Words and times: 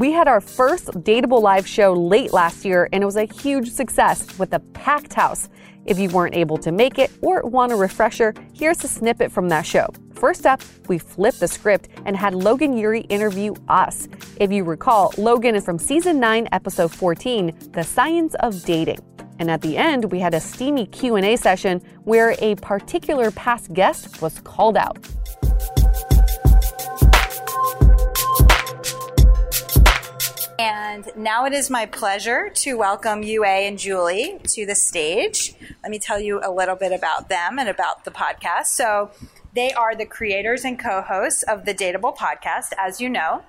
We 0.00 0.12
had 0.12 0.28
our 0.28 0.40
first 0.40 0.86
Dateable 1.04 1.42
Live 1.42 1.68
show 1.68 1.92
late 1.92 2.32
last 2.32 2.64
year, 2.64 2.88
and 2.90 3.02
it 3.02 3.04
was 3.04 3.16
a 3.16 3.26
huge 3.26 3.70
success 3.70 4.38
with 4.38 4.54
a 4.54 4.58
packed 4.72 5.12
house. 5.12 5.50
If 5.84 5.98
you 5.98 6.08
weren't 6.08 6.34
able 6.34 6.56
to 6.56 6.72
make 6.72 6.98
it 6.98 7.10
or 7.20 7.42
want 7.42 7.70
a 7.70 7.76
refresher, 7.76 8.32
here's 8.54 8.82
a 8.82 8.88
snippet 8.88 9.30
from 9.30 9.50
that 9.50 9.66
show. 9.66 9.90
First 10.14 10.46
up, 10.46 10.62
we 10.88 10.96
flipped 10.96 11.38
the 11.40 11.48
script 11.48 11.90
and 12.06 12.16
had 12.16 12.34
Logan 12.34 12.78
Ury 12.78 13.00
interview 13.10 13.54
us. 13.68 14.08
If 14.38 14.50
you 14.50 14.64
recall, 14.64 15.12
Logan 15.18 15.54
is 15.54 15.66
from 15.66 15.78
season 15.78 16.18
9, 16.18 16.48
episode 16.50 16.90
14, 16.92 17.52
The 17.72 17.84
Science 17.84 18.34
of 18.36 18.64
Dating. 18.64 19.00
And 19.38 19.50
at 19.50 19.60
the 19.60 19.76
end, 19.76 20.10
we 20.10 20.18
had 20.18 20.32
a 20.32 20.40
steamy 20.40 20.86
Q&A 20.86 21.36
session 21.36 21.82
where 22.04 22.36
a 22.38 22.54
particular 22.54 23.30
past 23.32 23.74
guest 23.74 24.22
was 24.22 24.40
called 24.40 24.78
out. 24.78 24.96
And 30.60 31.10
now 31.16 31.46
it 31.46 31.54
is 31.54 31.70
my 31.70 31.86
pleasure 31.86 32.50
to 32.56 32.74
welcome 32.76 33.22
Yue 33.22 33.44
and 33.44 33.78
Julie 33.78 34.38
to 34.48 34.66
the 34.66 34.74
stage. 34.74 35.54
Let 35.82 35.90
me 35.90 35.98
tell 35.98 36.20
you 36.20 36.38
a 36.44 36.52
little 36.52 36.76
bit 36.76 36.92
about 36.92 37.30
them 37.30 37.58
and 37.58 37.66
about 37.66 38.04
the 38.04 38.10
podcast. 38.10 38.66
So, 38.66 39.10
they 39.54 39.72
are 39.72 39.96
the 39.96 40.04
creators 40.04 40.66
and 40.66 40.78
co 40.78 41.00
hosts 41.00 41.44
of 41.44 41.64
the 41.64 41.72
Dateable 41.72 42.14
podcast, 42.14 42.74
as 42.76 43.00
you 43.00 43.08
know. 43.08 43.42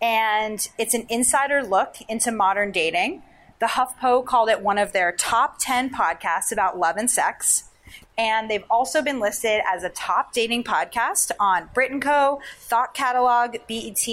And 0.00 0.68
it's 0.78 0.94
an 0.94 1.04
insider 1.10 1.64
look 1.64 1.96
into 2.08 2.30
modern 2.30 2.70
dating. 2.70 3.24
The 3.58 3.66
HuffPo 3.66 4.24
called 4.24 4.48
it 4.48 4.60
one 4.60 4.78
of 4.78 4.92
their 4.92 5.10
top 5.10 5.56
10 5.58 5.90
podcasts 5.90 6.52
about 6.52 6.78
love 6.78 6.96
and 6.96 7.10
sex. 7.10 7.70
And 8.16 8.48
they've 8.48 8.64
also 8.70 9.02
been 9.02 9.18
listed 9.18 9.62
as 9.68 9.82
a 9.82 9.88
top 9.88 10.32
dating 10.32 10.62
podcast 10.62 11.32
on 11.40 11.70
Brit 11.74 12.00
& 12.00 12.00
Co., 12.00 12.40
Thought 12.60 12.94
Catalog, 12.94 13.56
BET, 13.66 14.06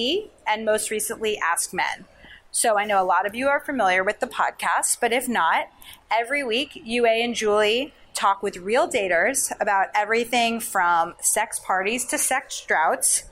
and 0.47 0.65
most 0.65 0.89
recently 0.89 1.37
Ask 1.37 1.75
Men. 1.75 2.05
So 2.51 2.77
I 2.77 2.85
know 2.85 3.01
a 3.01 3.05
lot 3.05 3.27
of 3.27 3.35
you 3.35 3.47
are 3.47 3.59
familiar 3.59 4.03
with 4.03 4.19
the 4.19 4.27
podcast, 4.27 4.97
but 4.99 5.13
if 5.13 5.27
not, 5.27 5.67
every 6.09 6.43
week, 6.43 6.71
Yue 6.83 7.05
and 7.05 7.35
Julie 7.35 7.93
talk 8.15 8.41
with 8.41 8.57
real 8.57 8.89
daters 8.89 9.51
about 9.61 9.87
everything 9.93 10.59
from 10.59 11.13
sex 11.21 11.59
parties 11.59 12.05
to 12.07 12.17
sex 12.17 12.65
droughts, 12.65 13.23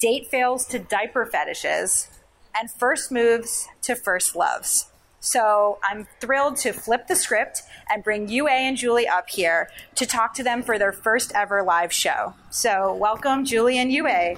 date 0.00 0.28
fails 0.28 0.64
to 0.66 0.78
diaper 0.78 1.26
fetishes, 1.26 2.08
and 2.54 2.70
first 2.70 3.10
moves 3.10 3.68
to 3.82 3.96
first 3.96 4.36
loves. 4.36 4.86
So 5.18 5.78
I'm 5.82 6.06
thrilled 6.20 6.56
to 6.58 6.72
flip 6.72 7.08
the 7.08 7.16
script 7.16 7.62
and 7.90 8.04
bring 8.04 8.28
Yue 8.28 8.46
and 8.46 8.76
Julie 8.76 9.08
up 9.08 9.30
here 9.30 9.68
to 9.96 10.06
talk 10.06 10.34
to 10.34 10.44
them 10.44 10.62
for 10.62 10.78
their 10.78 10.92
first 10.92 11.32
ever 11.34 11.62
live 11.62 11.92
show. 11.92 12.34
So 12.50 12.94
welcome, 12.94 13.44
Julie 13.44 13.78
and 13.78 13.90
Yue. 13.90 14.06
Yay! 14.06 14.36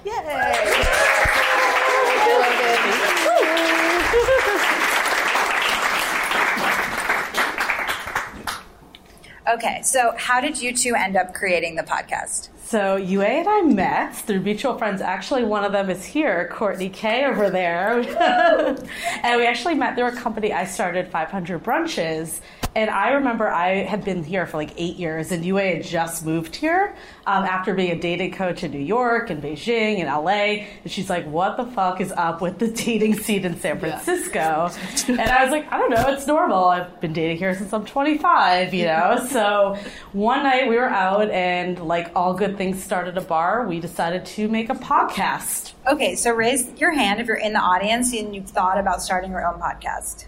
Okay, 9.48 9.80
so 9.82 10.12
how 10.18 10.40
did 10.40 10.60
you 10.60 10.74
two 10.74 10.94
end 10.96 11.16
up 11.16 11.32
creating 11.32 11.76
the 11.76 11.82
podcast? 11.84 12.48
So 12.66 12.96
Yue 12.96 13.22
and 13.22 13.46
I 13.48 13.62
met 13.62 14.16
through 14.16 14.40
mutual 14.40 14.76
friends. 14.76 15.00
Actually, 15.00 15.44
one 15.44 15.62
of 15.62 15.70
them 15.70 15.88
is 15.88 16.04
here, 16.04 16.50
Courtney 16.52 16.88
K 16.88 17.24
over 17.24 17.48
there, 17.48 18.00
and 19.22 19.40
we 19.40 19.46
actually 19.46 19.76
met 19.76 19.94
through 19.94 20.08
a 20.08 20.16
company 20.16 20.52
I 20.52 20.64
started, 20.64 21.06
500 21.06 21.62
Brunches, 21.62 22.40
And 22.74 22.90
I 22.90 23.12
remember 23.12 23.48
I 23.48 23.84
had 23.84 24.04
been 24.04 24.24
here 24.24 24.46
for 24.46 24.56
like 24.56 24.72
eight 24.76 24.96
years, 24.96 25.30
and 25.30 25.44
Yue 25.44 25.54
had 25.54 25.84
just 25.84 26.26
moved 26.26 26.56
here 26.56 26.96
um, 27.24 27.44
after 27.44 27.72
being 27.72 27.92
a 27.92 28.00
dating 28.00 28.32
coach 28.32 28.64
in 28.64 28.72
New 28.72 28.80
York 28.80 29.30
and 29.30 29.40
Beijing 29.40 30.00
and 30.00 30.08
LA. 30.08 30.66
And 30.82 30.90
she's 30.90 31.08
like, 31.08 31.24
"What 31.26 31.56
the 31.56 31.66
fuck 31.66 32.00
is 32.00 32.10
up 32.10 32.40
with 32.40 32.58
the 32.58 32.68
dating 32.68 33.20
scene 33.20 33.44
in 33.44 33.56
San 33.60 33.78
Francisco?" 33.78 34.70
and 35.08 35.20
I 35.20 35.44
was 35.44 35.52
like, 35.52 35.70
"I 35.72 35.78
don't 35.78 35.90
know. 35.90 36.04
It's 36.08 36.26
normal. 36.26 36.64
I've 36.64 37.00
been 37.00 37.12
dating 37.12 37.36
here 37.36 37.54
since 37.54 37.72
I'm 37.72 37.86
25, 37.86 38.74
you 38.74 38.86
know." 38.86 39.24
so 39.30 39.78
one 40.12 40.42
night 40.42 40.68
we 40.68 40.74
were 40.76 40.90
out, 40.90 41.30
and 41.30 41.78
like 41.78 42.10
all 42.16 42.34
good 42.34 42.55
things 42.56 42.82
started 42.82 43.16
a 43.16 43.20
bar. 43.20 43.66
We 43.66 43.80
decided 43.80 44.24
to 44.26 44.48
make 44.48 44.70
a 44.70 44.74
podcast. 44.74 45.72
Okay, 45.86 46.16
so 46.16 46.32
raise 46.32 46.68
your 46.78 46.92
hand 46.92 47.20
if 47.20 47.26
you're 47.26 47.36
in 47.36 47.52
the 47.52 47.60
audience 47.60 48.12
and 48.12 48.34
you've 48.34 48.48
thought 48.48 48.78
about 48.78 49.02
starting 49.02 49.30
your 49.30 49.46
own 49.46 49.60
podcast. 49.60 50.26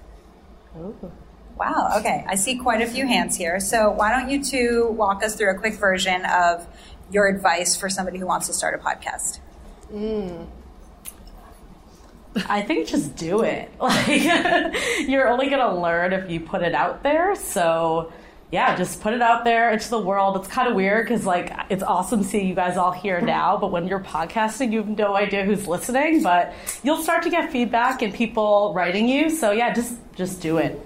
Ooh. 0.76 1.12
Wow, 1.56 1.94
okay. 1.98 2.24
I 2.26 2.36
see 2.36 2.56
quite 2.56 2.82
a 2.82 2.86
few 2.86 3.06
hands 3.06 3.36
here. 3.36 3.58
So, 3.58 3.90
why 3.90 4.12
don't 4.12 4.30
you 4.30 4.44
two 4.44 4.88
walk 4.90 5.24
us 5.24 5.34
through 5.34 5.50
a 5.50 5.58
quick 5.58 5.74
version 5.74 6.24
of 6.24 6.66
your 7.10 7.26
advice 7.26 7.76
for 7.76 7.88
somebody 7.88 8.18
who 8.18 8.26
wants 8.26 8.46
to 8.46 8.52
start 8.52 8.74
a 8.74 8.78
podcast? 8.78 9.38
Hmm. 9.90 10.44
I 12.48 12.62
think 12.62 12.86
just 12.86 13.16
do 13.16 13.42
it. 13.42 13.72
Like 13.80 14.08
you're 15.08 15.28
only 15.28 15.48
going 15.48 15.60
to 15.60 15.80
learn 15.80 16.12
if 16.12 16.30
you 16.30 16.40
put 16.40 16.62
it 16.62 16.74
out 16.74 17.02
there. 17.02 17.34
So 17.34 18.12
yeah, 18.50 18.76
just 18.76 19.02
put 19.02 19.12
it 19.12 19.20
out 19.20 19.44
there 19.44 19.70
into 19.72 19.90
the 19.90 20.00
world. 20.00 20.36
It's 20.36 20.48
kind 20.48 20.68
of 20.68 20.74
weird 20.74 21.06
because 21.06 21.26
like 21.26 21.52
it's 21.68 21.82
awesome 21.82 22.22
seeing 22.22 22.48
you 22.48 22.54
guys 22.54 22.78
all 22.78 22.92
here 22.92 23.20
now, 23.20 23.58
but 23.58 23.70
when 23.70 23.86
you're 23.86 24.00
podcasting, 24.00 24.72
you 24.72 24.78
have 24.78 24.88
no 24.88 25.16
idea 25.16 25.44
who's 25.44 25.66
listening. 25.66 26.22
But 26.22 26.54
you'll 26.82 27.02
start 27.02 27.22
to 27.24 27.30
get 27.30 27.52
feedback 27.52 28.00
and 28.00 28.14
people 28.14 28.72
writing 28.74 29.06
you. 29.06 29.28
So 29.28 29.50
yeah, 29.50 29.74
just 29.74 29.96
just 30.16 30.40
do 30.40 30.56
it. 30.56 30.80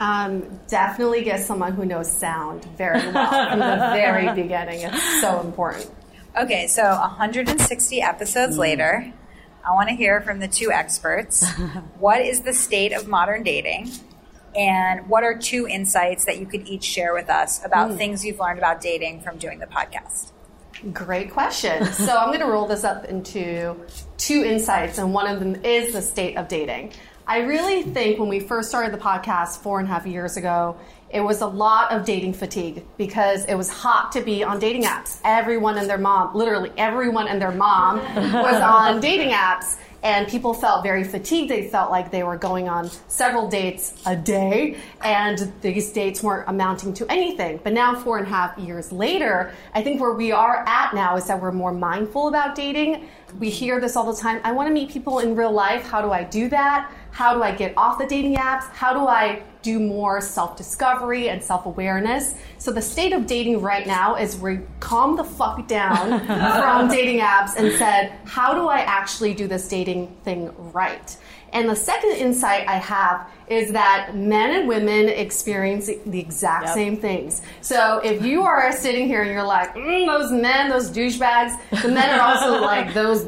Um, 0.00 0.60
definitely 0.68 1.24
get 1.24 1.40
someone 1.40 1.72
who 1.72 1.84
knows 1.84 2.10
sound 2.10 2.64
very 2.76 3.10
well 3.10 3.50
from 3.50 3.58
the 3.58 3.90
very 3.94 4.32
beginning. 4.42 4.82
It's 4.82 5.20
so 5.20 5.40
important. 5.40 5.90
Okay, 6.36 6.68
so 6.68 6.84
160 6.84 8.00
episodes 8.00 8.56
later, 8.56 9.12
I 9.68 9.74
want 9.74 9.88
to 9.88 9.96
hear 9.96 10.20
from 10.20 10.38
the 10.38 10.46
two 10.46 10.70
experts. 10.70 11.44
what 11.98 12.20
is 12.20 12.42
the 12.42 12.52
state 12.52 12.92
of 12.92 13.08
modern 13.08 13.42
dating? 13.42 13.90
And 14.58 15.08
what 15.08 15.22
are 15.22 15.38
two 15.38 15.68
insights 15.68 16.24
that 16.24 16.38
you 16.38 16.46
could 16.46 16.66
each 16.66 16.82
share 16.82 17.14
with 17.14 17.30
us 17.30 17.64
about 17.64 17.92
hmm. 17.92 17.96
things 17.96 18.24
you've 18.24 18.40
learned 18.40 18.58
about 18.58 18.80
dating 18.80 19.20
from 19.20 19.38
doing 19.38 19.60
the 19.60 19.66
podcast? 19.66 20.32
Great 20.92 21.30
question. 21.30 21.86
So 21.92 22.16
I'm 22.16 22.28
going 22.28 22.40
to 22.40 22.46
roll 22.46 22.66
this 22.66 22.84
up 22.84 23.04
into 23.04 23.76
two 24.16 24.44
insights, 24.44 24.98
and 24.98 25.12
one 25.12 25.26
of 25.26 25.40
them 25.40 25.64
is 25.64 25.92
the 25.92 26.02
state 26.02 26.36
of 26.36 26.48
dating. 26.48 26.92
I 27.26 27.40
really 27.40 27.82
think 27.82 28.18
when 28.18 28.28
we 28.28 28.40
first 28.40 28.68
started 28.68 28.92
the 28.92 28.98
podcast 28.98 29.58
four 29.58 29.80
and 29.80 29.88
a 29.88 29.92
half 29.92 30.06
years 30.06 30.36
ago, 30.36 30.78
it 31.10 31.20
was 31.20 31.40
a 31.40 31.46
lot 31.46 31.92
of 31.92 32.04
dating 32.04 32.34
fatigue 32.34 32.84
because 32.96 33.44
it 33.46 33.54
was 33.54 33.68
hot 33.68 34.12
to 34.12 34.20
be 34.20 34.42
on 34.44 34.58
dating 34.58 34.84
apps. 34.84 35.20
Everyone 35.24 35.76
and 35.76 35.88
their 35.88 35.98
mom, 35.98 36.34
literally 36.34 36.70
everyone 36.76 37.28
and 37.28 37.40
their 37.40 37.50
mom, 37.50 37.98
was 38.14 38.62
on 38.62 39.00
dating 39.00 39.30
apps. 39.30 39.76
And 40.02 40.28
people 40.28 40.54
felt 40.54 40.84
very 40.84 41.02
fatigued. 41.02 41.50
They 41.50 41.68
felt 41.68 41.90
like 41.90 42.10
they 42.10 42.22
were 42.22 42.36
going 42.36 42.68
on 42.68 42.90
several 43.08 43.48
dates 43.48 44.00
a 44.06 44.14
day, 44.14 44.76
and 45.02 45.52
these 45.60 45.90
dates 45.92 46.22
weren't 46.22 46.48
amounting 46.48 46.94
to 46.94 47.10
anything. 47.10 47.58
But 47.64 47.72
now, 47.72 47.98
four 47.98 48.18
and 48.18 48.26
a 48.26 48.30
half 48.30 48.56
years 48.58 48.92
later, 48.92 49.52
I 49.74 49.82
think 49.82 50.00
where 50.00 50.12
we 50.12 50.30
are 50.30 50.64
at 50.68 50.94
now 50.94 51.16
is 51.16 51.26
that 51.26 51.40
we're 51.40 51.52
more 51.52 51.72
mindful 51.72 52.28
about 52.28 52.54
dating. 52.54 53.08
We 53.40 53.50
hear 53.50 53.80
this 53.80 53.96
all 53.96 54.10
the 54.12 54.20
time. 54.20 54.40
I 54.44 54.52
want 54.52 54.68
to 54.68 54.72
meet 54.72 54.88
people 54.90 55.18
in 55.18 55.34
real 55.34 55.52
life. 55.52 55.82
How 55.82 56.00
do 56.00 56.12
I 56.12 56.22
do 56.22 56.48
that? 56.48 56.92
How 57.10 57.34
do 57.34 57.42
I 57.42 57.52
get 57.52 57.74
off 57.76 57.98
the 57.98 58.06
dating 58.06 58.36
apps? 58.36 58.64
How 58.70 58.92
do 58.92 59.06
I 59.08 59.42
do 59.68 59.78
more 59.78 60.20
self 60.20 60.56
discovery 60.56 61.28
and 61.28 61.42
self 61.42 61.66
awareness? 61.66 62.34
So, 62.58 62.72
the 62.72 62.82
state 62.82 63.12
of 63.12 63.26
dating 63.26 63.60
right 63.60 63.86
now 63.86 64.14
is 64.16 64.38
we 64.38 64.60
calm 64.80 65.16
the 65.16 65.24
fuck 65.24 65.66
down 65.68 66.24
from 66.26 66.88
dating 66.88 67.20
apps 67.20 67.56
and 67.56 67.72
said, 67.72 68.12
how 68.24 68.54
do 68.54 68.68
I 68.68 68.80
actually 68.80 69.34
do 69.34 69.46
this 69.46 69.68
dating 69.68 70.08
thing 70.24 70.50
right? 70.72 71.16
And 71.50 71.66
the 71.68 71.76
second 71.76 72.10
insight 72.10 72.68
I 72.68 72.74
have 72.76 73.26
is 73.48 73.72
that 73.72 74.14
men 74.14 74.54
and 74.54 74.68
women 74.68 75.08
experience 75.08 75.86
the 75.86 76.20
exact 76.20 76.66
Yep. 76.66 76.74
same 76.74 76.96
things. 76.98 77.40
So 77.62 78.00
if 78.04 78.22
you 78.22 78.42
are 78.42 78.70
sitting 78.72 79.06
here 79.06 79.22
and 79.22 79.30
you're 79.30 79.42
like, 79.42 79.74
mm, 79.74 80.06
those 80.06 80.30
men, 80.30 80.68
those 80.68 80.90
douchebags, 80.90 81.54
the 81.82 81.88
men 81.88 82.18
are 82.18 82.20
also 82.20 82.60
like 82.72 82.92
those, 82.92 83.26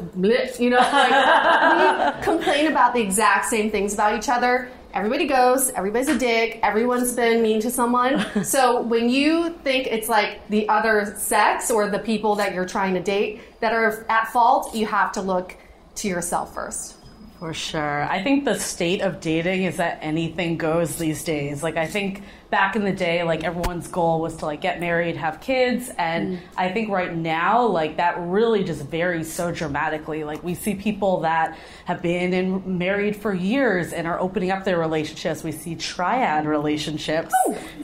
you 0.59 0.69
know, 0.69 0.77
like 0.77 2.17
we 2.17 2.23
complain 2.23 2.67
about 2.67 2.93
the 2.93 3.01
exact 3.01 3.45
same 3.45 3.71
things 3.71 3.95
about 3.95 4.15
each 4.15 4.29
other. 4.29 4.69
Everybody 4.93 5.25
goes, 5.25 5.69
everybody's 5.71 6.09
a 6.09 6.17
dick, 6.17 6.59
everyone's 6.63 7.13
been 7.13 7.41
mean 7.41 7.61
to 7.61 7.71
someone. 7.71 8.25
So 8.43 8.81
when 8.81 9.09
you 9.09 9.51
think 9.63 9.87
it's 9.87 10.09
like 10.09 10.47
the 10.49 10.67
other 10.67 11.15
sex 11.17 11.71
or 11.71 11.89
the 11.89 11.99
people 11.99 12.35
that 12.35 12.53
you're 12.53 12.65
trying 12.65 12.93
to 12.95 12.99
date 12.99 13.39
that 13.61 13.71
are 13.73 14.05
at 14.09 14.27
fault, 14.29 14.75
you 14.75 14.85
have 14.87 15.11
to 15.13 15.21
look 15.21 15.55
to 15.95 16.07
yourself 16.07 16.53
first. 16.53 16.95
For 17.39 17.53
sure. 17.53 18.03
I 18.03 18.21
think 18.21 18.45
the 18.45 18.59
state 18.59 19.01
of 19.01 19.19
dating 19.19 19.63
is 19.63 19.77
that 19.77 19.99
anything 20.01 20.57
goes 20.57 20.97
these 20.97 21.23
days. 21.23 21.63
Like 21.63 21.77
I 21.77 21.87
think 21.87 22.23
back 22.51 22.75
in 22.75 22.83
the 22.83 22.91
day, 22.91 23.23
like 23.23 23.43
everyone's 23.45 23.87
goal 23.87 24.19
was 24.21 24.35
to 24.37 24.45
like 24.45 24.59
get 24.61 24.79
married, 24.81 25.15
have 25.15 25.39
kids, 25.39 25.89
and 25.97 26.39
I 26.57 26.69
think 26.69 26.89
right 26.89 27.15
now, 27.15 27.65
like 27.65 27.97
that 27.97 28.19
really 28.19 28.63
just 28.63 28.83
varies 28.83 29.31
so 29.31 29.51
dramatically. 29.51 30.23
Like 30.25 30.43
we 30.43 30.53
see 30.53 30.75
people 30.75 31.21
that 31.21 31.57
have 31.85 32.01
been 32.01 32.33
in 32.33 32.77
married 32.77 33.15
for 33.15 33.33
years 33.33 33.93
and 33.93 34.05
are 34.05 34.19
opening 34.19 34.51
up 34.51 34.65
their 34.65 34.77
relationships. 34.77 35.43
We 35.43 35.53
see 35.53 35.75
triad 35.75 36.45
relationships. 36.45 37.33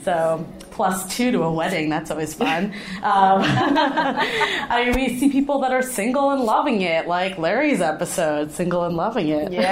So 0.04 0.46
plus 0.72 1.16
two 1.16 1.32
to 1.32 1.44
a 1.44 1.52
wedding, 1.52 1.90
that's 1.90 2.12
always 2.12 2.34
fun. 2.34 2.74
Um, 2.98 3.42
I 3.46 4.86
mean, 4.86 4.96
we 4.96 5.18
see 5.20 5.30
people 5.30 5.62
that 5.62 5.72
are 5.72 5.82
single 5.82 6.32
and 6.32 6.44
loving 6.44 6.82
it, 6.82 7.08
like 7.08 7.38
Larry's 7.38 7.80
episode, 7.80 8.52
single 8.52 8.84
and 8.84 8.98
loving 8.98 9.30
it. 9.30 9.52
Yeah. 9.52 9.64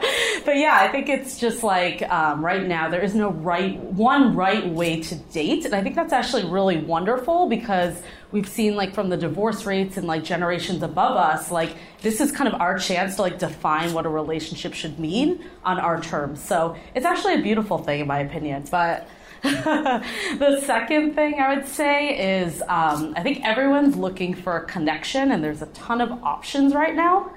but 0.50 0.58
yeah, 0.58 0.78
I 0.80 0.88
think 0.88 1.08
it's 1.08 1.38
just 1.38 1.62
like 1.62 2.02
um, 2.10 2.44
right 2.44 2.66
now 2.66 2.88
there 2.88 3.00
is 3.00 3.14
no 3.14 3.30
right 3.30 3.78
one 3.78 4.34
right 4.34 4.66
way 4.68 5.00
to 5.00 5.14
date, 5.14 5.64
and 5.64 5.76
I 5.76 5.80
think 5.80 5.94
that's 5.94 6.12
actually 6.12 6.44
really 6.44 6.76
wonderful 6.76 7.48
because 7.48 8.02
we've 8.32 8.48
seen 8.48 8.74
like 8.74 8.92
from 8.92 9.10
the 9.10 9.16
divorce 9.16 9.64
rates 9.64 9.96
and 9.96 10.08
like 10.08 10.24
generations 10.24 10.82
above 10.82 11.16
us, 11.16 11.52
like 11.52 11.76
this 12.02 12.20
is 12.20 12.32
kind 12.32 12.52
of 12.52 12.60
our 12.60 12.80
chance 12.80 13.14
to 13.14 13.22
like 13.22 13.38
define 13.38 13.92
what 13.92 14.06
a 14.06 14.08
relationship 14.08 14.74
should 14.74 14.98
mean 14.98 15.48
on 15.62 15.78
our 15.78 16.00
terms. 16.00 16.42
So 16.42 16.74
it's 16.96 17.06
actually 17.06 17.34
a 17.34 17.42
beautiful 17.42 17.78
thing 17.78 18.00
in 18.00 18.08
my 18.08 18.18
opinion, 18.18 18.64
but. 18.68 19.08
the 19.42 20.60
second 20.66 21.14
thing 21.14 21.40
I 21.40 21.54
would 21.54 21.66
say 21.66 22.42
is 22.42 22.60
um, 22.68 23.14
I 23.16 23.22
think 23.22 23.42
everyone's 23.42 23.96
looking 23.96 24.34
for 24.34 24.58
a 24.58 24.66
connection, 24.66 25.30
and 25.30 25.42
there's 25.42 25.62
a 25.62 25.66
ton 25.66 26.02
of 26.02 26.10
options 26.24 26.74
right 26.74 26.94
now. 26.94 27.30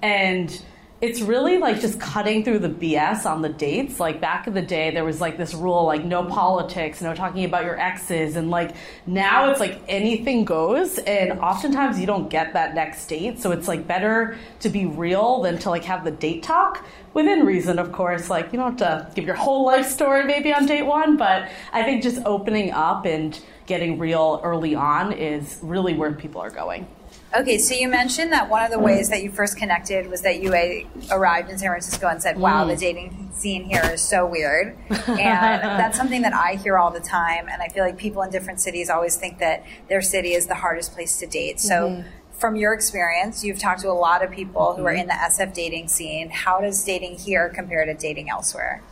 And 0.00 0.62
it's 1.00 1.22
really 1.22 1.56
like 1.56 1.80
just 1.80 1.98
cutting 1.98 2.44
through 2.44 2.58
the 2.58 2.68
BS 2.68 3.24
on 3.24 3.40
the 3.40 3.48
dates. 3.48 3.98
Like 3.98 4.20
back 4.20 4.46
in 4.46 4.52
the 4.52 4.62
day, 4.62 4.90
there 4.90 5.04
was 5.04 5.18
like 5.18 5.38
this 5.38 5.54
rule 5.54 5.84
like 5.84 6.04
no 6.04 6.24
politics, 6.24 7.00
no 7.00 7.14
talking 7.14 7.44
about 7.46 7.64
your 7.64 7.80
exes. 7.80 8.36
And 8.36 8.50
like 8.50 8.74
now 9.06 9.50
it's 9.50 9.60
like 9.60 9.80
anything 9.88 10.44
goes. 10.44 10.98
And 10.98 11.32
oftentimes 11.40 11.98
you 11.98 12.06
don't 12.06 12.28
get 12.28 12.52
that 12.52 12.74
next 12.74 13.06
date. 13.06 13.40
So 13.40 13.50
it's 13.52 13.66
like 13.66 13.86
better 13.86 14.36
to 14.60 14.68
be 14.68 14.84
real 14.84 15.40
than 15.40 15.58
to 15.60 15.70
like 15.70 15.84
have 15.84 16.04
the 16.04 16.10
date 16.10 16.42
talk 16.42 16.84
within 17.14 17.46
reason, 17.46 17.78
of 17.78 17.92
course. 17.92 18.28
Like 18.28 18.52
you 18.52 18.58
don't 18.58 18.78
have 18.78 19.08
to 19.08 19.14
give 19.14 19.24
your 19.24 19.36
whole 19.36 19.64
life 19.64 19.86
story 19.86 20.24
maybe 20.24 20.52
on 20.52 20.66
date 20.66 20.82
one, 20.82 21.16
but 21.16 21.48
I 21.72 21.82
think 21.82 22.02
just 22.02 22.20
opening 22.26 22.72
up 22.72 23.06
and 23.06 23.40
getting 23.64 23.98
real 23.98 24.42
early 24.44 24.74
on 24.74 25.12
is 25.12 25.58
really 25.62 25.94
where 25.94 26.12
people 26.12 26.42
are 26.42 26.50
going. 26.50 26.86
Okay, 27.32 27.58
so 27.58 27.74
you 27.74 27.88
mentioned 27.88 28.32
that 28.32 28.48
one 28.48 28.64
of 28.64 28.72
the 28.72 28.78
ways 28.78 29.08
that 29.10 29.22
you 29.22 29.30
first 29.30 29.56
connected 29.56 30.10
was 30.10 30.22
that 30.22 30.42
you 30.42 30.52
uh, 30.52 31.14
arrived 31.14 31.48
in 31.48 31.58
San 31.58 31.68
Francisco 31.68 32.08
and 32.08 32.20
said, 32.20 32.38
"Wow, 32.38 32.64
the 32.64 32.74
mm. 32.74 32.80
dating 32.80 33.30
scene 33.32 33.64
here 33.64 33.88
is 33.92 34.02
so 34.02 34.26
weird," 34.26 34.76
and 34.90 35.62
that's 35.62 35.96
something 35.96 36.22
that 36.22 36.32
I 36.32 36.56
hear 36.56 36.76
all 36.76 36.90
the 36.90 37.00
time. 37.00 37.48
And 37.48 37.62
I 37.62 37.68
feel 37.68 37.84
like 37.84 37.96
people 37.98 38.22
in 38.22 38.30
different 38.30 38.60
cities 38.60 38.90
always 38.90 39.16
think 39.16 39.38
that 39.38 39.64
their 39.88 40.02
city 40.02 40.32
is 40.32 40.48
the 40.48 40.56
hardest 40.56 40.92
place 40.92 41.18
to 41.18 41.26
date. 41.26 41.60
So. 41.60 41.90
Mm-hmm. 41.90 42.08
From 42.40 42.56
your 42.56 42.72
experience, 42.72 43.44
you've 43.44 43.58
talked 43.58 43.82
to 43.82 43.90
a 43.90 43.92
lot 43.92 44.24
of 44.24 44.30
people 44.30 44.74
who 44.74 44.86
are 44.86 44.92
mm-hmm. 44.92 45.00
in 45.00 45.06
the 45.08 45.12
SF 45.12 45.52
dating 45.52 45.88
scene. 45.88 46.30
How 46.30 46.62
does 46.62 46.82
dating 46.82 47.18
here 47.18 47.50
compare 47.50 47.84
to 47.84 47.92
dating 47.92 48.30
elsewhere? 48.30 48.82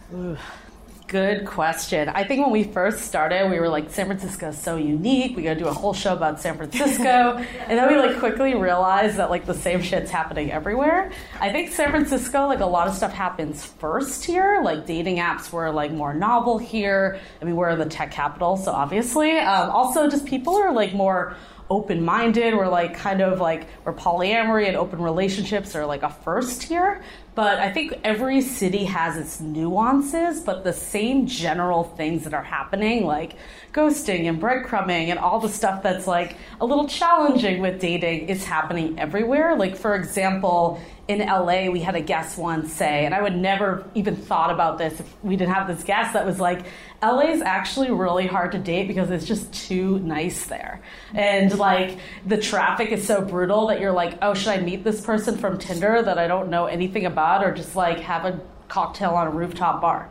Good 1.09 1.47
question. 1.47 2.11
I 2.11 2.23
think 2.23 2.43
when 2.43 2.51
we 2.51 2.65
first 2.65 3.07
started, 3.07 3.51
we 3.51 3.59
were 3.59 3.71
like, 3.71 3.89
San 3.89 4.05
Francisco 4.05 4.49
is 4.49 4.59
so 4.59 4.77
unique. 4.77 5.35
We 5.39 5.43
got 5.43 5.55
to 5.55 5.59
do 5.59 5.67
a 5.67 5.73
whole 5.73 5.95
show 5.95 6.13
about 6.13 6.39
San 6.39 6.59
Francisco. 6.59 7.03
and 7.67 7.79
then 7.79 7.89
we 7.89 7.97
like 7.99 8.19
quickly 8.19 8.55
realized 8.55 9.17
that 9.17 9.31
like 9.31 9.47
the 9.47 9.55
same 9.55 9.81
shit's 9.81 10.11
happening 10.11 10.53
everywhere. 10.53 11.11
I 11.41 11.51
think 11.51 11.73
San 11.73 11.93
Francisco, 11.93 12.47
like 12.47 12.61
a 12.61 12.67
lot 12.67 12.89
of 12.89 12.95
stuff 12.95 13.15
happens 13.15 13.65
first 13.65 14.23
here. 14.23 14.61
Like 14.63 14.85
dating 14.85 15.17
apps 15.17 15.51
were 15.51 15.71
like 15.71 15.93
more 15.93 16.13
novel 16.13 16.59
here. 16.59 17.19
I 17.41 17.47
mean, 17.47 17.57
we're 17.57 17.71
in 17.71 17.79
the 17.79 17.87
tech 17.87 18.11
capital, 18.11 18.59
so 18.59 18.71
obviously. 18.71 19.39
Um, 19.39 19.71
also, 19.71 20.11
just 20.11 20.27
people 20.27 20.57
are 20.57 20.75
like 20.75 20.93
more 20.93 21.35
open 21.71 22.05
minded. 22.05 22.55
We're 22.55 22.69
like 22.69 22.95
kind 22.95 23.21
of 23.21 23.41
like 23.41 23.67
we're 23.85 23.93
polyamory 23.93 24.67
and 24.69 24.77
open 24.77 25.01
relationships 25.01 25.75
are 25.77 25.87
like 25.87 26.03
a 26.03 26.11
first 26.11 26.63
here. 26.63 27.03
but 27.39 27.61
I 27.61 27.71
think 27.73 27.95
every 28.03 28.41
city 28.41 28.85
has 28.87 29.17
its 29.17 29.39
nuances, 29.41 30.41
but 30.41 30.65
the 30.65 30.73
same 30.73 31.29
general 31.29 31.85
things 31.85 32.25
that 32.25 32.35
are 32.35 32.43
happening, 32.43 33.07
like 33.07 33.37
ghosting 33.73 34.29
and 34.29 34.43
breadcrumbing 34.43 35.11
and 35.11 35.21
all 35.21 35.39
the 35.39 35.49
stuff 35.49 35.81
that's 35.81 36.09
like 36.09 36.37
a 36.61 36.67
little 36.67 36.89
challenging 36.89 37.61
with 37.61 37.81
dating, 37.81 38.29
is 38.29 38.45
happening 38.45 38.99
everywhere. 38.99 39.55
Like, 39.55 39.77
for 39.77 39.95
example, 39.95 40.81
in 41.09 41.21
LA, 41.21 41.71
we 41.71 41.81
had 41.81 41.95
a 41.95 42.03
guest 42.03 42.37
once 42.37 42.71
say, 42.71 43.07
and 43.07 43.15
I 43.15 43.23
would 43.23 43.35
never 43.35 43.89
even 43.95 44.15
thought 44.15 44.51
about 44.51 44.77
this 44.77 45.01
if 45.01 45.25
we 45.25 45.37
didn't 45.37 45.55
have 45.55 45.67
this 45.67 45.83
guest 45.83 46.13
that 46.13 46.27
was 46.27 46.39
like, 46.39 46.67
LA 47.03 47.31
is 47.31 47.41
actually 47.41 47.91
really 47.91 48.27
hard 48.27 48.53
to 48.53 48.59
date 48.59 48.89
because 48.89 49.11
it's 49.11 49.25
just 49.25 49.51
too 49.51 49.99
nice 50.01 50.45
there. 50.47 50.83
And 51.15 51.57
like 51.59 51.99
the 52.27 52.37
traffic 52.37 52.93
is 52.93 53.07
so 53.07 53.23
brutal 53.23 53.69
that 53.69 53.81
you're 53.81 53.93
like, 53.93 54.19
oh, 54.21 54.35
should 54.35 54.49
I 54.49 54.61
meet 54.61 54.85
this 54.85 55.01
person 55.01 55.39
from 55.39 55.57
Tinder 55.59 56.03
that 56.03 56.19
I 56.19 56.27
don't 56.27 56.51
know 56.51 56.67
anything 56.67 57.07
about 57.07 57.43
or 57.43 57.55
just 57.55 57.75
like 57.75 58.01
have 58.01 58.27
a 58.27 58.39
cocktail 58.69 59.13
on 59.13 59.29
a 59.29 59.31
rooftop 59.31 59.81
bar? 59.81 60.11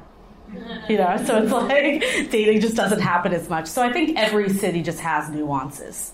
You 0.90 0.98
know, 0.98 1.16
so 1.24 1.44
it's 1.44 1.52
like 1.52 2.32
dating 2.32 2.62
just 2.62 2.76
doesn't 2.76 3.02
happen 3.02 3.34
as 3.34 3.50
much. 3.50 3.68
So 3.68 3.84
I 3.84 3.94
think 3.94 4.18
every 4.18 4.50
city 4.50 4.82
just 4.82 5.02
has 5.02 5.30
nuances. 5.30 6.14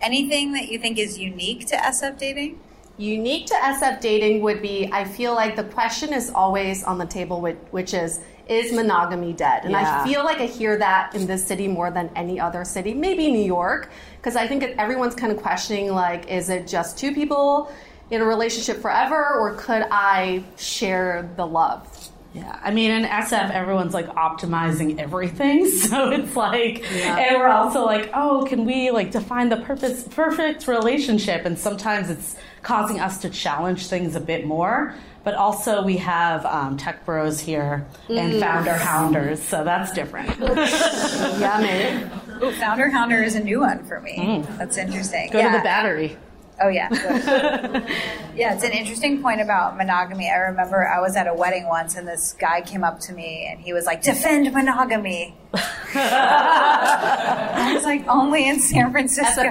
Anything 0.00 0.54
that 0.54 0.68
you 0.68 0.80
think 0.80 0.98
is 0.98 1.18
unique 1.18 1.66
to 1.66 1.76
SF 1.76 2.18
dating? 2.18 2.58
Unique 2.96 3.46
to 3.46 3.54
SF 3.54 4.00
dating 4.00 4.40
would 4.42 4.62
be 4.62 4.88
I 4.92 5.04
feel 5.04 5.34
like 5.34 5.56
the 5.56 5.64
question 5.64 6.12
is 6.12 6.30
always 6.30 6.84
on 6.84 6.98
the 6.98 7.06
table, 7.06 7.40
which 7.70 7.92
is 7.92 8.20
is 8.48 8.72
monogamy 8.72 9.32
dead? 9.32 9.64
And 9.64 9.72
yeah. 9.72 10.02
I 10.02 10.06
feel 10.06 10.22
like 10.24 10.38
I 10.38 10.46
hear 10.46 10.76
that 10.78 11.14
in 11.14 11.26
this 11.26 11.44
city 11.44 11.66
more 11.66 11.90
than 11.90 12.10
any 12.14 12.38
other 12.38 12.64
city, 12.64 12.94
maybe 12.94 13.30
New 13.30 13.44
York, 13.44 13.90
because 14.16 14.36
I 14.36 14.46
think 14.46 14.62
everyone's 14.62 15.14
kind 15.14 15.32
of 15.32 15.38
questioning 15.38 15.90
like, 15.90 16.28
is 16.28 16.50
it 16.50 16.66
just 16.66 16.98
two 16.98 17.14
people 17.14 17.72
in 18.10 18.20
a 18.20 18.24
relationship 18.24 18.80
forever, 18.82 19.34
or 19.40 19.54
could 19.54 19.86
I 19.90 20.44
share 20.56 21.28
the 21.36 21.46
love? 21.46 22.10
Yeah, 22.34 22.58
I 22.62 22.72
mean, 22.72 22.90
in 22.90 23.04
SF, 23.04 23.50
everyone's 23.52 23.94
like 23.94 24.08
optimizing 24.08 24.98
everything, 24.98 25.70
so 25.70 26.10
it's 26.10 26.36
like, 26.36 26.84
yeah. 26.92 27.16
and 27.16 27.38
we're 27.38 27.48
also 27.48 27.84
like, 27.84 28.10
oh, 28.12 28.44
can 28.48 28.64
we 28.64 28.90
like 28.90 29.12
define 29.12 29.48
the 29.48 29.58
purpose, 29.58 30.06
perfect 30.10 30.66
relationship? 30.66 31.44
And 31.44 31.58
sometimes 31.58 32.10
it's 32.10 32.36
causing 32.64 32.98
us 32.98 33.18
to 33.18 33.30
challenge 33.30 33.86
things 33.86 34.16
a 34.16 34.20
bit 34.20 34.46
more. 34.46 34.94
But 35.22 35.34
also, 35.34 35.82
we 35.82 35.96
have 35.98 36.44
um, 36.44 36.76
tech 36.76 37.06
bros 37.06 37.40
here 37.40 37.86
and 38.10 38.34
mm. 38.34 38.40
founder 38.40 38.74
hounders, 38.74 39.42
so 39.42 39.64
that's 39.64 39.90
different. 39.92 40.28
Yummy. 41.40 42.04
Ooh, 42.42 42.52
founder 42.52 42.90
hounder 42.90 43.22
is 43.22 43.34
a 43.34 43.42
new 43.42 43.60
one 43.60 43.84
for 43.84 44.00
me. 44.00 44.16
Mm. 44.18 44.58
That's 44.58 44.76
interesting. 44.76 45.30
Go 45.30 45.38
yeah. 45.38 45.52
to 45.52 45.58
the 45.58 45.64
battery. 45.64 46.18
Oh 46.60 46.68
yeah, 46.68 46.88
yeah. 48.36 48.54
It's 48.54 48.62
an 48.62 48.70
interesting 48.70 49.20
point 49.20 49.40
about 49.40 49.76
monogamy. 49.76 50.30
I 50.30 50.36
remember 50.36 50.86
I 50.86 51.00
was 51.00 51.16
at 51.16 51.26
a 51.26 51.34
wedding 51.34 51.66
once, 51.66 51.96
and 51.96 52.06
this 52.06 52.32
guy 52.34 52.60
came 52.60 52.84
up 52.84 53.00
to 53.00 53.12
me, 53.12 53.48
and 53.50 53.60
he 53.60 53.72
was 53.72 53.86
like, 53.86 54.02
"Defend 54.02 54.52
monogamy." 54.52 55.34
I 55.94 57.72
was 57.74 57.84
like, 57.84 58.06
"Only 58.06 58.48
in 58.48 58.60
San 58.60 58.92
Francisco." 58.92 59.42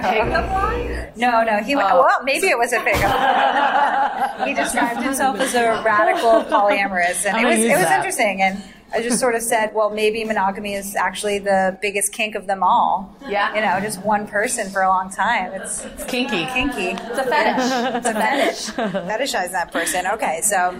No, 1.16 1.44
no. 1.44 1.62
He 1.62 1.76
went, 1.76 1.90
oh. 1.92 2.00
well, 2.00 2.24
maybe 2.24 2.48
it 2.48 2.58
was 2.58 2.72
a 2.72 2.80
pickup. 2.80 4.40
he 4.46 4.54
described 4.54 5.00
himself 5.02 5.38
as 5.38 5.54
a 5.54 5.82
radical 5.84 6.42
polyamorous, 6.44 7.24
and 7.24 7.36
it 7.38 7.44
was 7.44 7.58
it 7.58 7.76
was 7.76 7.90
interesting 7.90 8.42
and 8.42 8.62
I 8.94 9.02
just 9.02 9.18
sort 9.18 9.34
of 9.34 9.42
said, 9.52 9.74
well, 9.74 9.90
maybe 9.90 10.24
monogamy 10.24 10.74
is 10.74 10.94
actually 10.94 11.38
the 11.38 11.78
biggest 11.82 12.12
kink 12.12 12.34
of 12.34 12.46
them 12.46 12.62
all. 12.62 13.14
Yeah. 13.28 13.54
You 13.54 13.60
know, 13.60 13.84
just 13.84 14.02
one 14.02 14.26
person 14.26 14.70
for 14.70 14.82
a 14.82 14.88
long 14.88 15.10
time. 15.10 15.52
It's, 15.52 15.84
it's 15.84 16.04
kinky. 16.04 16.46
Kinky. 16.46 16.90
It's 16.90 17.18
a 17.18 17.24
fetish. 17.24 17.96
it's 17.96 18.08
a 18.08 18.12
fetish. 18.12 18.94
Fetishize 18.94 19.52
that 19.52 19.72
person. 19.72 20.06
Okay, 20.06 20.40
so 20.42 20.78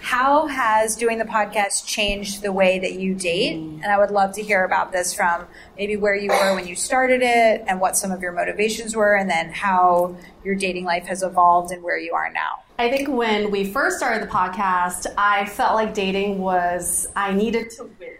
how 0.00 0.46
has 0.46 0.96
doing 0.96 1.18
the 1.18 1.24
podcast 1.24 1.86
changed 1.86 2.42
the 2.42 2.52
way 2.52 2.78
that 2.78 2.94
you 2.94 3.14
date? 3.14 3.56
And 3.56 3.86
I 3.86 3.98
would 3.98 4.10
love 4.10 4.32
to 4.34 4.42
hear 4.42 4.64
about 4.64 4.92
this 4.92 5.12
from 5.12 5.46
maybe 5.76 5.96
where 5.96 6.14
you 6.14 6.30
were 6.30 6.54
when 6.54 6.66
you 6.66 6.74
started 6.74 7.20
it 7.22 7.64
and 7.66 7.80
what 7.80 7.96
some 7.96 8.10
of 8.10 8.22
your 8.22 8.32
motivations 8.32 8.96
were, 8.96 9.14
and 9.14 9.28
then 9.28 9.50
how 9.50 10.16
your 10.42 10.54
dating 10.54 10.84
life 10.84 11.04
has 11.06 11.22
evolved 11.22 11.70
and 11.70 11.82
where 11.82 11.98
you 11.98 12.14
are 12.14 12.30
now. 12.32 12.62
I 12.80 12.88
think 12.88 13.10
when 13.10 13.50
we 13.50 13.70
first 13.70 13.98
started 13.98 14.22
the 14.22 14.32
podcast, 14.32 15.06
I 15.18 15.44
felt 15.44 15.74
like 15.74 15.92
dating 15.92 16.38
was, 16.38 17.08
I 17.14 17.34
needed 17.34 17.68
to 17.72 17.90
win. 18.00 18.16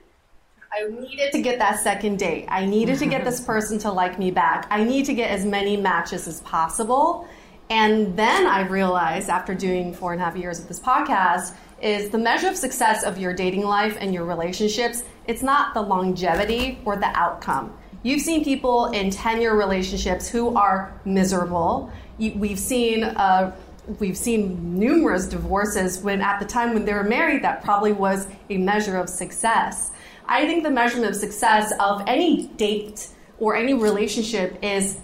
I 0.71 0.87
needed 0.87 1.33
to 1.33 1.40
get 1.40 1.59
that 1.61 1.81
second 1.81 2.19
date. 2.19 2.45
I 2.47 2.67
needed 2.67 2.99
to 2.99 3.07
get 3.07 3.25
this 3.25 3.40
person 3.52 3.79
to 3.79 3.90
like 3.90 4.19
me 4.19 4.31
back. 4.31 4.67
I 4.69 4.85
need 4.85 5.07
to 5.07 5.14
get 5.14 5.31
as 5.31 5.47
many 5.47 5.79
matches 5.79 6.29
as 6.29 6.43
possible. 6.43 7.26
And 7.71 8.14
then 8.19 8.47
I 8.47 8.67
realized 8.67 9.31
after 9.31 9.55
doing 9.55 9.95
four 9.95 10.12
and 10.12 10.21
a 10.21 10.25
half 10.26 10.37
years 10.37 10.59
of 10.59 10.69
this 10.69 10.79
podcast 10.79 11.55
is 11.81 12.11
the 12.11 12.19
measure 12.19 12.49
of 12.49 12.57
success 12.57 13.02
of 13.02 13.17
your 13.17 13.33
dating 13.33 13.64
life 13.64 13.97
and 13.99 14.12
your 14.12 14.26
relationships, 14.26 15.05
it's 15.26 15.43
not 15.43 15.73
the 15.73 15.81
longevity 15.81 16.81
or 16.85 16.97
the 16.97 17.19
outcome. 17.19 17.73
You've 18.02 18.21
seen 18.21 18.45
people 18.45 18.90
in 18.90 19.11
10 19.11 19.40
year 19.40 19.57
relationships 19.57 20.29
who 20.29 20.55
are 20.55 20.93
miserable. 21.07 21.90
we've 22.19 22.59
seen 22.59 23.05
uh, 23.05 23.57
we've 23.99 24.16
seen 24.16 24.78
numerous 24.78 25.26
divorces 25.26 25.99
when 26.00 26.20
at 26.20 26.38
the 26.38 26.47
time 26.47 26.75
when 26.75 26.85
they 26.85 26.94
were 26.94 27.04
married 27.04 27.42
that 27.42 27.64
probably 27.64 27.92
was 27.92 28.26
a 28.49 28.59
measure 28.59 28.97
of 28.97 29.09
success. 29.09 29.90
I 30.26 30.47
think 30.47 30.62
the 30.62 30.70
measurement 30.70 31.11
of 31.11 31.16
success 31.16 31.73
of 31.80 32.02
any 32.06 32.49
date 32.49 33.09
or 33.38 33.56
any 33.56 33.75
relationship 33.75 34.59
is 34.62 35.00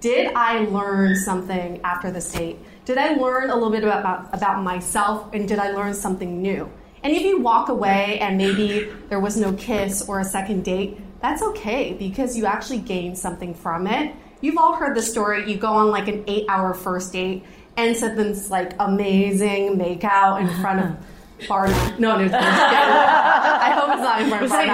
did 0.00 0.32
I 0.34 0.60
learn 0.60 1.16
something 1.16 1.80
after 1.82 2.10
this 2.10 2.32
date? 2.32 2.58
Did 2.84 2.96
I 2.96 3.14
learn 3.14 3.50
a 3.50 3.54
little 3.54 3.70
bit 3.70 3.84
about, 3.84 4.32
about 4.32 4.62
myself 4.62 5.32
and 5.34 5.46
did 5.46 5.58
I 5.58 5.72
learn 5.72 5.92
something 5.92 6.40
new? 6.40 6.70
And 7.02 7.14
if 7.14 7.22
you 7.22 7.40
walk 7.40 7.68
away 7.68 8.18
and 8.20 8.36
maybe 8.38 8.90
there 9.08 9.20
was 9.20 9.36
no 9.36 9.52
kiss 9.54 10.08
or 10.08 10.20
a 10.20 10.24
second 10.24 10.64
date, 10.64 11.00
that's 11.20 11.42
okay 11.42 11.92
because 11.94 12.36
you 12.36 12.46
actually 12.46 12.78
gained 12.78 13.18
something 13.18 13.54
from 13.54 13.86
it. 13.86 14.14
You've 14.40 14.56
all 14.56 14.74
heard 14.74 14.96
the 14.96 15.02
story. 15.02 15.50
You 15.50 15.58
go 15.58 15.68
on 15.68 15.90
like 15.90 16.08
an 16.08 16.24
eight 16.26 16.46
hour 16.48 16.72
first 16.72 17.12
date 17.12 17.44
and 17.76 17.96
something's 17.96 18.50
like 18.50 18.74
amazing 18.78 19.78
makeout 19.78 20.40
in 20.40 20.48
front 20.60 20.80
of 20.80 20.96
Bar. 21.48 21.68
No, 21.98 22.18
no, 22.18 22.26
no. 22.26 22.38
I 22.38 23.72
hope 23.74 23.94
it's 23.94 24.02
not 24.02 24.20
in 24.20 24.28
front 24.28 24.44
of 24.44 24.50
Bar. 24.50 24.66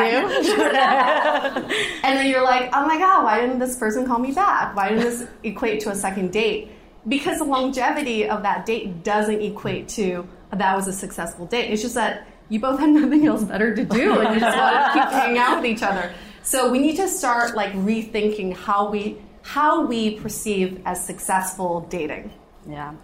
and 2.02 2.18
then 2.18 2.26
you're 2.28 2.42
like, 2.42 2.70
oh 2.72 2.84
my 2.86 2.98
god, 2.98 3.22
why 3.22 3.40
didn't 3.40 3.60
this 3.60 3.76
person 3.76 4.04
call 4.04 4.18
me 4.18 4.32
back? 4.32 4.74
Why 4.74 4.88
didn't 4.88 5.04
this 5.04 5.28
equate 5.44 5.78
to 5.80 5.90
a 5.90 5.94
second 5.94 6.32
date? 6.32 6.72
Because 7.06 7.38
the 7.38 7.44
longevity 7.44 8.28
of 8.28 8.42
that 8.42 8.66
date 8.66 9.04
doesn't 9.04 9.40
equate 9.40 9.88
to 9.90 10.26
that 10.52 10.76
was 10.76 10.88
a 10.88 10.92
successful 10.92 11.46
date. 11.46 11.70
It's 11.70 11.82
just 11.82 11.94
that 11.94 12.26
you 12.48 12.60
both 12.60 12.78
had 12.78 12.90
nothing 12.90 13.26
else 13.26 13.44
better 13.44 13.74
to 13.74 13.84
do 13.84 14.20
and 14.20 14.34
you 14.34 14.40
just 14.40 14.56
want 14.56 14.86
to 14.86 14.92
keep 14.92 15.10
hanging 15.10 15.38
out 15.38 15.56
with 15.56 15.66
each 15.66 15.82
other. 15.82 16.12
So 16.42 16.70
we 16.70 16.78
need 16.78 16.96
to 16.96 17.08
start 17.08 17.56
like 17.56 17.72
rethinking 17.72 18.54
how 18.54 18.90
we 18.90 19.18
how 19.42 19.86
we 19.86 20.18
perceive 20.18 20.80
as 20.84 21.04
successful 21.04 21.86
dating. 21.88 22.32
Yeah. 22.68 22.94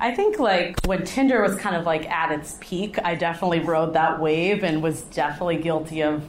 I 0.00 0.14
think 0.14 0.38
like 0.38 0.76
when 0.86 1.04
Tinder 1.04 1.40
was 1.40 1.56
kind 1.56 1.76
of 1.76 1.86
like 1.86 2.08
at 2.10 2.32
its 2.32 2.58
peak, 2.60 2.98
I 3.04 3.14
definitely 3.14 3.60
rode 3.60 3.94
that 3.94 4.20
wave 4.20 4.64
and 4.64 4.82
was 4.82 5.02
definitely 5.02 5.56
guilty 5.58 6.02
of 6.02 6.28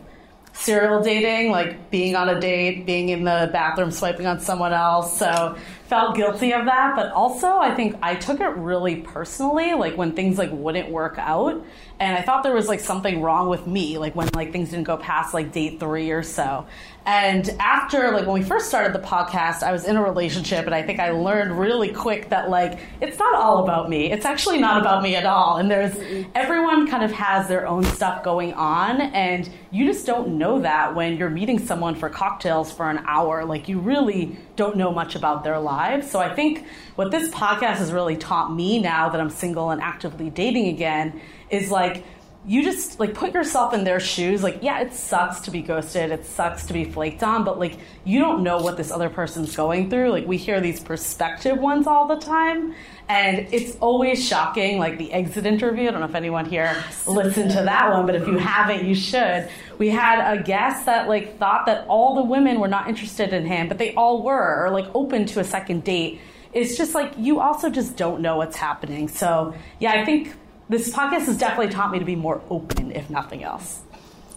serial 0.53 1.01
dating, 1.01 1.51
like 1.51 1.89
being 1.91 2.15
on 2.15 2.29
a 2.29 2.39
date, 2.39 2.85
being 2.85 3.09
in 3.09 3.23
the 3.23 3.49
bathroom 3.51 3.91
swiping 3.91 4.25
on 4.25 4.39
someone 4.39 4.71
else. 4.71 5.17
So 5.17 5.57
felt 5.87 6.15
guilty 6.15 6.53
of 6.53 6.65
that, 6.65 6.95
but 6.95 7.11
also 7.11 7.57
I 7.57 7.73
think 7.75 7.97
I 8.01 8.15
took 8.15 8.39
it 8.39 8.49
really 8.55 8.97
personally, 8.97 9.73
like 9.73 9.97
when 9.97 10.13
things 10.13 10.37
like 10.37 10.51
wouldn't 10.51 10.89
work 10.89 11.15
out, 11.17 11.63
and 11.99 12.17
I 12.17 12.21
thought 12.21 12.43
there 12.43 12.53
was 12.53 12.67
like 12.67 12.79
something 12.79 13.21
wrong 13.21 13.49
with 13.49 13.67
me, 13.67 13.97
like 13.97 14.15
when 14.15 14.29
like 14.33 14.51
things 14.51 14.69
didn't 14.71 14.85
go 14.85 14.97
past 14.97 15.33
like 15.33 15.51
date 15.51 15.79
three 15.79 16.11
or 16.11 16.23
so. 16.23 16.65
And 17.07 17.47
after, 17.59 18.09
like, 18.09 18.25
when 18.25 18.33
we 18.33 18.41
first 18.41 18.67
started 18.67 18.91
the 18.91 19.05
podcast, 19.05 19.61
I 19.61 19.71
was 19.71 19.85
in 19.85 19.95
a 19.95 20.01
relationship, 20.01 20.65
and 20.65 20.73
I 20.73 20.81
think 20.81 20.99
I 20.99 21.11
learned 21.11 21.59
really 21.59 21.89
quick 21.89 22.29
that, 22.29 22.49
like, 22.49 22.79
it's 22.99 23.19
not 23.19 23.35
all 23.35 23.63
about 23.63 23.91
me. 23.91 24.11
It's 24.11 24.25
actually 24.25 24.57
not 24.57 24.81
about 24.81 25.03
me 25.03 25.15
at 25.15 25.23
all. 25.23 25.57
And 25.57 25.69
there's 25.69 25.95
everyone 26.33 26.87
kind 26.87 27.03
of 27.03 27.11
has 27.11 27.47
their 27.47 27.67
own 27.67 27.83
stuff 27.83 28.23
going 28.23 28.53
on, 28.53 29.01
and 29.01 29.47
you 29.69 29.85
just 29.85 30.07
don't 30.07 30.39
know 30.39 30.61
that 30.61 30.95
when 30.95 31.17
you're 31.17 31.29
meeting 31.29 31.59
someone 31.59 31.93
for 31.93 32.09
cocktails 32.09 32.71
for 32.71 32.89
an 32.89 33.03
hour. 33.05 33.45
Like, 33.45 33.69
you 33.69 33.77
really 33.77 34.35
don't 34.55 34.75
know 34.75 34.91
much 34.91 35.13
about 35.13 35.43
their 35.43 35.59
lives. 35.59 36.09
So 36.09 36.17
I 36.19 36.33
think 36.33 36.65
what 36.95 37.11
this 37.11 37.29
podcast 37.29 37.75
has 37.75 37.91
really 37.91 38.17
taught 38.17 38.51
me 38.51 38.79
now 38.79 39.09
that 39.09 39.21
I'm 39.21 39.29
single 39.29 39.69
and 39.69 39.79
actively 39.79 40.31
dating 40.31 40.69
again 40.69 41.21
is 41.49 41.71
like, 41.71 42.03
you 42.47 42.63
just 42.63 42.99
like 42.99 43.15
put 43.15 43.33
yourself 43.33 43.73
in 43.73 43.83
their 43.83 43.99
shoes 43.99 44.43
like 44.43 44.59
yeah 44.61 44.79
it 44.79 44.93
sucks 44.93 45.39
to 45.41 45.49
be 45.49 45.63
ghosted 45.63 46.11
it 46.11 46.23
sucks 46.23 46.67
to 46.67 46.73
be 46.73 46.83
flaked 46.83 47.23
on 47.23 47.43
but 47.43 47.57
like 47.57 47.79
you 48.03 48.19
don't 48.19 48.43
know 48.43 48.59
what 48.59 48.77
this 48.77 48.91
other 48.91 49.09
person's 49.09 49.55
going 49.55 49.89
through 49.89 50.11
like 50.11 50.27
we 50.27 50.37
hear 50.37 50.61
these 50.61 50.79
perspective 50.79 51.57
ones 51.57 51.87
all 51.87 52.07
the 52.07 52.17
time 52.17 52.75
and 53.09 53.47
it's 53.51 53.75
always 53.77 54.23
shocking 54.23 54.77
like 54.77 54.99
the 54.99 55.11
exit 55.11 55.47
interview 55.47 55.87
i 55.87 55.91
don't 55.91 56.01
know 56.01 56.05
if 56.05 56.13
anyone 56.13 56.45
here 56.45 56.83
listened 57.07 57.49
to 57.49 57.63
that 57.63 57.91
one 57.91 58.05
but 58.05 58.13
if 58.13 58.27
you 58.27 58.37
haven't 58.37 58.85
you 58.85 58.95
should. 58.95 59.49
We 59.77 59.89
had 59.89 60.33
a 60.33 60.41
guest 60.41 60.85
that 60.85 61.07
like 61.07 61.37
thought 61.37 61.65
that 61.65 61.85
all 61.87 62.15
the 62.15 62.23
women 62.23 62.59
were 62.59 62.67
not 62.67 62.87
interested 62.87 63.33
in 63.33 63.45
him 63.45 63.67
but 63.67 63.77
they 63.77 63.93
all 63.95 64.23
were 64.23 64.65
or 64.65 64.69
like 64.69 64.85
open 64.93 65.25
to 65.27 65.39
a 65.39 65.43
second 65.43 65.83
date. 65.83 66.19
It's 66.53 66.77
just 66.77 66.95
like 66.95 67.13
you 67.17 67.41
also 67.41 67.69
just 67.69 67.97
don't 67.97 68.21
know 68.21 68.37
what's 68.37 68.55
happening. 68.55 69.07
So 69.07 69.53
yeah 69.79 69.91
i 69.93 70.05
think 70.05 70.33
this 70.69 70.93
podcast 70.93 71.25
has 71.25 71.37
definitely 71.37 71.73
taught 71.73 71.91
me 71.91 71.99
to 71.99 72.05
be 72.05 72.15
more 72.15 72.41
open, 72.49 72.91
if 72.91 73.09
nothing 73.09 73.43
else. 73.43 73.81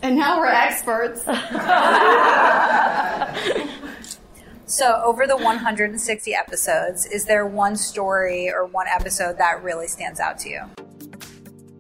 And 0.03 0.17
now 0.17 0.39
we're 0.39 0.47
experts. 0.47 1.25
So, 4.71 5.01
over 5.03 5.27
the 5.27 5.35
160 5.35 6.35
episodes, 6.35 7.07
is 7.07 7.25
there 7.25 7.47
one 7.47 7.75
story 7.75 8.53
or 8.53 8.67
one 8.67 8.87
episode 8.87 9.39
that 9.39 9.63
really 9.63 9.89
stands 9.89 10.21
out 10.21 10.39
to 10.41 10.51
you? 10.51 10.88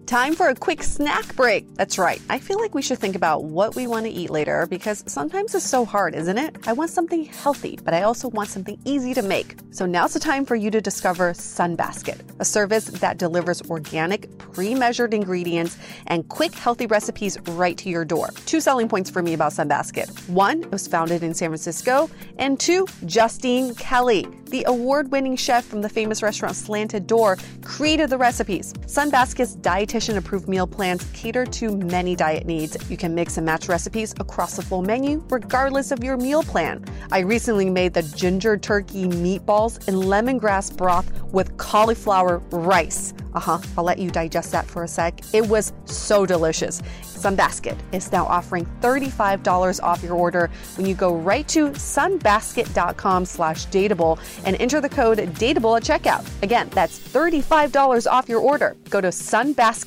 Time 0.08 0.34
for 0.34 0.48
a 0.48 0.54
quick 0.54 0.82
snack 0.82 1.36
break. 1.36 1.66
That's 1.74 1.98
right. 1.98 2.18
I 2.30 2.38
feel 2.38 2.58
like 2.58 2.74
we 2.74 2.80
should 2.80 2.98
think 2.98 3.14
about 3.14 3.44
what 3.44 3.76
we 3.76 3.86
want 3.86 4.06
to 4.06 4.10
eat 4.10 4.30
later 4.30 4.66
because 4.66 5.04
sometimes 5.06 5.54
it's 5.54 5.66
so 5.66 5.84
hard, 5.84 6.14
isn't 6.14 6.38
it? 6.38 6.56
I 6.66 6.72
want 6.72 6.88
something 6.88 7.26
healthy, 7.26 7.78
but 7.84 7.92
I 7.92 8.04
also 8.04 8.28
want 8.28 8.48
something 8.48 8.80
easy 8.86 9.12
to 9.12 9.20
make. 9.20 9.56
So 9.70 9.84
now's 9.84 10.14
the 10.14 10.18
time 10.18 10.46
for 10.46 10.56
you 10.56 10.70
to 10.70 10.80
discover 10.80 11.34
Sunbasket, 11.34 12.22
a 12.40 12.44
service 12.46 12.86
that 12.86 13.18
delivers 13.18 13.60
organic, 13.68 14.38
pre 14.38 14.74
measured 14.74 15.12
ingredients 15.12 15.76
and 16.06 16.26
quick, 16.30 16.54
healthy 16.54 16.86
recipes 16.86 17.38
right 17.48 17.76
to 17.76 17.90
your 17.90 18.06
door. 18.06 18.30
Two 18.46 18.62
selling 18.62 18.88
points 18.88 19.10
for 19.10 19.20
me 19.20 19.34
about 19.34 19.52
Sunbasket. 19.52 20.08
One, 20.30 20.62
it 20.62 20.72
was 20.72 20.88
founded 20.88 21.22
in 21.22 21.34
San 21.34 21.50
Francisco, 21.50 22.08
and 22.38 22.58
two, 22.58 22.86
Justine 23.04 23.74
Kelly, 23.74 24.26
the 24.46 24.64
award 24.64 25.12
winning 25.12 25.36
chef 25.36 25.66
from 25.66 25.82
the 25.82 25.88
famous 25.90 26.22
restaurant 26.22 26.56
Slanted 26.56 27.06
Door, 27.06 27.36
created 27.62 28.08
the 28.08 28.16
recipes. 28.16 28.72
Sunbasket's 28.86 29.54
dietitian 29.98 30.16
approved 30.16 30.48
meal 30.48 30.66
plans 30.66 31.04
cater 31.12 31.44
to 31.44 31.76
many 31.76 32.14
diet 32.14 32.46
needs. 32.46 32.76
You 32.90 32.96
can 32.96 33.14
mix 33.14 33.36
and 33.36 33.44
match 33.44 33.68
recipes 33.68 34.14
across 34.20 34.56
the 34.56 34.62
full 34.62 34.82
menu, 34.82 35.22
regardless 35.28 35.90
of 35.90 36.04
your 36.04 36.16
meal 36.16 36.42
plan. 36.42 36.84
I 37.10 37.20
recently 37.20 37.70
made 37.70 37.94
the 37.94 38.02
ginger 38.02 38.56
turkey 38.56 39.06
meatballs 39.06 39.86
in 39.88 39.94
lemongrass 39.96 40.76
broth 40.76 41.10
with 41.32 41.56
cauliflower 41.56 42.38
rice. 42.50 43.14
Uh 43.34 43.40
huh, 43.40 43.58
I'll 43.76 43.84
let 43.84 43.98
you 43.98 44.10
digest 44.10 44.52
that 44.52 44.66
for 44.66 44.84
a 44.84 44.88
sec. 44.88 45.20
It 45.34 45.46
was 45.46 45.72
so 45.84 46.24
delicious. 46.24 46.82
Sunbasket 47.02 47.76
is 47.92 48.10
now 48.12 48.24
offering 48.26 48.64
$35 48.80 49.82
off 49.82 50.02
your 50.02 50.14
order 50.14 50.48
when 50.76 50.86
you 50.86 50.94
go 50.94 51.16
right 51.16 51.46
to 51.48 51.70
sunbasket.com 51.70 53.24
slash 53.24 53.66
dateable 53.66 54.18
and 54.44 54.56
enter 54.60 54.80
the 54.80 54.88
code 54.88 55.18
dateable 55.18 55.76
at 55.76 55.82
checkout. 55.82 56.24
Again, 56.42 56.68
that's 56.72 56.98
$35 56.98 58.10
off 58.10 58.28
your 58.28 58.40
order. 58.40 58.76
Go 58.88 59.00
to 59.00 59.08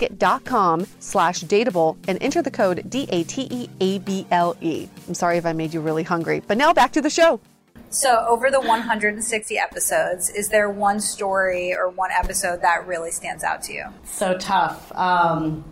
sunbasket.com 0.02 0.88
slash 1.00 1.44
dateable 1.44 1.98
and 2.08 2.18
enter 2.22 2.42
the 2.42 2.52
code 2.52 2.90
D-A-T-E-A-B-L-E. 2.90 3.70
I'm 5.08 5.14
sorry 5.14 5.38
if 5.38 5.46
I 5.46 5.54
made 5.54 5.74
you 5.74 5.82
really 5.82 6.04
hungry, 6.04 6.42
but 6.46 6.58
now 6.58 6.74
back 6.74 6.92
to 6.94 7.02
the 7.02 7.10
show. 7.10 7.40
So, 7.90 8.26
over 8.30 8.50
the 8.50 8.62
160 8.62 9.58
episodes, 9.58 10.30
is 10.30 10.48
there 10.48 10.70
one 10.70 11.02
story 11.02 11.76
or 11.76 11.90
one 11.90 12.10
episode 12.12 12.62
that 12.62 12.88
really 12.88 13.12
stands 13.12 13.44
out 13.44 13.62
to 13.64 13.74
you? 13.74 13.86
So 14.06 14.38
tough. 14.38 14.96
Um, 14.96 15.66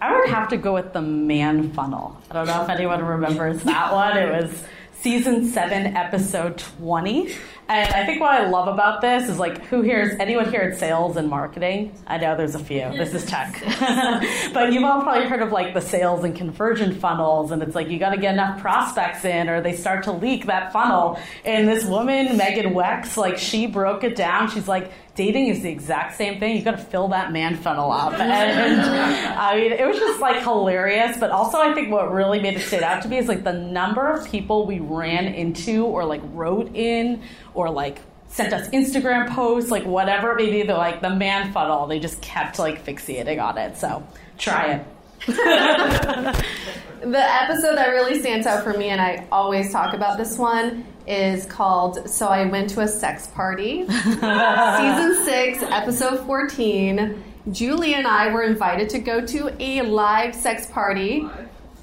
I 0.00 0.18
would 0.18 0.30
have 0.30 0.48
to 0.48 0.56
go 0.56 0.72
with 0.72 0.94
the 0.94 1.02
man 1.02 1.72
funnel. 1.72 2.18
I 2.30 2.34
don't 2.34 2.46
know 2.46 2.62
if 2.62 2.70
anyone 2.70 3.04
remembers 3.04 3.62
that 3.64 3.92
one. 3.92 4.16
It 4.16 4.30
was 4.42 4.64
season 5.06 5.44
seven, 5.44 5.96
episode 5.96 6.58
20. 6.58 7.32
And 7.68 7.94
I 7.94 8.04
think 8.04 8.20
what 8.20 8.30
I 8.30 8.48
love 8.48 8.66
about 8.66 9.00
this 9.00 9.28
is 9.28 9.38
like, 9.38 9.64
who 9.66 9.82
here 9.82 10.00
is 10.00 10.18
anyone 10.18 10.50
here 10.50 10.62
at 10.62 10.80
sales 10.80 11.16
and 11.16 11.28
marketing? 11.28 11.96
I 12.08 12.18
know 12.18 12.36
there's 12.36 12.56
a 12.56 12.58
few. 12.58 12.90
This 12.96 13.14
is 13.14 13.24
tech. 13.24 13.62
but 14.52 14.72
you've 14.72 14.82
all 14.82 15.02
probably 15.02 15.28
heard 15.28 15.42
of 15.42 15.52
like 15.52 15.74
the 15.74 15.80
sales 15.80 16.24
and 16.24 16.34
conversion 16.34 16.92
funnels. 16.92 17.52
And 17.52 17.62
it's 17.62 17.76
like, 17.76 17.88
you 17.88 18.00
got 18.00 18.10
to 18.10 18.16
get 18.16 18.34
enough 18.34 18.60
prospects 18.60 19.24
in 19.24 19.48
or 19.48 19.60
they 19.60 19.76
start 19.76 20.02
to 20.04 20.12
leak 20.12 20.46
that 20.46 20.72
funnel. 20.72 21.20
And 21.44 21.68
this 21.68 21.84
woman, 21.84 22.36
Megan 22.36 22.74
Wex, 22.74 23.16
like, 23.16 23.38
she 23.38 23.68
broke 23.68 24.02
it 24.02 24.16
down. 24.16 24.50
She's 24.50 24.66
like, 24.66 24.90
dating 25.16 25.48
is 25.48 25.62
the 25.62 25.70
exact 25.70 26.16
same 26.16 26.38
thing. 26.38 26.56
You 26.56 26.62
got 26.62 26.72
to 26.72 26.84
fill 26.84 27.08
that 27.08 27.32
man 27.32 27.56
funnel 27.56 27.90
up. 27.90 28.12
And 28.26 28.80
I 28.80 29.56
mean, 29.56 29.72
it 29.72 29.86
was 29.86 29.98
just 29.98 30.20
like 30.20 30.42
hilarious. 30.42 31.16
But 31.18 31.30
also, 31.30 31.58
I 31.58 31.74
think 31.74 31.90
what 31.90 32.12
really 32.12 32.40
made 32.40 32.54
it 32.54 32.60
stand 32.60 32.84
out 32.84 33.02
to 33.02 33.08
me 33.08 33.18
is 33.18 33.28
like 33.28 33.42
the 33.42 33.52
number 33.52 34.10
of 34.10 34.26
people 34.28 34.66
we 34.66 34.78
ran 34.78 35.26
into 35.26 35.84
or 35.84 36.04
like 36.04 36.20
wrote 36.32 36.74
in 36.74 37.22
or 37.54 37.70
like 37.70 38.00
sent 38.28 38.52
us 38.52 38.68
Instagram 38.68 39.28
posts, 39.30 39.70
like 39.70 39.84
whatever 39.84 40.32
it 40.32 40.36
may 40.36 40.50
be. 40.50 40.62
They're 40.62 40.76
like 40.76 41.00
the 41.00 41.10
man 41.10 41.52
funnel. 41.52 41.86
They 41.86 41.98
just 41.98 42.20
kept 42.20 42.58
like 42.58 42.84
fixating 42.84 43.42
on 43.42 43.58
it. 43.58 43.76
So 43.76 44.06
try 44.38 44.74
it. 44.74 44.86
the 45.26 47.18
episode 47.18 47.76
that 47.76 47.88
really 47.88 48.20
stands 48.20 48.46
out 48.46 48.62
for 48.62 48.74
me, 48.74 48.88
and 48.90 49.00
I 49.00 49.26
always 49.32 49.72
talk 49.72 49.94
about 49.94 50.18
this 50.18 50.38
one, 50.38 50.84
is 51.06 51.46
called 51.46 52.08
So 52.08 52.26
I 52.28 52.44
Went 52.46 52.70
to 52.70 52.80
a 52.80 52.88
Sex 52.88 53.28
Party. 53.28 53.86
Season 53.88 55.24
6, 55.24 55.62
episode 55.70 56.26
14. 56.26 57.22
Julie 57.52 57.94
and 57.94 58.06
I 58.06 58.32
were 58.32 58.42
invited 58.42 58.88
to 58.90 58.98
go 58.98 59.24
to 59.24 59.54
a 59.60 59.82
live 59.82 60.34
sex 60.34 60.66
party. 60.66 61.28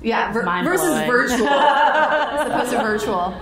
Yeah, 0.01 0.33
ver- 0.33 0.43
versus 0.63 1.05
virtual. 1.07 1.47
as 1.49 2.47
opposed 2.47 2.71
to 2.71 2.77
virtual. 2.81 3.41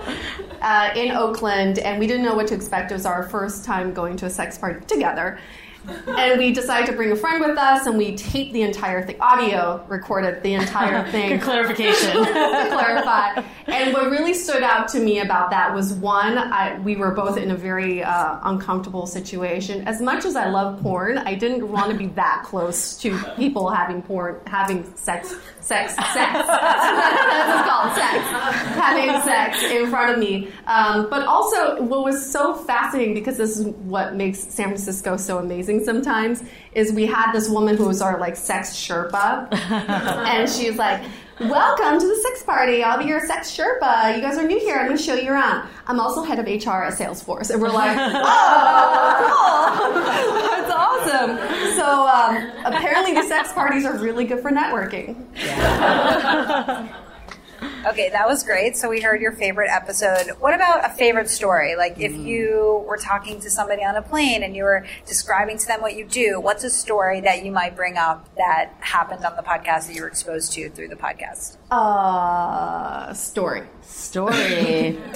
Uh, 0.60 0.92
in 0.94 1.10
Oakland, 1.10 1.80
and 1.80 1.98
we 1.98 2.06
didn't 2.06 2.24
know 2.24 2.34
what 2.34 2.46
to 2.46 2.54
expect. 2.54 2.92
It 2.92 2.94
was 2.94 3.06
our 3.06 3.24
first 3.24 3.64
time 3.64 3.92
going 3.92 4.16
to 4.18 4.26
a 4.26 4.30
sex 4.30 4.56
party 4.56 4.84
together 4.86 5.40
and 5.88 6.38
we 6.38 6.52
decided 6.52 6.86
to 6.86 6.92
bring 6.92 7.10
a 7.12 7.16
friend 7.16 7.40
with 7.40 7.58
us, 7.58 7.86
and 7.86 7.98
we 7.98 8.16
taped 8.16 8.52
the 8.52 8.62
entire 8.62 9.04
thing, 9.04 9.20
audio 9.20 9.84
recorded 9.88 10.42
the 10.42 10.54
entire 10.54 11.08
thing. 11.10 11.30
Good 11.30 11.42
clarification. 11.42 12.12
to 12.24 12.68
clarify. 12.70 13.42
And 13.66 13.92
what 13.92 14.10
really 14.10 14.34
stood 14.34 14.62
out 14.62 14.88
to 14.88 15.00
me 15.00 15.20
about 15.20 15.50
that 15.50 15.74
was 15.74 15.92
one, 15.94 16.38
I, 16.38 16.78
we 16.80 16.96
were 16.96 17.12
both 17.12 17.36
in 17.36 17.50
a 17.50 17.56
very 17.56 18.02
uh, 18.02 18.38
uncomfortable 18.42 19.06
situation. 19.06 19.86
As 19.86 20.00
much 20.00 20.24
as 20.24 20.36
I 20.36 20.48
love 20.48 20.80
porn, 20.82 21.18
I 21.18 21.34
didn't 21.34 21.68
want 21.68 21.90
to 21.90 21.96
be 21.96 22.06
that 22.08 22.42
close 22.44 22.96
to 22.98 23.18
people 23.36 23.70
having 23.70 24.02
porn, 24.02 24.40
having 24.46 24.84
sex, 24.96 25.34
sex, 25.60 25.94
sex. 25.94 26.06
That's 26.14 27.68
called 27.68 27.94
sex. 27.94 28.18
Having 28.78 29.22
sex 29.22 29.62
in 29.62 29.90
front 29.90 30.12
of 30.12 30.18
me. 30.18 30.50
Um, 30.66 31.08
but 31.10 31.26
also, 31.26 31.82
what 31.82 32.04
was 32.04 32.30
so 32.30 32.54
fascinating 32.54 33.14
because 33.14 33.36
this 33.36 33.58
is 33.58 33.66
what 33.66 34.14
makes 34.14 34.40
San 34.40 34.66
Francisco 34.66 35.16
so 35.16 35.38
amazing 35.38 35.71
sometimes 35.80 36.42
is 36.74 36.92
we 36.92 37.06
had 37.06 37.32
this 37.32 37.48
woman 37.48 37.76
who 37.76 37.86
was 37.86 38.02
our 38.02 38.18
like 38.18 38.36
sex 38.36 38.70
Sherpa, 38.70 39.52
and 39.52 40.48
she's 40.48 40.76
like, 40.76 41.02
Welcome 41.40 41.98
to 41.98 42.06
the 42.06 42.14
sex 42.16 42.42
party. 42.44 42.84
I'll 42.84 42.98
be 42.98 43.06
your 43.06 43.26
sex 43.26 43.50
Sherpa. 43.50 44.14
You 44.14 44.22
guys 44.22 44.38
are 44.38 44.46
new 44.46 44.60
here. 44.60 44.76
I'm 44.76 44.86
going 44.86 44.96
to 44.96 45.02
show 45.02 45.14
you 45.14 45.32
around. 45.32 45.68
I'm 45.86 45.98
also 45.98 46.22
head 46.22 46.38
of 46.38 46.46
HR 46.46 46.84
at 46.84 46.92
Salesforce. 46.92 47.50
And 47.50 47.60
we're 47.60 47.70
like, 47.70 47.96
oh, 48.00 49.74
cool. 49.82 49.92
That's 50.50 50.72
awesome. 50.72 51.38
So 51.76 52.06
um, 52.06 52.52
apparently 52.64 53.14
the 53.14 53.24
sex 53.24 53.52
parties 53.52 53.84
are 53.84 53.96
really 53.98 54.24
good 54.24 54.40
for 54.40 54.50
networking. 54.50 55.26
Okay, 57.86 58.08
that 58.10 58.26
was 58.28 58.42
great. 58.42 58.76
So 58.76 58.88
we 58.88 59.00
heard 59.00 59.20
your 59.20 59.32
favorite 59.32 59.70
episode. 59.70 60.30
What 60.40 60.54
about 60.54 60.84
a 60.84 60.88
favorite 60.90 61.28
story? 61.30 61.76
Like 61.76 61.98
if 61.98 62.12
Mm. 62.12 62.26
you 62.26 62.84
were 62.86 62.96
talking 62.96 63.40
to 63.40 63.50
somebody 63.50 63.84
on 63.84 63.96
a 63.96 64.02
plane 64.02 64.42
and 64.42 64.54
you 64.56 64.64
were 64.64 64.84
describing 65.06 65.58
to 65.58 65.66
them 65.66 65.80
what 65.80 65.94
you 65.96 66.04
do, 66.04 66.40
what's 66.40 66.64
a 66.64 66.70
story 66.70 67.20
that 67.20 67.44
you 67.44 67.52
might 67.52 67.74
bring 67.76 67.96
up 67.98 68.28
that 68.36 68.70
happened 68.80 69.24
on 69.24 69.36
the 69.36 69.42
podcast 69.42 69.86
that 69.86 69.94
you 69.94 70.02
were 70.02 70.08
exposed 70.08 70.52
to 70.52 70.70
through 70.70 70.88
the 70.88 70.96
podcast? 70.96 71.56
Uh, 71.70 73.12
story. 73.14 73.62
Story. 73.82 74.98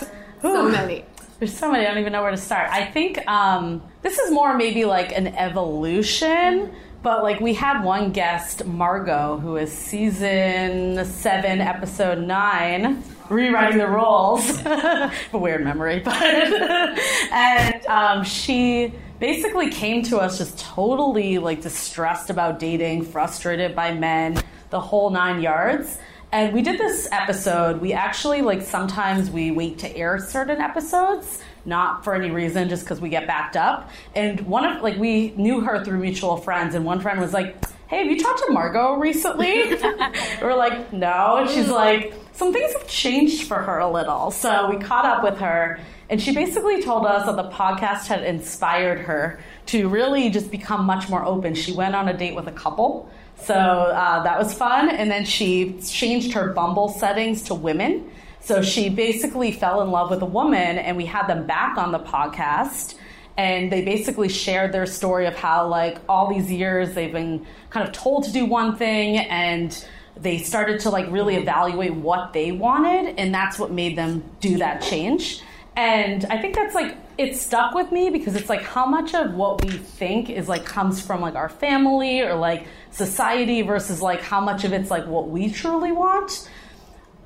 So 0.42 0.68
many. 0.68 1.04
There's 1.40 1.56
so 1.56 1.72
many, 1.72 1.84
I 1.86 1.88
don't 1.88 1.98
even 1.98 2.12
know 2.12 2.22
where 2.22 2.30
to 2.30 2.36
start. 2.36 2.70
I 2.70 2.84
think 2.84 3.26
um, 3.26 3.82
this 4.02 4.18
is 4.18 4.30
more 4.30 4.54
maybe 4.56 4.84
like 4.84 5.12
an 5.16 5.28
evolution, 5.28 6.72
but 7.06 7.22
like 7.22 7.38
we 7.38 7.54
had 7.54 7.84
one 7.84 8.10
guest, 8.10 8.64
Margot, 8.66 9.38
who 9.38 9.56
is 9.58 9.70
season 9.70 11.04
seven, 11.04 11.60
episode 11.60 12.18
nine, 12.18 13.00
rewriting 13.28 13.78
the 13.78 13.86
roles. 13.86 14.50
a 14.66 15.12
weird 15.32 15.62
memory, 15.62 16.00
but. 16.04 16.20
and 16.20 17.86
um, 17.86 18.24
she 18.24 18.92
basically 19.20 19.70
came 19.70 20.02
to 20.02 20.18
us 20.18 20.38
just 20.38 20.58
totally 20.58 21.38
like 21.38 21.62
distressed 21.62 22.28
about 22.28 22.58
dating, 22.58 23.04
frustrated 23.04 23.76
by 23.76 23.94
men, 23.94 24.42
the 24.70 24.80
whole 24.80 25.10
nine 25.10 25.40
yards. 25.40 25.98
And 26.32 26.52
we 26.52 26.60
did 26.60 26.76
this 26.76 27.08
episode. 27.12 27.80
We 27.80 27.92
actually 27.92 28.42
like 28.42 28.62
sometimes 28.62 29.30
we 29.30 29.52
wait 29.52 29.78
to 29.78 29.96
air 29.96 30.18
certain 30.18 30.60
episodes, 30.60 31.40
not 31.66 32.04
for 32.04 32.14
any 32.14 32.30
reason, 32.30 32.68
just 32.68 32.84
because 32.84 33.00
we 33.00 33.08
get 33.08 33.26
backed 33.26 33.56
up. 33.56 33.90
And 34.14 34.40
one 34.42 34.64
of 34.64 34.82
like 34.82 34.96
we 34.96 35.30
knew 35.36 35.60
her 35.60 35.84
through 35.84 35.98
mutual 35.98 36.36
friends, 36.36 36.74
and 36.74 36.84
one 36.84 37.00
friend 37.00 37.20
was 37.20 37.32
like, 37.32 37.56
"Hey, 37.88 37.98
have 37.98 38.06
you 38.06 38.18
talked 38.18 38.40
to 38.46 38.52
Margot 38.52 38.94
recently?" 38.94 39.74
We're 40.42 40.56
like, 40.56 40.92
"No," 40.92 41.36
and 41.38 41.50
she's 41.50 41.68
like, 41.68 42.14
"Some 42.32 42.52
things 42.52 42.72
have 42.72 42.88
changed 42.88 43.46
for 43.46 43.56
her 43.56 43.78
a 43.78 43.90
little." 43.90 44.30
So 44.30 44.70
we 44.70 44.76
caught 44.76 45.04
up 45.04 45.22
with 45.22 45.38
her, 45.38 45.80
and 46.08 46.22
she 46.22 46.32
basically 46.34 46.82
told 46.82 47.06
us 47.06 47.26
that 47.26 47.36
the 47.36 47.50
podcast 47.50 48.06
had 48.06 48.22
inspired 48.22 49.00
her 49.00 49.40
to 49.66 49.88
really 49.88 50.30
just 50.30 50.50
become 50.50 50.84
much 50.84 51.08
more 51.08 51.24
open. 51.24 51.54
She 51.54 51.72
went 51.72 51.94
on 51.94 52.08
a 52.08 52.16
date 52.16 52.34
with 52.36 52.46
a 52.46 52.52
couple. 52.52 53.10
So 53.36 53.54
uh, 53.54 54.22
that 54.22 54.38
was 54.38 54.54
fun. 54.54 54.88
And 54.90 55.10
then 55.10 55.24
she 55.24 55.78
changed 55.80 56.32
her 56.32 56.52
Bumble 56.52 56.88
settings 56.88 57.42
to 57.44 57.54
women. 57.54 58.10
So 58.46 58.62
she 58.62 58.90
basically 58.90 59.50
fell 59.50 59.82
in 59.82 59.90
love 59.90 60.08
with 60.08 60.22
a 60.22 60.26
woman, 60.26 60.78
and 60.78 60.96
we 60.96 61.04
had 61.04 61.26
them 61.26 61.46
back 61.48 61.76
on 61.76 61.90
the 61.90 61.98
podcast. 61.98 62.94
and 63.36 63.70
they 63.72 63.82
basically 63.84 64.28
shared 64.28 64.70
their 64.72 64.86
story 64.86 65.26
of 65.26 65.34
how 65.34 65.66
like 65.68 65.98
all 66.08 66.32
these 66.32 66.50
years 66.50 66.94
they've 66.94 67.12
been 67.12 67.44
kind 67.68 67.86
of 67.86 67.92
told 67.92 68.24
to 68.24 68.32
do 68.32 68.46
one 68.46 68.76
thing 68.76 69.18
and 69.18 69.84
they 70.16 70.38
started 70.38 70.80
to 70.80 70.88
like 70.88 71.10
really 71.10 71.36
evaluate 71.36 71.92
what 71.92 72.32
they 72.32 72.50
wanted 72.50 73.14
and 73.18 73.34
that's 73.34 73.58
what 73.58 73.70
made 73.70 73.94
them 73.98 74.24
do 74.40 74.56
that 74.56 74.80
change 74.80 75.42
and 75.76 76.24
i 76.26 76.40
think 76.40 76.54
that's 76.54 76.74
like 76.74 76.96
it 77.18 77.36
stuck 77.36 77.74
with 77.74 77.92
me 77.92 78.08
because 78.08 78.34
it's 78.36 78.48
like 78.48 78.62
how 78.62 78.86
much 78.86 79.14
of 79.14 79.34
what 79.34 79.62
we 79.62 79.72
think 79.72 80.30
is 80.30 80.48
like 80.48 80.64
comes 80.64 80.98
from 81.04 81.20
like 81.20 81.34
our 81.34 81.50
family 81.50 82.22
or 82.22 82.34
like 82.34 82.66
society 82.90 83.60
versus 83.60 84.00
like 84.00 84.22
how 84.22 84.40
much 84.40 84.64
of 84.64 84.72
it's 84.72 84.90
like 84.90 85.06
what 85.06 85.28
we 85.28 85.50
truly 85.52 85.92
want 85.92 86.48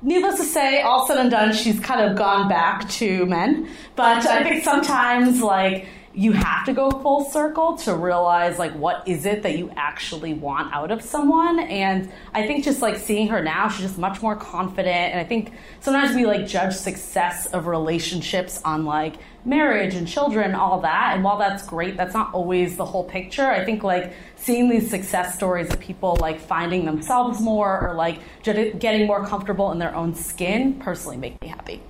needless 0.01 0.37
to 0.37 0.43
say, 0.43 0.81
all 0.81 1.07
said 1.07 1.17
and 1.17 1.31
done, 1.31 1.53
she's 1.53 1.79
kind 1.79 2.01
of 2.01 2.17
gone 2.17 2.49
back 2.49 2.89
to 2.89 3.25
men. 3.25 3.69
But 3.95 4.25
I 4.25 4.43
think 4.43 4.63
sometimes, 4.63 5.41
like, 5.41 5.87
you 6.13 6.33
have 6.33 6.65
to 6.65 6.73
go 6.73 6.91
full 6.91 7.23
circle 7.23 7.77
to 7.77 7.95
realize 7.95 8.59
like 8.59 8.73
what 8.73 9.07
is 9.07 9.25
it 9.25 9.43
that 9.43 9.57
you 9.57 9.71
actually 9.75 10.33
want 10.33 10.73
out 10.73 10.91
of 10.91 11.01
someone. 11.01 11.59
And 11.59 12.11
i 12.33 12.45
think 12.45 12.63
just 12.63 12.81
like 12.81 12.97
seeing 12.97 13.27
her 13.29 13.41
now 13.41 13.69
she's 13.69 13.85
just 13.85 13.97
much 13.97 14.21
more 14.21 14.35
confident. 14.35 15.13
And 15.13 15.19
i 15.19 15.23
think 15.23 15.53
sometimes 15.79 16.15
we 16.15 16.25
like 16.25 16.47
judge 16.47 16.73
success 16.73 17.45
of 17.47 17.67
relationships 17.67 18.61
on 18.63 18.85
like 18.85 19.15
marriage 19.45 19.95
and 19.95 20.07
children 20.07 20.53
all 20.53 20.81
that. 20.81 21.13
And 21.15 21.23
while 21.23 21.37
that's 21.37 21.65
great 21.65 21.95
that's 21.95 22.13
not 22.13 22.33
always 22.33 22.75
the 22.75 22.85
whole 22.85 23.05
picture. 23.05 23.45
I 23.45 23.63
think 23.63 23.83
like 23.83 24.13
seeing 24.41 24.69
these 24.69 24.89
success 24.89 25.35
stories 25.35 25.69
of 25.71 25.79
people 25.79 26.17
like 26.19 26.39
finding 26.39 26.85
themselves 26.85 27.39
more 27.39 27.87
or 27.87 27.93
like 27.93 28.19
getting 28.43 29.05
more 29.05 29.25
comfortable 29.25 29.71
in 29.71 29.77
their 29.77 29.95
own 29.95 30.15
skin 30.15 30.73
personally 30.79 31.17
make 31.17 31.39
me 31.41 31.47
happy 31.47 31.81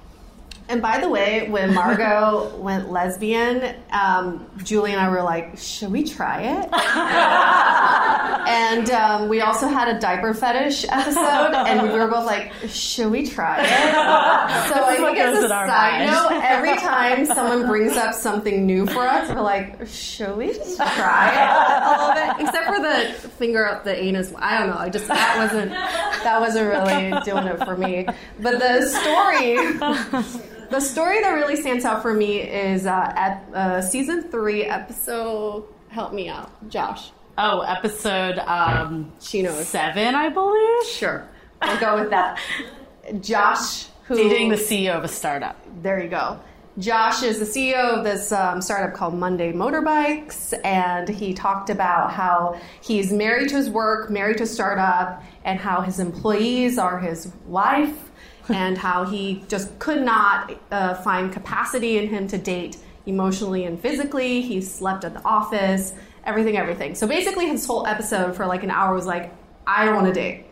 and 0.71 0.81
by 0.81 1.01
the 1.01 1.09
way, 1.09 1.49
when 1.49 1.73
Margot 1.73 2.55
went 2.57 2.89
lesbian, 2.89 3.75
um, 3.91 4.49
Julie 4.63 4.93
and 4.93 5.01
I 5.01 5.09
were 5.09 5.21
like, 5.21 5.57
should 5.57 5.91
we 5.91 6.05
try 6.05 6.43
it? 6.43 6.69
and 8.47 8.89
um, 8.91 9.27
we 9.27 9.41
also 9.41 9.67
had 9.67 9.93
a 9.93 9.99
diaper 9.99 10.33
fetish 10.33 10.85
episode, 10.87 11.53
and 11.53 11.81
we 11.81 11.89
were 11.89 12.07
both 12.07 12.25
like, 12.25 12.53
should 12.69 13.11
we 13.11 13.27
try 13.27 13.59
it? 13.61 13.71
So 14.71 14.75
I 14.85 14.95
think 14.95 15.17
as 15.17 15.43
a 15.43 15.49
side 15.49 16.05
note, 16.05 16.41
every 16.43 16.77
time 16.77 17.25
someone 17.25 17.67
brings 17.67 17.97
up 17.97 18.13
something 18.13 18.65
new 18.65 18.85
for 18.85 19.05
us, 19.05 19.29
we're 19.29 19.41
like, 19.41 19.85
should 19.87 20.37
we 20.37 20.53
just 20.53 20.77
try 20.77 21.31
it 21.33 21.49
a 21.83 21.91
little 21.91 22.37
bit? 22.37 22.47
Except 22.47 22.67
for 22.67 22.81
the 22.81 23.29
finger 23.37 23.67
up 23.67 23.83
the 23.83 23.95
anus. 23.95 24.31
I 24.37 24.59
don't 24.59 24.69
know. 24.69 24.77
I 24.77 24.89
just 24.89 25.07
that 25.07 25.37
wasn't 25.37 25.71
that 25.71 26.39
wasn't 26.39 26.69
really 26.69 27.21
doing 27.23 27.47
it 27.47 27.65
for 27.65 27.75
me. 27.75 28.07
But 28.39 28.59
the 28.59 28.85
story 28.85 30.60
the 30.71 30.79
story 30.79 31.21
that 31.21 31.31
really 31.31 31.57
stands 31.57 31.85
out 31.85 32.01
for 32.01 32.13
me 32.13 32.39
is 32.39 32.85
uh, 32.85 33.13
at 33.15 33.43
uh, 33.53 33.81
season 33.81 34.23
three, 34.23 34.63
episode. 34.63 35.65
Help 35.89 36.13
me 36.13 36.29
out, 36.29 36.69
Josh. 36.69 37.11
Oh, 37.37 37.61
episode 37.61 38.39
um, 38.39 39.11
she 39.19 39.41
knows 39.41 39.67
seven, 39.67 40.15
I 40.15 40.29
believe. 40.29 40.85
Sure, 40.87 41.27
I'll 41.61 41.79
go 41.79 41.99
with 41.99 42.09
that. 42.11 42.39
Josh, 43.19 43.87
who 44.05 44.15
dating 44.15 44.49
the 44.49 44.55
CEO 44.55 44.97
of 44.97 45.03
a 45.03 45.07
startup. 45.09 45.57
There 45.81 46.01
you 46.01 46.09
go. 46.09 46.39
Josh 46.77 47.21
is 47.21 47.39
the 47.39 47.45
CEO 47.45 47.97
of 47.97 48.05
this 48.05 48.31
um, 48.31 48.61
startup 48.61 48.95
called 48.95 49.13
Monday 49.13 49.51
Motorbikes, 49.51 50.53
and 50.63 51.09
he 51.09 51.33
talked 51.33 51.69
about 51.69 52.13
how 52.13 52.59
he's 52.79 53.11
married 53.11 53.49
to 53.49 53.55
his 53.55 53.69
work, 53.69 54.09
married 54.09 54.37
to 54.37 54.43
a 54.43 54.47
startup, 54.47 55.21
and 55.43 55.59
how 55.59 55.81
his 55.81 55.99
employees 55.99 56.77
are 56.77 56.97
his 56.97 57.29
wife, 57.45 58.10
and 58.53 58.77
how 58.77 59.05
he 59.05 59.43
just 59.47 59.77
could 59.79 60.01
not 60.01 60.53
uh, 60.71 60.95
find 60.95 61.31
capacity 61.31 61.97
in 61.97 62.07
him 62.09 62.27
to 62.27 62.37
date 62.37 62.77
emotionally 63.05 63.65
and 63.65 63.79
physically. 63.79 64.41
He 64.41 64.61
slept 64.61 65.03
at 65.03 65.13
the 65.13 65.23
office, 65.23 65.93
everything, 66.25 66.57
everything. 66.57 66.95
So 66.95 67.07
basically, 67.07 67.47
his 67.47 67.65
whole 67.65 67.85
episode 67.87 68.35
for 68.35 68.45
like 68.45 68.63
an 68.63 68.71
hour 68.71 68.93
was 68.93 69.05
like, 69.05 69.33
I 69.65 69.85
don't 69.85 69.95
want 69.95 70.07
to 70.07 70.13
date. 70.13 70.45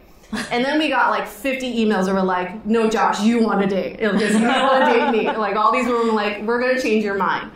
And 0.51 0.63
then 0.63 0.77
we 0.77 0.89
got 0.89 1.09
like 1.09 1.27
50 1.27 1.85
emails 1.85 2.05
that 2.05 2.13
were 2.13 2.21
like, 2.21 2.65
no, 2.65 2.89
Josh, 2.89 3.21
you 3.21 3.43
want 3.43 3.61
to 3.61 3.67
date. 3.67 3.97
Because 3.97 4.33
you 4.39 4.45
want 4.45 4.85
to 4.85 4.93
date 4.93 5.11
me. 5.11 5.25
Like 5.25 5.55
all 5.55 5.71
these 5.71 5.87
women 5.87 6.07
were 6.07 6.13
like, 6.13 6.43
we're 6.43 6.59
going 6.59 6.75
to 6.75 6.81
change 6.81 7.03
your 7.03 7.15
mind. 7.15 7.51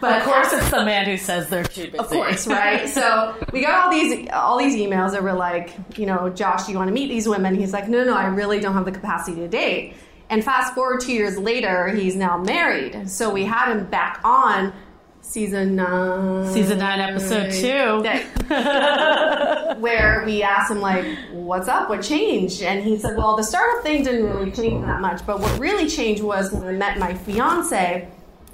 But 0.00 0.18
of 0.18 0.22
course, 0.24 0.52
it's 0.52 0.70
the 0.70 0.84
man 0.84 1.06
who 1.06 1.16
says 1.16 1.48
they're 1.48 1.64
too 1.64 1.86
busy. 1.86 1.98
Of 1.98 2.08
course, 2.08 2.46
right? 2.48 2.88
so 2.88 3.34
we 3.52 3.62
got 3.62 3.84
all 3.84 3.90
these 3.90 4.28
all 4.32 4.58
these 4.58 4.74
emails 4.76 5.12
that 5.12 5.22
were 5.22 5.32
like, 5.32 5.72
you 5.96 6.06
know, 6.06 6.28
Josh, 6.30 6.66
do 6.66 6.72
you 6.72 6.78
want 6.78 6.88
to 6.88 6.94
meet 6.94 7.08
these 7.08 7.28
women? 7.28 7.54
He's 7.54 7.72
like, 7.72 7.88
no, 7.88 8.04
no, 8.04 8.14
I 8.14 8.26
really 8.26 8.60
don't 8.60 8.74
have 8.74 8.84
the 8.84 8.92
capacity 8.92 9.40
to 9.40 9.48
date. 9.48 9.94
And 10.28 10.42
fast 10.44 10.74
forward 10.74 11.00
two 11.00 11.12
years 11.12 11.38
later, 11.38 11.88
he's 11.88 12.16
now 12.16 12.36
married. 12.36 13.08
So 13.08 13.30
we 13.30 13.44
had 13.44 13.70
him 13.70 13.86
back 13.86 14.20
on 14.24 14.72
season 15.20 15.76
nine, 15.76 16.52
season 16.52 16.78
nine, 16.78 17.00
episode 17.00 17.52
two, 17.52 18.02
where 19.80 20.22
we 20.24 20.42
asked 20.42 20.70
him 20.70 20.80
like, 20.80 21.04
"What's 21.32 21.68
up? 21.68 21.88
What 21.88 22.02
changed?" 22.02 22.62
And 22.62 22.82
he 22.82 22.98
said, 22.98 23.16
"Well, 23.16 23.36
the 23.36 23.44
startup 23.44 23.82
thing 23.82 24.02
didn't 24.02 24.24
really 24.24 24.50
change 24.50 24.84
that 24.84 25.00
much, 25.00 25.24
but 25.26 25.40
what 25.40 25.58
really 25.60 25.88
changed 25.88 26.22
was 26.22 26.52
when 26.52 26.66
I 26.66 26.72
met 26.72 26.98
my 26.98 27.14
fiance." 27.14 28.08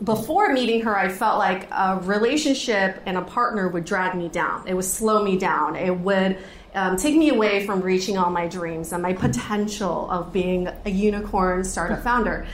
Before 0.05 0.53
meeting 0.53 0.83
her, 0.83 0.97
I 0.97 1.09
felt 1.09 1.39
like 1.39 1.69
a 1.71 2.01
relationship 2.03 3.03
and 3.07 3.17
a 3.17 3.23
partner 3.23 3.69
would 3.69 3.85
drag 3.85 4.17
me 4.17 4.29
down. 4.29 4.67
It 4.67 4.75
would 4.75 4.85
slow 4.85 5.23
me 5.23 5.39
down. 5.39 5.77
It 5.77 5.97
would 5.97 6.39
um, 6.75 6.97
take 6.97 7.15
me 7.15 7.29
away 7.29 7.67
from 7.67 7.83
reaching 7.83 8.17
all 8.17 8.31
my 8.31 8.49
dreams 8.49 8.93
and 8.93 9.03
my 9.03 9.13
potential 9.13 10.11
of 10.11 10.33
being 10.33 10.69
a 10.85 10.91
unicorn 10.91 11.65
startup 11.65 12.03
founder. 12.03 12.47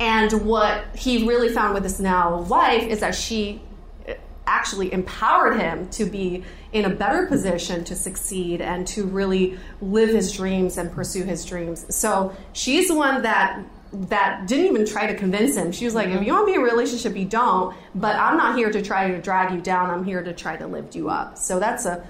And 0.00 0.46
what 0.46 0.84
he 0.96 1.26
really 1.26 1.48
found 1.48 1.74
with 1.74 1.82
his 1.82 2.00
now 2.00 2.42
wife 2.42 2.84
is 2.84 3.00
that 3.00 3.14
she 3.14 3.60
uh, 4.08 4.14
actually 4.46 4.92
empowered 4.92 5.58
him 5.58 5.88
to 5.90 6.04
be 6.04 6.44
in 6.72 6.84
a 6.84 6.90
better 6.90 7.26
position 7.26 7.84
to 7.84 7.94
succeed 7.94 8.60
and 8.60 8.86
to 8.88 9.04
really 9.04 9.58
live 9.80 10.08
his 10.08 10.32
dreams 10.32 10.78
and 10.78 10.90
pursue 10.90 11.24
his 11.24 11.44
dreams. 11.44 11.94
So 11.94 12.34
she's 12.52 12.88
the 12.88 12.94
one 12.94 13.22
that 13.22 13.62
that 13.94 14.46
didn't 14.46 14.66
even 14.66 14.86
try 14.86 15.06
to 15.06 15.14
convince 15.14 15.56
him. 15.56 15.72
She 15.72 15.84
was 15.84 15.94
like, 15.94 16.08
mm-hmm. 16.08 16.18
if 16.18 16.26
you 16.26 16.32
want 16.32 16.46
to 16.46 16.52
be 16.52 16.54
in 16.54 16.60
a 16.60 16.64
relationship, 16.64 17.16
you 17.16 17.24
don't. 17.24 17.76
But 17.94 18.16
I'm 18.16 18.36
not 18.36 18.56
here 18.56 18.70
to 18.70 18.82
try 18.82 19.10
to 19.10 19.20
drag 19.20 19.52
you 19.52 19.60
down. 19.60 19.90
I'm 19.90 20.04
here 20.04 20.22
to 20.22 20.32
try 20.32 20.56
to 20.56 20.66
lift 20.66 20.94
you 20.94 21.08
up. 21.08 21.38
So 21.38 21.60
that's 21.60 21.86
a 21.86 22.06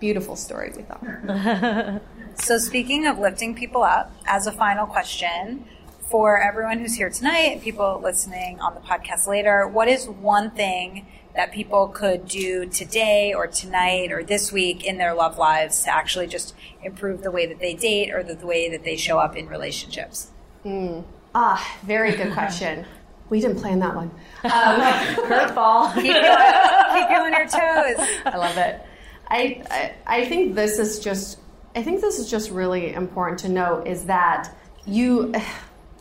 beautiful 0.00 0.36
story 0.36 0.72
we 0.76 0.82
thought. 0.82 2.02
so 2.36 2.58
speaking 2.58 3.06
of 3.06 3.18
lifting 3.18 3.54
people 3.54 3.82
up, 3.82 4.12
as 4.26 4.46
a 4.46 4.52
final 4.52 4.86
question 4.86 5.64
for 6.10 6.38
everyone 6.38 6.78
who's 6.78 6.94
here 6.94 7.10
tonight 7.10 7.60
people 7.62 8.00
listening 8.02 8.60
on 8.60 8.74
the 8.74 8.80
podcast 8.80 9.26
later, 9.26 9.66
what 9.66 9.88
is 9.88 10.08
one 10.08 10.50
thing 10.50 11.06
that 11.34 11.52
people 11.52 11.88
could 11.88 12.28
do 12.28 12.66
today 12.66 13.34
or 13.34 13.46
tonight 13.46 14.12
or 14.12 14.22
this 14.22 14.52
week 14.52 14.84
in 14.84 14.98
their 14.98 15.14
love 15.14 15.36
lives 15.36 15.82
to 15.82 15.92
actually 15.92 16.28
just 16.28 16.54
improve 16.82 17.22
the 17.22 17.30
way 17.30 17.46
that 17.46 17.58
they 17.58 17.74
date 17.74 18.12
or 18.12 18.22
the, 18.22 18.34
the 18.34 18.46
way 18.46 18.70
that 18.70 18.84
they 18.84 18.96
show 18.96 19.18
up 19.18 19.36
in 19.36 19.48
relationships? 19.48 20.30
Mm. 20.64 21.04
Ah, 21.34 21.76
very 21.82 22.12
good 22.12 22.32
question. 22.32 22.84
We 23.30 23.40
didn't 23.40 23.56
plan 23.56 23.78
that 23.78 23.96
one. 23.96 24.10
Um, 24.44 24.50
curveball. 25.26 25.94
keep, 25.94 26.02
keep 26.04 26.14
you 26.14 27.16
on 27.16 27.32
your 27.32 27.46
toes. 27.46 28.08
I 28.26 28.36
love 28.36 28.56
it. 28.58 28.82
I, 29.28 29.64
I, 29.70 29.94
I 30.06 30.24
think 30.26 30.54
this 30.54 30.78
is 30.78 31.00
just 31.00 31.38
I 31.74 31.82
think 31.82 32.00
this 32.00 32.18
is 32.18 32.30
just 32.30 32.50
really 32.50 32.92
important 32.94 33.40
to 33.40 33.48
note 33.48 33.86
is 33.86 34.04
that 34.06 34.54
you 34.86 35.34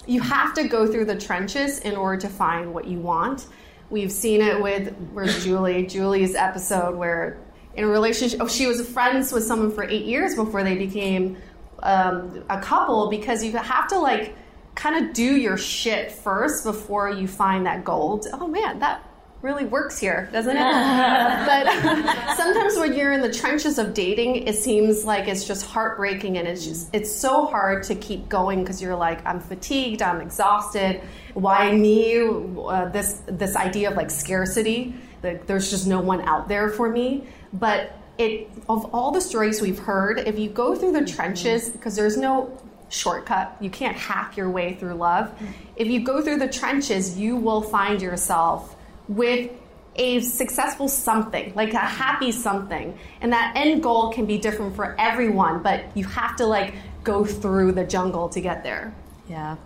you 0.06 0.22
have 0.22 0.54
to 0.56 0.68
go 0.68 0.86
through 0.86 1.06
the 1.06 1.16
trenches 1.16 1.80
in 1.80 1.96
order 1.96 2.22
to 2.22 2.30
find 2.30 2.74
what 2.74 2.86
you 2.86 3.00
want. 3.00 3.48
We've 3.90 4.12
seen 4.12 4.42
it 4.42 4.62
with 4.62 4.94
where's 5.14 5.44
Julie 5.44 5.88
Julie's 5.88 6.36
episode 6.36 6.96
where 6.96 7.40
in 7.76 7.86
a 7.86 7.88
relationship 7.88 8.40
oh, 8.42 8.48
she 8.48 8.68
was 8.68 8.88
friends 8.88 9.32
with 9.32 9.44
someone 9.44 9.72
for 9.72 9.84
eight 9.84 10.06
years 10.06 10.36
before 10.36 10.64
they 10.64 10.76
became 10.76 11.38
um, 11.82 12.44
a 12.50 12.60
couple 12.62 13.10
because 13.10 13.44
you 13.44 13.52
have 13.54 13.88
to 13.88 13.98
like 13.98 14.36
kind 14.76 15.06
of 15.06 15.14
do 15.14 15.36
your 15.36 15.58
shit 15.58 16.12
first 16.12 16.64
before 16.64 17.10
you 17.10 17.28
find 17.28 17.66
that 17.66 17.84
gold. 17.84 18.28
Oh 18.34 18.48
man, 18.48 18.80
that 18.80 19.04
really 19.44 19.66
works 19.66 20.00
here, 20.00 20.30
doesn't 20.32 20.56
it? 20.56 20.60
but 20.64 22.36
sometimes 22.38 22.78
when 22.78 22.94
you're 22.94 23.12
in 23.12 23.22
the 23.22 23.32
trenches 23.32 23.78
of 23.78 23.94
dating, 23.94 24.48
it 24.48 24.56
seems 24.56 25.04
like 25.04 25.28
it's 25.28 25.46
just 25.46 25.66
heartbreaking 25.66 26.38
and 26.38 26.48
it's 26.48 26.66
just 26.66 26.90
it's 26.96 27.12
so 27.12 27.46
hard 27.46 27.84
to 27.84 27.96
keep 27.96 28.30
going 28.30 28.62
because 28.62 28.82
you're 28.82 28.96
like 28.96 29.24
I'm 29.26 29.40
fatigued, 29.40 30.02
I'm 30.02 30.22
exhausted. 30.22 31.02
Why 31.34 31.72
me? 31.72 32.20
Uh, 32.24 32.90
this 32.90 33.22
this 33.28 33.56
idea 33.56 33.92
of 33.92 33.98
like 33.98 34.10
scarcity, 34.10 34.96
like 35.22 35.46
there's 35.46 35.70
just 35.70 35.86
no 35.86 36.00
one 36.00 36.22
out 36.22 36.48
there 36.48 36.70
for 36.70 36.90
me. 36.90 37.26
But 37.52 37.96
it 38.18 38.50
of 38.70 38.94
all 38.94 39.12
the 39.12 39.22
stories 39.22 39.62
we've 39.62 39.80
heard, 39.80 40.20
if 40.20 40.40
you 40.40 40.50
go 40.50 40.76
through 40.76 40.94
the 40.94 41.06
trenches, 41.06 41.70
because 41.70 41.96
there's 41.96 42.18
no 42.18 42.58
shortcut. 42.94 43.58
You 43.60 43.70
can't 43.70 43.98
hack 43.98 44.38
your 44.38 44.50
way 44.50 44.76
through 44.76 44.94
love. 44.94 45.34
If 45.76 45.88
you 45.88 46.02
go 46.02 46.22
through 46.22 46.38
the 46.38 46.48
trenches, 46.48 47.18
you 47.18 47.36
will 47.36 47.62
find 47.62 48.02
yourself 48.02 48.76
with 49.08 49.52
a 49.96 50.22
successful 50.22 50.88
something, 50.88 51.54
like 51.56 51.74
a 51.74 51.80
happy 51.80 52.32
something. 52.32 52.98
And 53.22 53.32
that 53.34 53.54
end 53.56 53.84
goal 53.84 54.12
can 54.12 54.26
be 54.26 54.38
different 54.38 54.76
for 54.76 54.96
everyone, 55.00 55.62
but 55.62 55.86
you 55.96 56.06
have 56.06 56.36
to 56.38 56.46
like 56.46 56.76
go 57.04 57.26
through 57.26 57.74
the 57.74 57.84
jungle 57.84 58.30
to 58.30 58.42
get 58.42 58.64
there. 58.64 58.94
Yeah. 59.30 59.58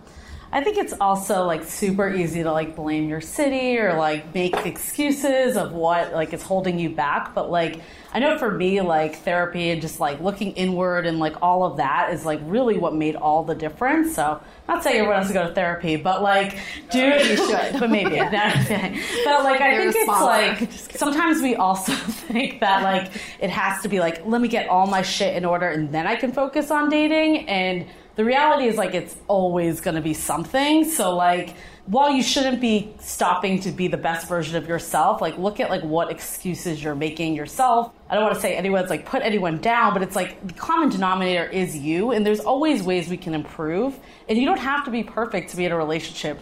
I 0.50 0.64
think 0.64 0.78
it's 0.78 0.94
also 0.98 1.44
like 1.44 1.62
super 1.64 2.08
easy 2.08 2.42
to 2.42 2.50
like 2.50 2.74
blame 2.74 3.08
your 3.08 3.20
city 3.20 3.76
or 3.78 3.98
like 3.98 4.34
make 4.34 4.54
excuses 4.64 5.58
of 5.58 5.72
what 5.72 6.14
like 6.14 6.32
is 6.32 6.42
holding 6.42 6.78
you 6.78 6.88
back. 6.88 7.34
But 7.34 7.50
like, 7.50 7.82
I 8.14 8.18
know 8.18 8.38
for 8.38 8.50
me, 8.50 8.80
like 8.80 9.16
therapy 9.16 9.70
and 9.70 9.82
just 9.82 10.00
like 10.00 10.20
looking 10.20 10.52
inward 10.52 11.04
and 11.06 11.18
like 11.18 11.42
all 11.42 11.64
of 11.64 11.76
that 11.76 12.14
is 12.14 12.24
like 12.24 12.40
really 12.44 12.78
what 12.78 12.94
made 12.94 13.14
all 13.14 13.44
the 13.44 13.54
difference. 13.54 14.14
So, 14.14 14.40
not 14.66 14.82
saying 14.82 14.96
everyone 14.96 15.18
has 15.18 15.28
to 15.28 15.34
go 15.34 15.48
to 15.48 15.54
therapy, 15.54 15.96
but 15.96 16.22
like, 16.22 16.58
do 16.90 17.18
dude, 17.18 17.26
you 17.26 17.36
should. 17.50 17.78
but 17.78 17.90
maybe. 17.90 18.16
but 18.18 19.44
like, 19.44 19.60
I 19.60 19.76
think 19.76 19.94
it's 19.96 20.08
like 20.08 20.72
sometimes 20.72 21.42
we 21.42 21.56
also 21.56 21.92
think 21.92 22.60
that 22.60 22.82
like 22.82 23.12
it 23.38 23.50
has 23.50 23.82
to 23.82 23.88
be 23.90 24.00
like, 24.00 24.24
let 24.24 24.40
me 24.40 24.48
get 24.48 24.66
all 24.70 24.86
my 24.86 25.02
shit 25.02 25.36
in 25.36 25.44
order 25.44 25.68
and 25.68 25.92
then 25.92 26.06
I 26.06 26.16
can 26.16 26.32
focus 26.32 26.70
on 26.70 26.88
dating. 26.88 27.46
And 27.50 27.86
the 28.18 28.24
reality 28.24 28.64
is 28.64 28.76
like 28.76 28.94
it's 28.94 29.14
always 29.28 29.80
going 29.80 29.94
to 29.94 30.00
be 30.00 30.12
something. 30.12 30.84
So 30.84 31.14
like 31.14 31.54
while 31.86 32.10
you 32.10 32.24
shouldn't 32.24 32.60
be 32.60 32.92
stopping 32.98 33.60
to 33.60 33.70
be 33.70 33.86
the 33.86 33.96
best 33.96 34.26
version 34.26 34.56
of 34.56 34.66
yourself, 34.66 35.20
like 35.20 35.38
look 35.38 35.60
at 35.60 35.70
like 35.70 35.84
what 35.84 36.10
excuses 36.10 36.82
you're 36.82 36.96
making 36.96 37.34
yourself. 37.34 37.92
I 38.10 38.16
don't 38.16 38.24
want 38.24 38.34
to 38.34 38.40
say 38.40 38.56
anyone's 38.56 38.90
like 38.90 39.06
put 39.06 39.22
anyone 39.22 39.58
down, 39.58 39.92
but 39.92 40.02
it's 40.02 40.16
like 40.16 40.44
the 40.44 40.52
common 40.54 40.88
denominator 40.88 41.44
is 41.44 41.76
you, 41.76 42.10
and 42.10 42.26
there's 42.26 42.40
always 42.40 42.82
ways 42.82 43.08
we 43.08 43.16
can 43.16 43.34
improve. 43.34 43.96
And 44.28 44.36
you 44.36 44.46
don't 44.46 44.58
have 44.58 44.84
to 44.86 44.90
be 44.90 45.04
perfect 45.04 45.50
to 45.50 45.56
be 45.56 45.64
in 45.64 45.70
a 45.70 45.76
relationship. 45.76 46.40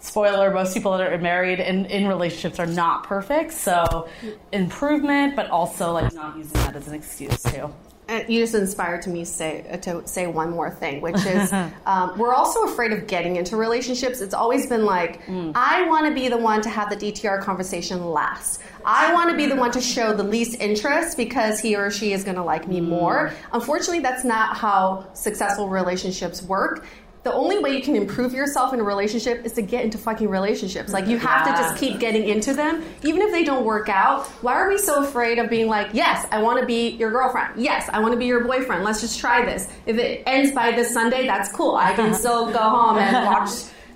Spoiler: 0.00 0.50
most 0.50 0.72
people 0.72 0.96
that 0.96 1.12
are 1.12 1.18
married 1.18 1.60
and 1.60 1.84
in 1.88 2.08
relationships 2.08 2.58
are 2.58 2.66
not 2.66 3.04
perfect. 3.04 3.52
So 3.52 4.08
improvement, 4.50 5.36
but 5.36 5.50
also 5.50 5.92
like 5.92 6.14
not 6.14 6.38
using 6.38 6.54
that 6.54 6.74
as 6.74 6.88
an 6.88 6.94
excuse 6.94 7.42
too. 7.42 7.70
And 8.12 8.28
you 8.28 8.40
just 8.40 8.54
inspired 8.54 9.00
to 9.02 9.10
me 9.10 9.24
say 9.24 9.64
uh, 9.70 9.78
to 9.78 10.06
say 10.06 10.26
one 10.26 10.50
more 10.50 10.70
thing, 10.70 11.00
which 11.00 11.24
is 11.24 11.50
um, 11.86 12.18
we're 12.18 12.34
also 12.34 12.64
afraid 12.64 12.92
of 12.92 13.06
getting 13.06 13.36
into 13.36 13.56
relationships. 13.56 14.20
It's 14.20 14.34
always 14.34 14.66
been 14.66 14.84
like 14.84 15.20
I 15.54 15.86
want 15.88 16.06
to 16.06 16.14
be 16.14 16.28
the 16.28 16.36
one 16.36 16.60
to 16.62 16.68
have 16.68 16.90
the 16.90 16.96
DTR 16.96 17.42
conversation 17.42 18.04
last. 18.04 18.60
I 18.84 19.14
want 19.14 19.30
to 19.30 19.36
be 19.36 19.46
the 19.46 19.56
one 19.56 19.70
to 19.72 19.80
show 19.80 20.12
the 20.12 20.24
least 20.24 20.60
interest 20.60 21.16
because 21.16 21.60
he 21.60 21.74
or 21.74 21.90
she 21.90 22.12
is 22.12 22.22
going 22.24 22.36
to 22.36 22.42
like 22.42 22.68
me 22.68 22.80
more. 22.80 23.32
Unfortunately, 23.52 24.00
that's 24.00 24.24
not 24.24 24.56
how 24.56 25.06
successful 25.14 25.68
relationships 25.68 26.42
work. 26.42 26.84
The 27.24 27.32
only 27.32 27.60
way 27.60 27.76
you 27.76 27.82
can 27.82 27.94
improve 27.94 28.34
yourself 28.34 28.74
in 28.74 28.80
a 28.80 28.82
relationship 28.82 29.44
is 29.44 29.52
to 29.52 29.62
get 29.62 29.84
into 29.84 29.96
fucking 29.96 30.28
relationships. 30.28 30.92
Like 30.92 31.06
you 31.06 31.18
have 31.18 31.46
to 31.46 31.52
just 31.52 31.76
keep 31.76 32.00
getting 32.00 32.28
into 32.28 32.52
them, 32.52 32.84
even 33.04 33.22
if 33.22 33.30
they 33.30 33.44
don't 33.44 33.64
work 33.64 33.88
out. 33.88 34.26
Why 34.42 34.54
are 34.54 34.68
we 34.68 34.76
so 34.76 35.04
afraid 35.04 35.38
of 35.38 35.48
being 35.48 35.68
like, 35.68 35.90
yes, 35.92 36.26
I 36.32 36.42
want 36.42 36.58
to 36.60 36.66
be 36.66 36.90
your 36.90 37.12
girlfriend. 37.12 37.62
Yes, 37.62 37.88
I 37.92 38.00
want 38.00 38.12
to 38.12 38.18
be 38.18 38.26
your 38.26 38.44
boyfriend. 38.44 38.82
Let's 38.82 39.00
just 39.00 39.20
try 39.20 39.44
this. 39.44 39.68
If 39.86 39.98
it 39.98 40.24
ends 40.26 40.52
by 40.52 40.72
this 40.72 40.92
Sunday, 40.92 41.26
that's 41.26 41.52
cool. 41.52 41.76
I 41.76 41.94
can 41.94 42.12
still 42.12 42.50
go 42.50 42.58
home 42.58 42.98
and 42.98 43.26
watch 43.26 43.50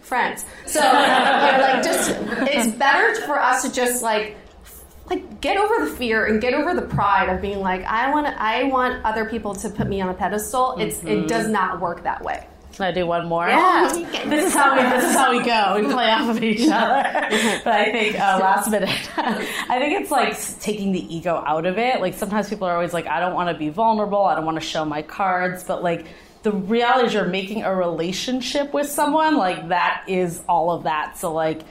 Friends. 0.06 0.46
So, 0.66 0.78
like, 0.78 1.82
just 1.82 2.12
it's 2.48 2.68
better 2.76 3.20
for 3.22 3.40
us 3.40 3.62
to 3.62 3.72
just 3.72 4.04
like 4.04 4.36
like 5.10 5.40
get 5.40 5.56
over 5.56 5.84
the 5.84 5.90
fear 5.96 6.26
and 6.26 6.40
get 6.40 6.54
over 6.54 6.74
the 6.74 6.86
pride 6.86 7.28
of 7.28 7.42
being 7.42 7.58
like 7.58 7.82
I 7.82 8.12
want 8.12 8.28
I 8.28 8.62
want 8.64 9.04
other 9.04 9.24
people 9.28 9.56
to 9.56 9.68
put 9.68 9.88
me 9.88 10.00
on 10.00 10.08
a 10.08 10.14
pedestal. 10.14 10.76
It's 10.78 11.02
it 11.02 11.26
does 11.26 11.44
mm-hmm. 11.46 11.54
not 11.54 11.80
work 11.80 12.04
that 12.04 12.22
way. 12.22 12.46
Can 12.76 12.84
I 12.84 12.92
do 12.92 13.06
one 13.06 13.26
more? 13.26 13.48
Yeah. 13.48 13.88
this 14.26 14.48
is 14.48 14.52
how 14.52 14.76
we 14.76 14.82
this 14.82 15.04
is 15.04 15.16
how 15.16 15.30
we 15.30 15.42
go. 15.42 15.80
We 15.80 15.90
play 15.90 16.10
off 16.10 16.28
of 16.28 16.44
each 16.44 16.68
other. 16.70 17.02
but 17.64 17.72
I 17.72 17.90
think 17.90 18.20
uh, 18.20 18.38
last 18.38 18.70
minute, 18.70 18.90
I 19.16 19.78
think 19.78 20.02
it's 20.02 20.10
like 20.10 20.38
taking 20.60 20.92
the 20.92 21.14
ego 21.14 21.42
out 21.46 21.64
of 21.64 21.78
it. 21.78 22.02
Like 22.02 22.12
sometimes 22.12 22.50
people 22.50 22.68
are 22.68 22.74
always 22.74 22.92
like, 22.92 23.06
I 23.06 23.18
don't 23.18 23.32
want 23.32 23.48
to 23.48 23.56
be 23.56 23.70
vulnerable. 23.70 24.22
I 24.22 24.34
don't 24.34 24.44
want 24.44 24.60
to 24.60 24.66
show 24.66 24.84
my 24.84 25.00
cards. 25.00 25.64
But 25.64 25.82
like 25.82 26.04
the 26.42 26.52
reality 26.52 27.06
is, 27.06 27.14
you're 27.14 27.24
making 27.24 27.62
a 27.62 27.74
relationship 27.74 28.74
with 28.74 28.90
someone. 28.90 29.38
Like 29.38 29.68
that 29.68 30.04
is 30.06 30.42
all 30.46 30.70
of 30.70 30.82
that. 30.82 31.16
So 31.16 31.32
like, 31.32 31.62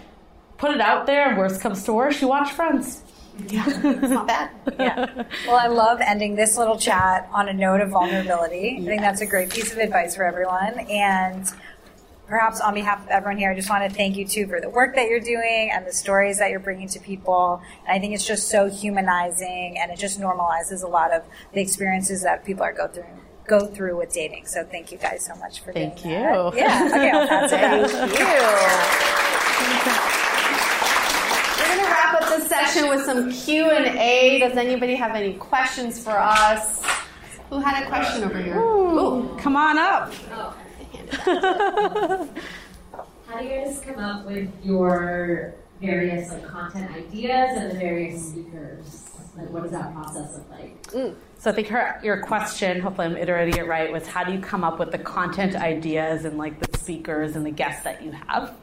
put 0.57 0.71
it 0.71 0.81
out 0.81 1.05
there. 1.05 1.37
Worst 1.37 1.61
comes 1.61 1.83
to 1.83 1.93
worst, 1.93 2.19
you 2.19 2.29
watch 2.29 2.51
Friends. 2.51 3.03
It's 3.47 4.09
not 4.09 4.27
bad. 4.27 4.49
Yeah. 4.79 5.23
Well, 5.47 5.57
I 5.57 5.67
love 5.67 5.99
ending 6.01 6.35
this 6.35 6.57
little 6.57 6.77
chat 6.77 7.29
on 7.33 7.47
a 7.49 7.53
note 7.53 7.81
of 7.81 7.89
vulnerability. 7.89 8.79
I 8.81 8.85
think 8.85 9.01
that's 9.01 9.21
a 9.21 9.25
great 9.25 9.49
piece 9.51 9.71
of 9.71 9.77
advice 9.77 10.15
for 10.15 10.23
everyone. 10.23 10.79
And 10.89 11.45
perhaps 12.27 12.59
on 12.61 12.73
behalf 12.73 13.03
of 13.03 13.09
everyone 13.09 13.37
here, 13.37 13.51
I 13.51 13.55
just 13.55 13.69
want 13.69 13.87
to 13.89 13.95
thank 13.95 14.15
you 14.15 14.25
too 14.25 14.47
for 14.47 14.59
the 14.59 14.69
work 14.69 14.95
that 14.95 15.07
you're 15.09 15.19
doing 15.19 15.69
and 15.71 15.85
the 15.85 15.93
stories 15.93 16.39
that 16.39 16.49
you're 16.49 16.59
bringing 16.59 16.87
to 16.89 16.99
people. 16.99 17.61
And 17.87 17.95
I 17.95 17.99
think 17.99 18.13
it's 18.15 18.25
just 18.25 18.49
so 18.49 18.69
humanizing 18.69 19.77
and 19.79 19.91
it 19.91 19.99
just 19.99 20.19
normalizes 20.19 20.83
a 20.83 20.87
lot 20.87 21.11
of 21.13 21.23
the 21.53 21.61
experiences 21.61 22.23
that 22.23 22.45
people 22.45 22.63
are 22.63 22.73
go 22.73 22.87
through 22.87 23.05
go 23.47 23.67
through 23.67 23.95
with 23.97 24.11
dating. 24.11 24.47
So 24.47 24.63
thank 24.63 24.91
you 24.91 24.97
guys 24.97 25.23
so 25.23 25.35
much 25.35 25.61
for 25.61 25.71
Thank 25.71 26.01
doing 26.01 26.15
you. 26.15 26.19
that. 26.21 26.55
Yeah. 26.55 26.87
Okay, 26.87 27.11
I'll 27.11 27.27
pass 27.27 27.51
it 27.51 27.59
back. 29.85 30.31
We're 31.75 31.81
gonna 31.81 31.93
wrap 31.93 32.21
up 32.21 32.29
this 32.29 32.47
session 32.47 32.87
with 32.87 33.03
some 33.03 33.29
Q 33.29 33.69
and 33.69 33.85
A. 33.97 34.39
Does 34.39 34.55
anybody 34.55 34.95
have 34.95 35.13
any 35.13 35.33
questions 35.33 36.01
for 36.01 36.17
us? 36.17 36.81
Who 37.49 37.59
had 37.59 37.83
a 37.83 37.87
question 37.87 38.23
over 38.23 38.41
here? 38.41 38.57
Ooh. 38.57 39.35
Come 39.37 39.57
on 39.57 39.77
up. 39.77 40.13
Oh, 40.31 40.55
how 43.27 43.39
do 43.39 43.45
you 43.45 43.49
guys 43.49 43.81
come 43.85 43.99
up 43.99 44.25
with 44.25 44.49
your 44.63 45.53
various 45.81 46.31
like 46.31 46.47
content 46.47 46.91
ideas 46.91 47.57
and 47.57 47.71
the 47.71 47.75
various 47.75 48.29
speakers? 48.29 49.09
Like, 49.37 49.49
what 49.49 49.63
does 49.63 49.71
that 49.73 49.93
process 49.93 50.33
look 50.33 50.49
like? 50.51 50.81
Mm. 50.93 51.13
So 51.39 51.51
I 51.51 51.53
think 51.53 51.67
her 51.67 51.99
your 52.01 52.21
question, 52.21 52.79
hopefully 52.79 53.07
I'm 53.07 53.17
iterating 53.17 53.57
it 53.57 53.67
right, 53.67 53.91
was 53.91 54.07
how 54.07 54.23
do 54.23 54.31
you 54.31 54.39
come 54.39 54.63
up 54.63 54.79
with 54.79 54.93
the 54.93 54.99
content 54.99 55.57
ideas 55.57 56.23
and 56.23 56.37
like 56.37 56.57
the 56.57 56.77
speakers 56.77 57.35
and 57.35 57.45
the 57.45 57.51
guests 57.51 57.83
that 57.83 58.01
you 58.01 58.11
have? 58.11 58.55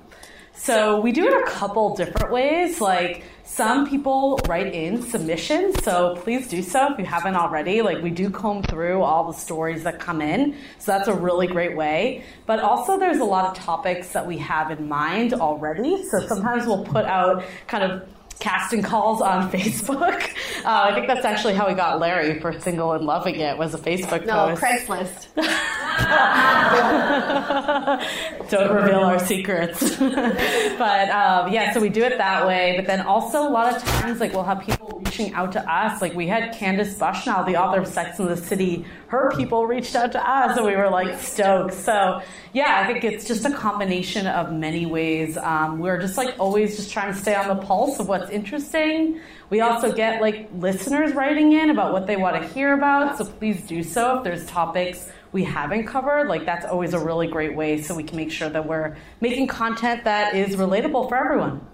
So 0.55 1.01
we 1.01 1.13
do 1.13 1.27
it 1.27 1.43
a 1.43 1.51
couple 1.51 1.97
different 1.97 2.31
ways. 2.31 2.81
Like 2.81 3.25
some 3.45 3.89
people 3.89 4.39
write 4.47 4.73
in 4.73 5.03
submissions, 5.03 5.83
so 5.83 6.17
please 6.17 6.49
do 6.49 6.63
so 6.63 6.93
if 6.93 6.99
you 6.99 7.05
haven't 7.05 7.37
already. 7.37 7.83
Like 7.83 8.03
we 8.03 8.11
do 8.11 8.31
comb 8.31 8.63
through 8.63 9.03
all 9.03 9.31
the 9.31 9.37
stories 9.37 9.83
that 9.85 9.99
come 9.99 10.23
in, 10.23 10.57
so 10.79 10.93
that's 10.93 11.09
a 11.09 11.15
really 11.15 11.47
great 11.47 11.77
way. 11.77 12.25
But 12.47 12.61
also 12.61 12.99
there's 12.99 13.19
a 13.19 13.25
lot 13.25 13.47
of 13.47 13.63
topics 13.63 14.13
that 14.13 14.27
we 14.27 14.39
have 14.39 14.71
in 14.71 14.89
mind 14.89 15.35
already. 15.35 16.05
So 16.09 16.27
sometimes 16.27 16.67
we'll 16.67 16.85
put 16.85 17.07
out 17.07 17.45
kind 17.67 17.85
of 17.91 18.09
casting 18.43 18.83
calls 18.83 19.23
on 19.23 19.51
Facebook. 19.53 20.21
Uh, 20.65 20.89
I 20.91 20.95
think 20.95 21.07
that's 21.07 21.25
actually 21.25 21.55
how 21.55 21.69
we 21.69 21.75
got 21.75 22.01
Larry 22.01 22.41
for 22.41 22.59
Single 22.59 22.93
and 22.93 23.07
Loving 23.07 23.37
It 23.37 23.57
was 23.57 23.73
a 23.73 23.79
Facebook 23.79 24.27
No, 24.27 24.49
post. 24.49 24.63
Craigslist. 24.63 25.29
Don't 28.51 28.75
reveal 28.75 29.01
our 29.01 29.25
secrets. 29.25 29.97
but 29.99 31.09
um, 31.11 31.53
yeah, 31.53 31.73
so 31.73 31.81
we 31.81 31.89
do 31.89 32.03
it 32.03 32.19
that 32.19 32.47
way. 32.47 32.75
But 32.77 32.87
then 32.87 33.01
also 33.01 33.47
a 33.47 33.49
lot 33.49 33.75
of 33.75 33.83
times, 33.83 34.21
like 34.21 34.33
we'll 34.33 34.43
have 34.43 34.61
people 34.61 35.01
reaching 35.05 35.33
out 35.35 35.53
to 35.53 35.73
us. 35.73 36.03
Like 36.03 36.15
we 36.15 36.27
had 36.27 36.55
Candace 36.55 36.95
Bushnell, 36.95 37.45
the 37.45 37.57
author 37.57 37.81
of 37.81 37.87
Sex 37.87 38.19
and 38.19 38.29
the 38.29 38.37
City. 38.37 38.85
Her 39.09 39.33
people 39.37 39.67
reached 39.67 39.95
out 39.95 40.13
to 40.13 40.31
us, 40.31 40.57
and 40.57 40.67
we 40.67 40.77
were 40.77 40.91
like 40.91 41.19
stoked. 41.21 41.75
So 41.75 42.23
yeah, 42.53 42.81
I 42.83 42.93
think 42.93 43.05
it's 43.05 43.27
just 43.27 43.45
a 43.45 43.53
combination 43.53 44.27
of 44.27 44.53
many 44.53 44.87
ways. 44.87 45.37
Um, 45.37 45.79
we're 45.79 46.01
just 46.01 46.17
like 46.17 46.35
always 46.39 46.77
just 46.77 46.93
trying 46.93 47.13
to 47.13 47.19
stay 47.19 47.35
on 47.35 47.49
the 47.49 47.63
pulse 47.63 47.99
of 47.99 48.09
what's 48.09 48.31
interesting. 48.33 49.21
We 49.51 49.61
also 49.61 49.93
get 49.93 50.21
like 50.21 50.49
listeners 50.55 51.13
writing 51.13 51.53
in 51.53 51.71
about 51.71 51.93
what 51.93 52.07
they 52.07 52.17
want 52.17 52.41
to 52.43 52.49
hear 52.49 52.73
about. 52.73 53.19
So 53.19 53.25
please 53.25 53.63
do 53.67 53.83
so 53.83 54.19
if 54.19 54.25
there's 54.25 54.47
topics 54.47 55.11
we 55.33 55.45
haven't 55.45 55.87
covered. 55.87 56.29
Like 56.29 56.45
that's 56.45 56.67
always 56.67 56.95
a 56.95 56.99
really 56.99 57.27
great 57.27 57.55
way 57.55 57.81
so 57.83 57.95
we 57.95 58.03
can 58.03 58.17
make 58.17 58.31
sure 58.31 58.49
that 58.49 58.67
we're 58.67 58.97
making 59.21 59.47
content 59.47 60.05
that 60.05 60.35
is 60.35 60.57
relatable 60.57 61.09
for 61.09 61.17
everyone. 61.17 61.67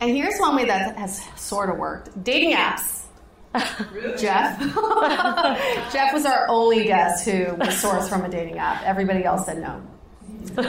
And 0.00 0.10
here's 0.14 0.38
one 0.38 0.56
way 0.56 0.64
that 0.66 0.96
has 0.96 1.24
sort 1.36 1.70
of 1.70 1.78
worked: 1.78 2.22
dating 2.22 2.52
apps. 2.52 3.02
Jeff. 4.18 4.58
Jeff 5.92 6.12
was 6.12 6.26
our 6.26 6.48
only 6.48 6.84
guest 6.84 7.24
who 7.24 7.54
was 7.54 7.68
sourced 7.68 8.08
from 8.08 8.24
a 8.24 8.28
dating 8.28 8.58
app. 8.58 8.82
Everybody 8.82 9.24
else 9.24 9.46
said 9.46 9.58
no. 9.58 9.80
Any 10.56 10.68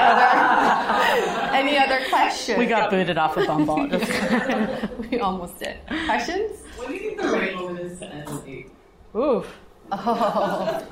other, 0.00 1.54
any 1.54 1.78
other 1.78 2.00
questions? 2.08 2.58
We 2.58 2.66
got 2.66 2.90
booted 2.90 3.18
off 3.18 3.36
of 3.36 3.46
Bumble. 3.46 3.88
We 5.10 5.20
almost 5.20 5.58
did. 5.58 5.76
Questions? 6.06 6.60
What 6.76 6.88
do 6.88 6.94
you 6.94 7.00
think 7.00 7.20
the 7.20 7.28
right 7.28 7.54
moment 7.54 7.80
is 7.80 7.98
to 8.00 8.06
end 8.12 8.28
a? 8.28 8.66
Ooh. 9.16 9.44
Oh. 9.92 10.86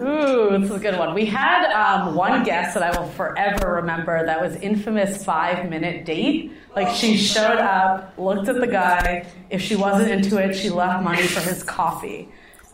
Ooh, 0.00 0.58
this 0.58 0.70
is 0.70 0.76
a 0.76 0.78
good 0.80 0.98
one. 0.98 1.14
We 1.14 1.24
had 1.24 1.70
um, 1.72 2.16
one 2.16 2.42
guest 2.42 2.74
that 2.74 2.82
I 2.82 2.98
will 2.98 3.08
forever 3.10 3.74
remember 3.74 4.26
that 4.26 4.40
was 4.40 4.56
infamous 4.56 5.24
five 5.24 5.68
minute 5.70 6.04
date. 6.04 6.52
Like 6.74 6.94
she 6.94 7.16
showed 7.16 7.58
up, 7.58 8.12
looked 8.18 8.48
at 8.48 8.56
the 8.60 8.66
guy. 8.66 9.26
If 9.50 9.62
she 9.62 9.76
wasn't 9.76 10.10
into 10.10 10.38
it, 10.38 10.54
she 10.54 10.68
left 10.68 11.02
money 11.04 11.22
for 11.22 11.40
his 11.48 11.62
coffee. 11.62 12.28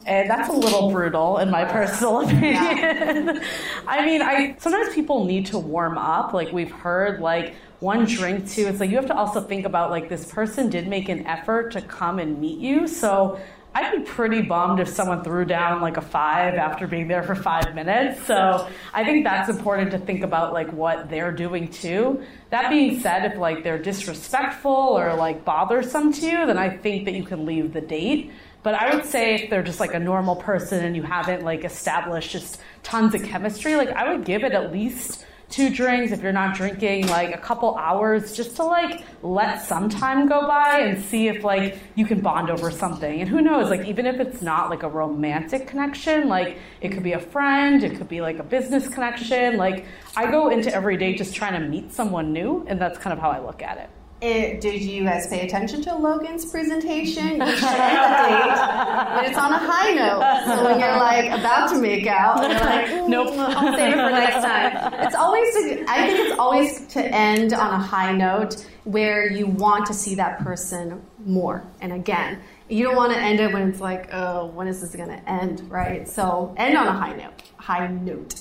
And 0.06 0.30
that's 0.30 0.48
a 0.48 0.52
little 0.52 0.90
brutal 0.90 1.38
in 1.38 1.50
my 1.50 1.64
personal 1.64 2.22
opinion. 2.22 3.40
I 3.86 4.04
mean, 4.04 4.22
I 4.22 4.56
sometimes 4.58 4.94
people 4.94 5.24
need 5.26 5.46
to 5.46 5.58
warm 5.58 5.98
up. 5.98 6.32
Like 6.32 6.52
we've 6.52 6.72
heard 6.72 7.20
like 7.20 7.54
one 7.80 8.06
drink 8.06 8.48
too. 8.48 8.66
It's 8.66 8.80
like 8.80 8.90
you 8.90 8.96
have 8.96 9.06
to 9.06 9.16
also 9.16 9.40
think 9.40 9.66
about 9.66 9.90
like 9.90 10.08
this 10.08 10.24
person 10.24 10.70
did 10.70 10.88
make 10.88 11.08
an 11.08 11.26
effort 11.26 11.72
to 11.72 11.82
come 11.82 12.18
and 12.18 12.40
meet 12.40 12.58
you. 12.58 12.86
So 12.86 13.38
I'd 13.72 13.92
be 13.92 14.02
pretty 14.02 14.42
bummed 14.42 14.80
if 14.80 14.88
someone 14.88 15.22
threw 15.22 15.44
down 15.44 15.80
like 15.80 15.96
a 15.96 16.00
five 16.00 16.54
after 16.54 16.88
being 16.88 17.06
there 17.06 17.22
for 17.22 17.36
five 17.36 17.74
minutes. 17.74 18.26
So 18.26 18.68
I 18.92 19.04
think 19.04 19.24
that's 19.24 19.48
important 19.48 19.92
to 19.92 19.98
think 19.98 20.24
about 20.24 20.52
like 20.52 20.72
what 20.72 21.08
they're 21.08 21.30
doing 21.30 21.68
too. 21.68 22.24
That 22.50 22.70
being 22.70 22.98
said, 23.00 23.30
if 23.30 23.38
like 23.38 23.62
they're 23.62 23.78
disrespectful 23.78 24.72
or 24.72 25.14
like 25.14 25.44
bothersome 25.44 26.12
to 26.14 26.26
you, 26.26 26.46
then 26.46 26.58
I 26.58 26.76
think 26.76 27.04
that 27.04 27.14
you 27.14 27.22
can 27.22 27.46
leave 27.46 27.72
the 27.72 27.80
date. 27.80 28.32
But 28.62 28.74
I 28.74 28.94
would 28.94 29.06
say 29.06 29.36
if 29.36 29.50
they're 29.50 29.62
just 29.62 29.80
like 29.80 29.94
a 29.94 29.98
normal 29.98 30.36
person 30.36 30.84
and 30.84 30.94
you 30.94 31.02
haven't 31.02 31.42
like 31.44 31.64
established 31.64 32.30
just 32.30 32.60
tons 32.82 33.14
of 33.14 33.22
chemistry, 33.22 33.76
like 33.76 33.90
I 33.90 34.12
would 34.12 34.24
give 34.24 34.44
it 34.44 34.52
at 34.52 34.72
least 34.72 35.24
two 35.48 35.70
drinks. 35.74 36.12
If 36.12 36.22
you're 36.22 36.32
not 36.32 36.54
drinking 36.54 37.08
like 37.08 37.34
a 37.34 37.38
couple 37.38 37.74
hours 37.76 38.36
just 38.36 38.56
to 38.56 38.64
like 38.64 39.02
let 39.22 39.62
some 39.62 39.88
time 39.88 40.28
go 40.28 40.46
by 40.46 40.80
and 40.80 41.02
see 41.02 41.28
if 41.28 41.42
like 41.42 41.78
you 41.94 42.04
can 42.04 42.20
bond 42.20 42.50
over 42.50 42.70
something. 42.70 43.20
And 43.20 43.28
who 43.28 43.40
knows 43.40 43.70
like 43.70 43.86
even 43.86 44.04
if 44.04 44.20
it's 44.20 44.42
not 44.42 44.68
like 44.68 44.82
a 44.82 44.88
romantic 44.88 45.66
connection 45.66 46.28
like 46.28 46.58
it 46.80 46.90
could 46.90 47.02
be 47.02 47.12
a 47.12 47.18
friend 47.18 47.82
it 47.82 47.96
could 47.96 48.08
be 48.08 48.20
like 48.20 48.38
a 48.38 48.42
business 48.42 48.88
connection 48.88 49.56
like 49.56 49.86
i 50.16 50.30
go 50.30 50.48
into 50.48 50.72
every 50.74 50.96
day 50.96 51.14
just 51.14 51.34
trying 51.34 51.60
to 51.60 51.66
meet 51.68 51.92
someone 51.92 52.32
new 52.32 52.64
and 52.68 52.80
that's 52.80 52.98
kind 52.98 53.12
of 53.12 53.18
how 53.18 53.30
i 53.30 53.38
look 53.38 53.62
at 53.62 53.78
it 53.78 53.88
it, 54.20 54.60
did 54.60 54.82
you 54.82 55.04
guys 55.04 55.26
pay 55.28 55.46
attention 55.46 55.82
to 55.82 55.94
Logan's 55.96 56.44
presentation? 56.44 57.40
You 57.40 57.56
should 57.56 57.68
end 57.68 57.96
the 57.96 58.28
date 58.28 59.30
it's 59.30 59.38
on 59.38 59.52
a 59.52 59.58
high 59.58 59.92
note. 59.94 60.56
So 60.56 60.64
when 60.64 60.80
you're 60.80 60.96
like 60.96 61.26
about 61.26 61.70
to 61.70 61.80
make 61.80 62.06
out, 62.06 62.40
you're 62.42 62.60
like, 62.60 63.08
Nope. 63.08 63.34
I'll 63.38 63.76
save 63.76 63.92
it 63.92 63.96
for 63.96 64.10
next 64.10 64.44
time. 64.44 64.94
It's 65.06 65.14
always, 65.14 65.54
to, 65.54 65.84
I 65.90 66.06
think 66.06 66.28
it's 66.28 66.38
always 66.38 66.86
to 66.88 67.04
end 67.04 67.52
on 67.52 67.72
a 67.72 67.78
high 67.78 68.12
note 68.12 68.66
where 68.84 69.30
you 69.30 69.46
want 69.46 69.86
to 69.86 69.94
see 69.94 70.14
that 70.16 70.40
person 70.40 71.02
more 71.24 71.64
and 71.80 71.92
again. 71.92 72.40
You 72.68 72.84
don't 72.84 72.96
want 72.96 73.12
to 73.12 73.18
end 73.18 73.40
it 73.40 73.52
when 73.52 73.68
it's 73.68 73.80
like, 73.80 74.12
oh, 74.12 74.46
when 74.46 74.68
is 74.68 74.80
this 74.80 74.94
going 74.94 75.08
to 75.08 75.30
end, 75.30 75.70
right? 75.70 76.08
So 76.08 76.54
end 76.56 76.76
on 76.76 76.86
a 76.86 76.92
high 76.92 77.16
note. 77.16 77.42
High 77.56 77.86
note. 77.88 78.40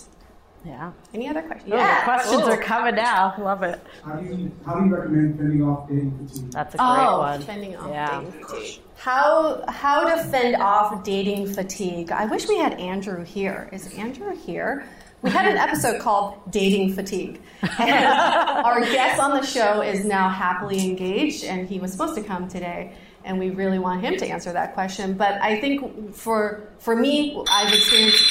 Yeah 0.65 0.91
Any 1.13 1.27
other 1.29 1.41
questions? 1.41 1.71
Oh, 1.73 1.77
the 1.77 2.01
questions 2.03 2.43
are 2.43 2.57
coming 2.61 2.95
now 2.95 3.33
love 3.39 3.63
it 3.63 3.79
How 4.03 4.15
do 4.15 4.25
you 4.25 4.51
how 4.65 4.75
do 4.75 4.85
you 4.85 4.95
recommend 4.95 5.37
fending 5.37 5.63
off 5.63 5.87
dating 5.87 6.27
fatigue? 6.27 6.51
that's 6.51 6.75
a 6.75 6.77
great 6.77 6.87
oh, 6.87 7.19
one 7.19 7.41
fending 7.41 7.75
off 7.77 7.89
Yeah. 7.89 8.19
dating 8.21 8.43
fatigue. 8.43 8.79
How 8.95 9.63
how 9.69 10.15
to 10.15 10.23
fend 10.25 10.55
off 10.57 11.03
dating 11.03 11.47
fatigue? 11.53 12.11
I 12.11 12.25
wish 12.25 12.47
we 12.49 12.57
had 12.57 12.73
Andrew 12.79 13.23
here. 13.23 13.69
Is 13.71 13.93
Andrew 13.97 14.35
here? 14.35 14.83
We 15.21 15.29
had 15.31 15.47
an 15.47 15.57
episode 15.57 15.99
called 16.01 16.39
Dating 16.49 16.93
Fatigue. 16.93 17.41
And 17.61 18.05
our 18.65 18.79
guest 18.81 19.19
on 19.19 19.31
the 19.31 19.45
show 19.45 19.81
is 19.81 20.05
now 20.05 20.29
happily 20.29 20.79
engaged, 20.85 21.43
and 21.43 21.67
he 21.67 21.77
was 21.77 21.91
supposed 21.91 22.15
to 22.15 22.23
come 22.23 22.47
today. 22.47 22.93
And 23.25 23.37
we 23.37 23.49
really 23.49 23.79
want 23.79 24.01
him 24.01 24.15
to 24.17 24.25
answer 24.25 24.53
that 24.53 24.73
question. 24.73 25.13
But 25.15 25.41
I 25.41 25.59
think 25.59 26.13
for 26.15 26.69
for 26.79 26.95
me, 26.95 27.41
I've 27.51 27.73
experienced 27.73 28.23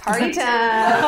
party 0.00 0.32
time. 0.32 1.02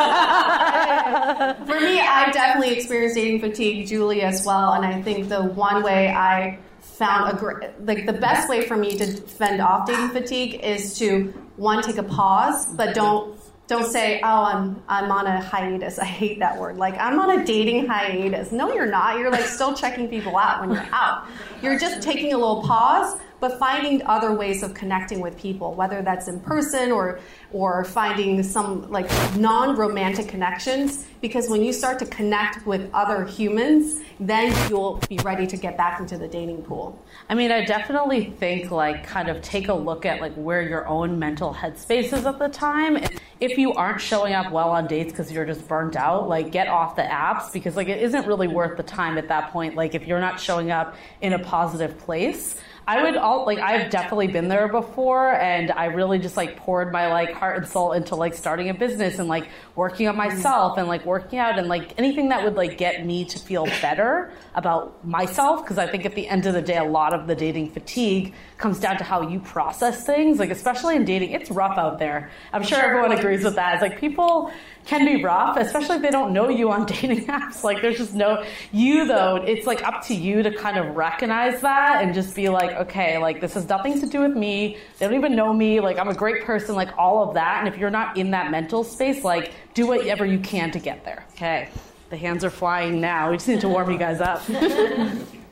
For 1.67 1.81
me, 1.81 2.01
I've 2.01 2.33
definitely 2.33 2.77
experienced 2.77 3.17
dating 3.17 3.41
fatigue, 3.41 3.87
Julie 3.87 4.23
as 4.23 4.45
well, 4.47 4.73
and 4.73 4.85
I 4.85 5.01
think 5.03 5.29
the 5.29 5.43
one 5.43 5.83
way 5.83 6.09
I 6.11 6.59
found 6.81 7.33
a 7.33 7.37
great, 7.39 7.71
like 7.85 8.07
the 8.07 8.13
best 8.13 8.49
way 8.49 8.67
for 8.67 8.77
me 8.77 8.97
to 8.99 9.07
fend 9.07 9.61
off 9.61 9.87
dating 9.87 10.11
fatigue 10.11 10.61
is 10.63 10.99
to 10.99 11.33
one 11.57 11.83
take 11.83 11.97
a 11.97 12.03
pause, 12.03 12.67
but 12.67 12.95
don't 12.95 13.39
don't 13.69 13.91
say, 13.91 14.21
"Oh, 14.23 14.45
I'm 14.45 14.83
I'm 14.89 15.11
on 15.11 15.27
a 15.27 15.41
hiatus." 15.41 15.99
I 15.99 16.05
hate 16.05 16.39
that 16.41 16.61
word. 16.61 16.77
Like 16.77 16.99
I'm 16.99 17.19
on 17.19 17.41
a 17.41 17.45
dating 17.45 17.87
hiatus. 17.87 18.53
No, 18.53 18.73
you're 18.73 18.87
not. 18.87 19.19
You're 19.19 19.31
like 19.31 19.45
still 19.47 19.75
checking 19.75 20.09
people 20.09 20.37
out 20.37 20.61
when 20.61 20.71
you're 20.71 20.87
out. 20.93 21.27
You're 21.63 21.79
just 21.79 22.03
taking 22.03 22.33
a 22.35 22.39
little 22.39 22.63
pause, 22.63 23.19
but 23.43 23.59
finding 23.59 24.01
other 24.07 24.33
ways 24.33 24.63
of 24.63 24.73
connecting 24.73 25.19
with 25.19 25.37
people, 25.37 25.75
whether 25.75 26.01
that's 26.01 26.29
in 26.29 26.39
person 26.39 26.93
or 26.93 27.19
or 27.51 27.85
finding 27.85 28.41
some 28.45 28.89
like 28.89 29.11
non-romantic 29.37 30.29
connections 30.29 31.05
because 31.21 31.49
when 31.49 31.63
you 31.63 31.73
start 31.73 31.99
to 31.99 32.07
connect 32.07 32.65
with 32.67 32.89
other 32.95 33.25
humans, 33.25 34.01
then 34.21 34.55
you'll 34.71 35.01
be 35.09 35.19
ready 35.19 35.47
to 35.47 35.57
get 35.57 35.77
back 35.77 35.99
into 36.01 36.17
the 36.17 36.29
dating 36.29 36.63
pool. 36.63 36.97
I 37.29 37.35
mean, 37.35 37.51
I 37.51 37.65
definitely 37.65 38.31
think 38.39 38.71
like 38.71 39.05
kind 39.05 39.29
of 39.29 39.43
take 39.43 39.69
a 39.69 39.75
look 39.75 40.07
at 40.07 40.21
like 40.21 40.35
where 40.35 40.63
your 40.63 40.87
own 40.87 41.19
mental 41.19 41.53
headspace 41.53 42.13
is 42.13 42.25
at 42.25 42.39
the 42.39 42.49
time. 42.49 43.05
If 43.41 43.59
you 43.59 43.73
aren't 43.73 44.01
showing 44.01 44.35
up 44.35 44.53
well 44.53 44.71
on 44.71 44.87
dates 44.87 45.13
because 45.13 45.33
you're 45.33 45.47
just 45.47 45.67
burnt 45.67 45.97
out, 45.97 46.29
like 46.29 46.53
get 46.53 46.69
off 46.69 46.95
the 46.95 47.03
apps 47.03 47.53
because 47.53 47.75
like 47.75 47.89
it 47.89 48.01
isn't 48.03 48.25
really 48.27 48.47
worth 48.49 48.77
the 48.77 48.85
time 48.85 49.19
at 49.19 49.27
that 49.29 49.51
point. 49.51 49.75
Like 49.75 49.97
if 49.97 50.07
you're 50.07 50.21
not 50.21 50.39
showing 50.39 50.71
up 50.71 50.95
in 51.21 51.33
a 51.33 51.41
positive 51.41 51.99
place. 51.99 52.57
I 52.87 53.03
would 53.05 53.17
all 53.17 53.47
like 53.47 53.59
I've 53.59 53.91
definitely 53.91 54.27
been 54.27 54.49
there 54.49 54.67
before 54.67 55.35
and 55.35 55.71
I 55.71 55.87
really 55.87 56.19
just 56.19 56.37
like 56.37 56.57
poured 56.57 56.93
my 56.93 57.09
like 57.09 57.33
heart 57.33 57.59
and 57.59 57.67
soul 57.67 57.93
into 57.93 58.17
like 58.17 58.35
starting 58.35 58.71
a 58.71 58.75
business 58.75 59.19
and 59.19 59.29
like 59.29 59.49
working 59.77 60.09
on 60.09 60.17
myself 60.17 60.79
and 60.79 60.89
like 60.89 61.07
working 61.07 61.39
out 61.39 61.59
and 61.59 61.69
like 61.69 61.97
anything 61.99 62.31
that 62.31 62.43
would 62.43 62.55
like 62.57 62.79
get 62.79 63.07
me 63.07 63.25
to 63.27 63.39
feel 63.39 63.67
better 63.81 64.33
about 64.55 65.07
myself 65.07 65.63
because 65.63 65.79
I 65.79 65.87
think 65.87 66.05
at 66.05 66.15
the 66.15 66.27
end 66.27 66.47
of 66.47 66.55
the 66.55 66.63
day 66.63 66.77
a 66.77 66.85
lot 66.85 67.15
of 67.15 67.29
the 67.29 67.37
dating 67.37 67.71
fatigue 67.71 68.35
comes 68.59 68.81
down 68.81 68.99
to 68.99 69.05
how 69.05 69.29
you 69.29 69.39
process 69.41 70.05
things 70.05 70.39
like 70.39 70.51
especially 70.51 70.97
in 70.97 71.05
dating 71.05 71.31
it's 71.31 71.51
rough 71.51 71.79
out 71.79 71.99
there. 71.99 72.31
I'm 72.53 72.65
sure 72.65 72.81
everyone 72.81 73.13
agrees 73.13 73.45
with 73.45 73.55
that. 73.55 73.75
It's 73.75 73.83
like 73.83 74.01
people 74.01 74.51
can 74.85 75.05
be 75.05 75.23
rough, 75.23 75.57
especially 75.57 75.97
if 75.97 76.03
they 76.03 76.11
don't 76.11 76.33
know 76.33 76.49
you 76.49 76.71
on 76.71 76.87
dating 76.87 77.27
apps. 77.27 77.63
Like 77.63 77.83
there's 77.83 77.99
just 77.99 78.15
no 78.15 78.45
you 78.73 79.07
though, 79.07 79.37
it's 79.37 79.67
like 79.67 79.83
up 79.85 80.05
to 80.07 80.15
you 80.15 80.43
to 80.43 80.51
kind 80.53 80.79
of 80.79 80.97
recognize 80.97 81.61
that 81.61 82.03
and 82.03 82.15
just 82.15 82.35
be 82.35 82.49
like, 82.49 82.72
okay, 82.77 83.19
like 83.19 83.41
this 83.41 83.55
has 83.55 83.69
nothing 83.69 84.01
to 84.01 84.07
do 84.07 84.21
with 84.21 84.37
me. 84.37 84.77
They 84.99 85.07
don't 85.07 85.15
even 85.15 85.35
know 85.37 85.53
me. 85.53 85.81
Like 85.81 85.99
I'm 85.99 86.09
a 86.09 86.15
great 86.15 86.45
person, 86.45 86.75
like 86.75 86.97
all 86.99 87.27
of 87.29 87.35
that. 87.35 87.59
And 87.59 87.73
if 87.73 87.79
you're 87.79 87.91
not 87.91 88.17
in 88.17 88.31
that 88.33 88.51
mental 88.51 88.85
space, 88.85 89.25
like 89.25 89.53
do 89.75 89.87
whatever 89.87 90.25
you 90.27 90.39
can 90.39 90.71
to 90.73 90.79
get 90.79 91.05
there. 91.05 91.25
Okay. 91.33 91.69
The 92.11 92.17
hands 92.17 92.45
are 92.45 92.51
flying 92.51 93.01
now. 93.01 93.31
We 93.31 93.37
just 93.37 93.49
need 93.49 93.61
to 93.63 93.69
warm 93.69 93.91
you 93.91 93.99
guys 93.99 94.21
up. 94.21 94.43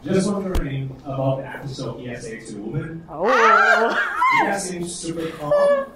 Just 0.02 0.32
wondering 0.32 0.96
about 1.04 1.38
the 1.38 1.46
episode 1.46 2.02
PSA 2.16 2.40
to 2.52 2.58
woman. 2.58 3.06
Oh. 3.10 3.26
You 4.38 4.44
guys 4.46 4.66
seem 4.70 4.86
super 4.86 5.28
calm, 5.36 5.52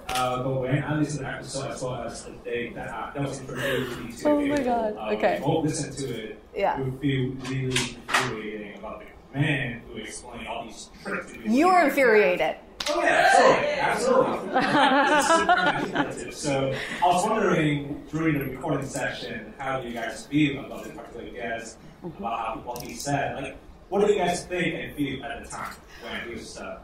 uh, 0.09 0.43
but 0.43 0.61
when 0.61 0.83
I 0.83 0.95
listened 0.99 1.19
to 1.19 1.23
the 1.23 1.31
episode 1.31 1.71
as 1.71 1.81
well 1.81 1.95
as 2.03 2.23
the 2.25 2.31
day 2.43 2.69
that 2.73 2.89
uh, 2.89 3.11
that 3.15 3.23
was 3.27 3.39
introduced 3.39 3.91
to 3.91 4.03
me 4.03 4.11
to 4.11 4.29
Oh 4.29 4.45
my 4.45 4.63
God, 4.63 4.95
uh, 4.97 5.15
okay. 5.15 5.39
Both 5.43 5.65
listened 5.65 5.97
to 5.97 6.23
it. 6.23 6.39
Yeah. 6.55 6.79
We 6.81 6.91
feel 6.99 7.31
really 7.49 7.65
infuriating 8.07 8.77
about 8.77 8.99
the 8.99 9.05
man 9.35 9.81
who 9.87 9.97
explained 9.97 10.47
all 10.47 10.65
these 10.65 10.89
tricks. 11.03 11.31
to 11.33 11.49
You 11.49 11.67
were 11.67 11.85
infuriated. 11.85 12.55
Oh 12.87 13.01
yeah, 13.01 13.79
absolutely, 13.81 14.49
absolutely. 14.59 16.31
So 16.31 16.73
I 17.03 17.07
was 17.07 17.25
wondering 17.25 18.03
during 18.11 18.37
the 18.37 18.45
recording 18.45 18.87
session, 18.87 19.53
how 19.57 19.81
do 19.81 19.87
you 19.87 19.93
guys 19.93 20.27
feel 20.27 20.63
about 20.63 20.83
the 20.83 20.89
particular 20.91 21.29
guest, 21.31 21.77
about 22.03 22.39
how, 22.39 22.61
what 22.63 22.81
he 22.83 22.93
said? 22.93 23.35
Like, 23.35 23.57
what 23.89 24.05
do 24.05 24.13
you 24.13 24.19
guys 24.19 24.45
think 24.45 24.75
and 24.75 24.95
feel 24.95 25.23
at 25.23 25.43
the 25.43 25.49
time 25.49 25.75
when 26.03 26.27
he 26.27 26.33
was? 26.35 26.57
Uh, 26.57 26.79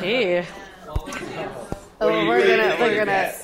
Hey. 0.00 0.46
Oh, 2.00 2.26
we're 2.28 2.46
gonna 2.46 2.76
we're 2.78 3.04
gonna 3.04 3.34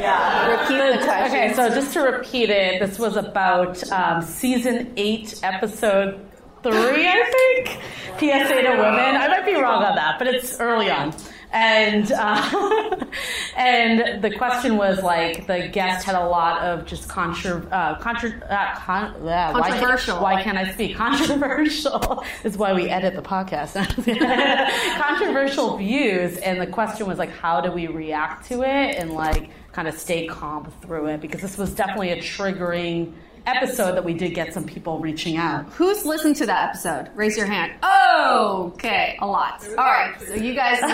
yeah 0.00 0.60
repeat 0.62 0.98
the 0.98 1.04
question. 1.04 1.38
Okay, 1.38 1.54
so 1.54 1.68
just 1.70 1.92
to 1.94 2.00
repeat 2.00 2.50
it, 2.50 2.80
this 2.80 2.98
was 3.00 3.16
about 3.16 3.82
um, 3.90 4.22
season 4.22 4.92
eight, 4.96 5.40
episode 5.42 6.20
three, 6.62 7.08
I 7.08 7.64
think. 7.64 7.80
PSA 8.18 8.62
to 8.62 8.70
women. 8.70 9.16
I 9.16 9.28
might 9.28 9.44
be 9.44 9.54
wrong 9.54 9.82
on 9.82 9.96
that, 9.96 10.18
but 10.18 10.28
it's 10.28 10.60
early 10.60 10.90
on. 10.90 11.14
And 11.56 12.12
uh, 12.12 12.96
and 13.56 14.22
the 14.22 14.30
question 14.36 14.76
was 14.76 15.02
like 15.02 15.46
the 15.46 15.68
guest 15.68 16.04
had 16.04 16.14
a 16.14 16.28
lot 16.28 16.60
of 16.60 16.84
just 16.84 17.08
contra, 17.08 17.66
uh, 17.68 17.98
contra, 17.98 18.28
uh, 18.44 18.74
con, 18.74 19.04
uh, 19.04 19.52
why 19.52 19.70
can't- 19.70 19.80
Controversial. 19.80 20.20
Why 20.20 20.42
can't 20.42 20.58
I 20.58 20.70
speak? 20.74 20.96
Controversial 21.06 22.22
is 22.44 22.58
why 22.58 22.74
we 22.74 22.90
edit 22.90 23.14
the 23.14 23.22
podcast. 23.22 23.72
Controversial 25.02 25.78
views, 25.78 26.36
and 26.38 26.60
the 26.60 26.66
question 26.66 27.06
was 27.06 27.18
like, 27.18 27.30
how 27.30 27.62
do 27.62 27.72
we 27.72 27.86
react 27.86 28.46
to 28.48 28.62
it 28.62 28.96
and 28.96 29.12
like 29.12 29.48
kind 29.72 29.88
of 29.88 29.94
stay 29.96 30.26
calm 30.26 30.70
through 30.82 31.06
it? 31.06 31.22
Because 31.22 31.40
this 31.40 31.56
was 31.56 31.74
definitely 31.74 32.10
a 32.10 32.18
triggering 32.18 33.14
episode 33.46 33.92
that 33.92 34.04
we 34.04 34.14
did 34.14 34.34
get 34.34 34.52
some 34.52 34.64
people 34.64 34.98
reaching 34.98 35.36
out. 35.36 35.66
Who's 35.72 36.04
listened 36.04 36.36
to 36.36 36.46
that 36.46 36.70
episode? 36.70 37.10
Raise 37.14 37.36
your 37.36 37.46
hand. 37.46 37.72
Oh, 37.82 38.72
okay, 38.74 39.16
a 39.20 39.26
lot. 39.26 39.66
All 39.70 39.76
right, 39.76 40.14
so 40.20 40.34
you 40.34 40.54
guys 40.54 40.80
know. 40.82 40.88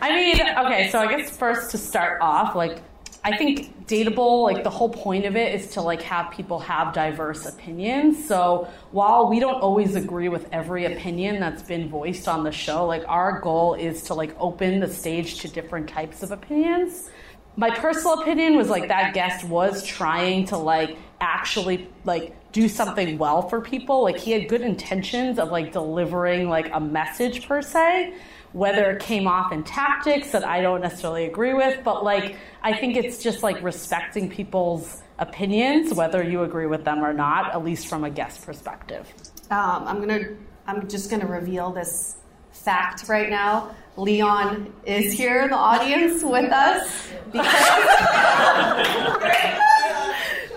I 0.00 0.10
mean, 0.14 0.40
okay, 0.40 0.90
so 0.90 0.98
I 1.00 1.16
guess 1.16 1.36
first 1.36 1.70
to 1.72 1.78
start 1.78 2.20
off, 2.20 2.54
like, 2.54 2.82
I 3.26 3.38
think 3.38 3.86
dateable, 3.86 4.44
like 4.44 4.64
the 4.64 4.70
whole 4.70 4.90
point 4.90 5.24
of 5.24 5.34
it 5.34 5.54
is 5.54 5.70
to 5.70 5.80
like 5.80 6.02
have 6.02 6.30
people 6.30 6.58
have 6.58 6.92
diverse 6.92 7.46
opinions. 7.46 8.26
So 8.28 8.68
while 8.90 9.30
we 9.30 9.40
don't 9.40 9.60
always 9.62 9.96
agree 9.96 10.28
with 10.28 10.46
every 10.52 10.84
opinion 10.84 11.40
that's 11.40 11.62
been 11.62 11.88
voiced 11.88 12.28
on 12.28 12.44
the 12.44 12.52
show, 12.52 12.84
like 12.84 13.02
our 13.08 13.40
goal 13.40 13.74
is 13.74 14.02
to 14.04 14.14
like 14.14 14.36
open 14.38 14.80
the 14.80 14.88
stage 14.88 15.40
to 15.40 15.48
different 15.48 15.88
types 15.88 16.22
of 16.22 16.32
opinions. 16.32 17.08
My 17.56 17.70
personal 17.70 18.20
opinion 18.20 18.56
was 18.56 18.68
like 18.68 18.88
that 18.88 19.14
guest 19.14 19.44
was 19.44 19.84
trying 19.84 20.46
to 20.46 20.56
like 20.56 20.96
actually 21.20 21.88
like 22.04 22.34
do 22.52 22.68
something 22.68 23.18
well 23.18 23.48
for 23.48 23.60
people. 23.60 24.02
Like 24.02 24.18
he 24.18 24.32
had 24.32 24.48
good 24.48 24.62
intentions 24.62 25.38
of 25.38 25.50
like 25.50 25.72
delivering 25.72 26.48
like 26.48 26.70
a 26.72 26.80
message 26.80 27.46
per 27.46 27.62
se. 27.62 28.14
Whether 28.52 28.92
it 28.92 29.00
came 29.00 29.26
off 29.26 29.52
in 29.52 29.64
tactics 29.64 30.30
that 30.30 30.44
I 30.44 30.60
don't 30.60 30.80
necessarily 30.80 31.24
agree 31.24 31.54
with, 31.54 31.82
but 31.82 32.04
like 32.04 32.36
I 32.62 32.74
think 32.76 32.96
it's 32.96 33.22
just 33.22 33.42
like 33.42 33.60
respecting 33.62 34.30
people's 34.30 35.02
opinions, 35.18 35.92
whether 35.94 36.22
you 36.22 36.42
agree 36.42 36.66
with 36.66 36.84
them 36.84 37.04
or 37.04 37.12
not, 37.12 37.52
at 37.52 37.64
least 37.64 37.88
from 37.88 38.04
a 38.04 38.10
guest 38.10 38.44
perspective. 38.46 39.12
Um, 39.50 39.84
I'm 39.86 40.00
gonna. 40.00 40.36
I'm 40.66 40.88
just 40.88 41.10
gonna 41.10 41.26
reveal 41.26 41.72
this 41.72 42.16
fact 42.64 43.08
right 43.08 43.28
now. 43.28 43.74
Leon 43.96 44.72
is 44.84 45.12
here 45.12 45.42
in 45.42 45.50
the 45.50 45.56
audience 45.56 46.24
with 46.24 46.50
us 46.50 47.08
because, 47.30 47.52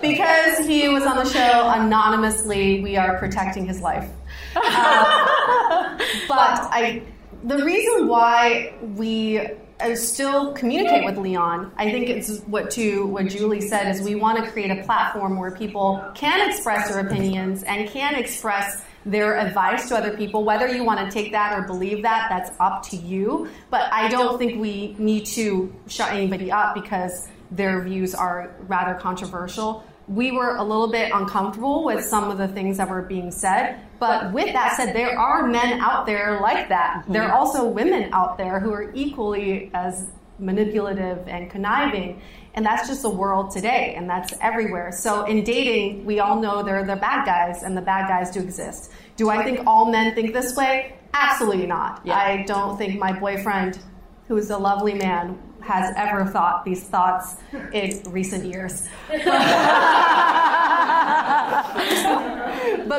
because 0.00 0.66
he 0.66 0.88
was 0.88 1.04
on 1.04 1.16
the 1.16 1.24
show 1.24 1.70
anonymously. 1.70 2.82
We 2.82 2.96
are 2.96 3.16
protecting 3.18 3.66
his 3.66 3.80
life. 3.80 4.10
Uh, 4.56 5.98
but 6.28 6.60
I, 6.72 7.02
the 7.44 7.62
reason 7.64 8.08
why 8.08 8.74
we 8.96 9.38
uh, 9.38 9.94
still 9.94 10.52
communicate 10.54 11.04
with 11.04 11.18
Leon, 11.18 11.70
I 11.76 11.92
think 11.92 12.08
it's 12.08 12.40
what 12.40 12.70
to 12.72 13.06
what 13.06 13.28
Julie 13.28 13.60
said 13.60 13.88
is 13.88 14.02
we 14.02 14.16
want 14.16 14.44
to 14.44 14.50
create 14.50 14.72
a 14.72 14.82
platform 14.82 15.38
where 15.38 15.52
people 15.52 16.04
can 16.16 16.50
express 16.50 16.88
their 16.88 17.06
opinions 17.06 17.62
and 17.62 17.88
can 17.88 18.16
express 18.16 18.84
their 19.10 19.38
advice 19.38 19.88
to 19.88 19.96
other 19.96 20.16
people. 20.16 20.44
Whether 20.44 20.68
you 20.68 20.84
want 20.84 21.00
to 21.00 21.10
take 21.10 21.32
that 21.32 21.58
or 21.58 21.62
believe 21.62 22.02
that, 22.02 22.28
that's 22.28 22.50
up 22.60 22.82
to 22.90 22.96
you. 22.96 23.48
But 23.70 23.92
I 23.92 24.08
don't 24.08 24.38
think 24.38 24.60
we 24.60 24.94
need 24.98 25.26
to 25.26 25.74
shut 25.86 26.12
anybody 26.12 26.52
up 26.52 26.74
because 26.74 27.28
their 27.50 27.82
views 27.82 28.14
are 28.14 28.54
rather 28.66 28.94
controversial. 28.94 29.84
We 30.06 30.32
were 30.32 30.56
a 30.56 30.62
little 30.62 30.90
bit 30.90 31.10
uncomfortable 31.12 31.84
with 31.84 32.04
some 32.04 32.30
of 32.30 32.38
the 32.38 32.48
things 32.48 32.76
that 32.76 32.88
were 32.88 33.02
being 33.02 33.30
said. 33.30 33.80
But 33.98 34.32
with 34.32 34.52
that 34.52 34.76
said, 34.76 34.94
there 34.94 35.18
are 35.18 35.46
men 35.46 35.80
out 35.80 36.06
there 36.06 36.40
like 36.40 36.68
that. 36.68 37.04
There 37.08 37.22
are 37.22 37.30
mhm. 37.30 37.40
also 37.40 37.66
women 37.66 38.10
out 38.12 38.38
there 38.38 38.60
who 38.60 38.72
are 38.72 38.92
equally 38.94 39.70
as 39.74 40.08
manipulative 40.38 41.26
and 41.26 41.50
conniving. 41.50 42.20
And 42.54 42.64
that's 42.64 42.88
just 42.88 43.02
the 43.02 43.10
world 43.10 43.50
today, 43.50 43.94
and 43.96 44.08
that's 44.08 44.34
everywhere. 44.40 44.90
So 44.92 45.24
in 45.24 45.44
dating, 45.44 46.04
we 46.04 46.18
all 46.18 46.40
know 46.40 46.62
there 46.62 46.76
are 46.76 46.86
the 46.86 46.96
bad 46.96 47.24
guys, 47.24 47.62
and 47.62 47.76
the 47.76 47.82
bad 47.82 48.08
guys 48.08 48.30
do 48.30 48.40
exist. 48.40 48.90
Do 49.16 49.30
I 49.30 49.44
think 49.44 49.66
all 49.66 49.90
men 49.90 50.14
think 50.14 50.32
this 50.32 50.56
way? 50.56 50.96
Absolutely 51.14 51.66
not. 51.66 52.00
Yeah. 52.04 52.16
I 52.16 52.44
don't 52.46 52.76
think 52.76 52.98
my 52.98 53.18
boyfriend, 53.18 53.78
who 54.26 54.36
is 54.36 54.50
a 54.50 54.58
lovely 54.58 54.94
man, 54.94 55.38
has 55.60 55.92
ever 55.96 56.24
thought 56.24 56.64
these 56.64 56.84
thoughts 56.84 57.36
in 57.72 58.00
recent 58.10 58.44
years. 58.44 58.88
but 59.08 59.24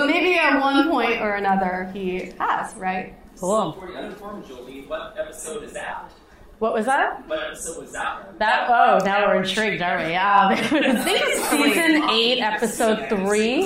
maybe 0.05 0.35
at 0.37 0.59
one 0.59 0.89
point 0.89 1.21
or 1.21 1.35
another 1.35 1.89
he 1.93 2.31
has, 2.39 2.75
right? 2.75 3.15
Cool. 3.39 3.73
For 3.73 3.87
the 3.87 3.97
uninformed 3.97 4.45
Julie, 4.45 4.81
what 4.85 5.15
episode 5.17 5.63
is 5.63 5.73
that? 5.73 6.11
What 6.59 6.73
was 6.73 6.85
that? 6.87 7.25
What 7.25 7.39
episode 7.39 7.81
was 7.81 7.93
that? 7.93 8.37
That 8.37 8.69
oh, 8.69 8.99
now 9.05 9.25
we're 9.27 9.43
intrigued, 9.43 9.81
aren't 9.81 10.09
we? 10.09 10.15
Um, 10.15 10.51
I 10.51 11.03
think 11.03 11.21
it's 11.23 11.49
season 11.49 12.09
eight, 12.09 12.41
episode 12.41 13.07
three. 13.07 13.65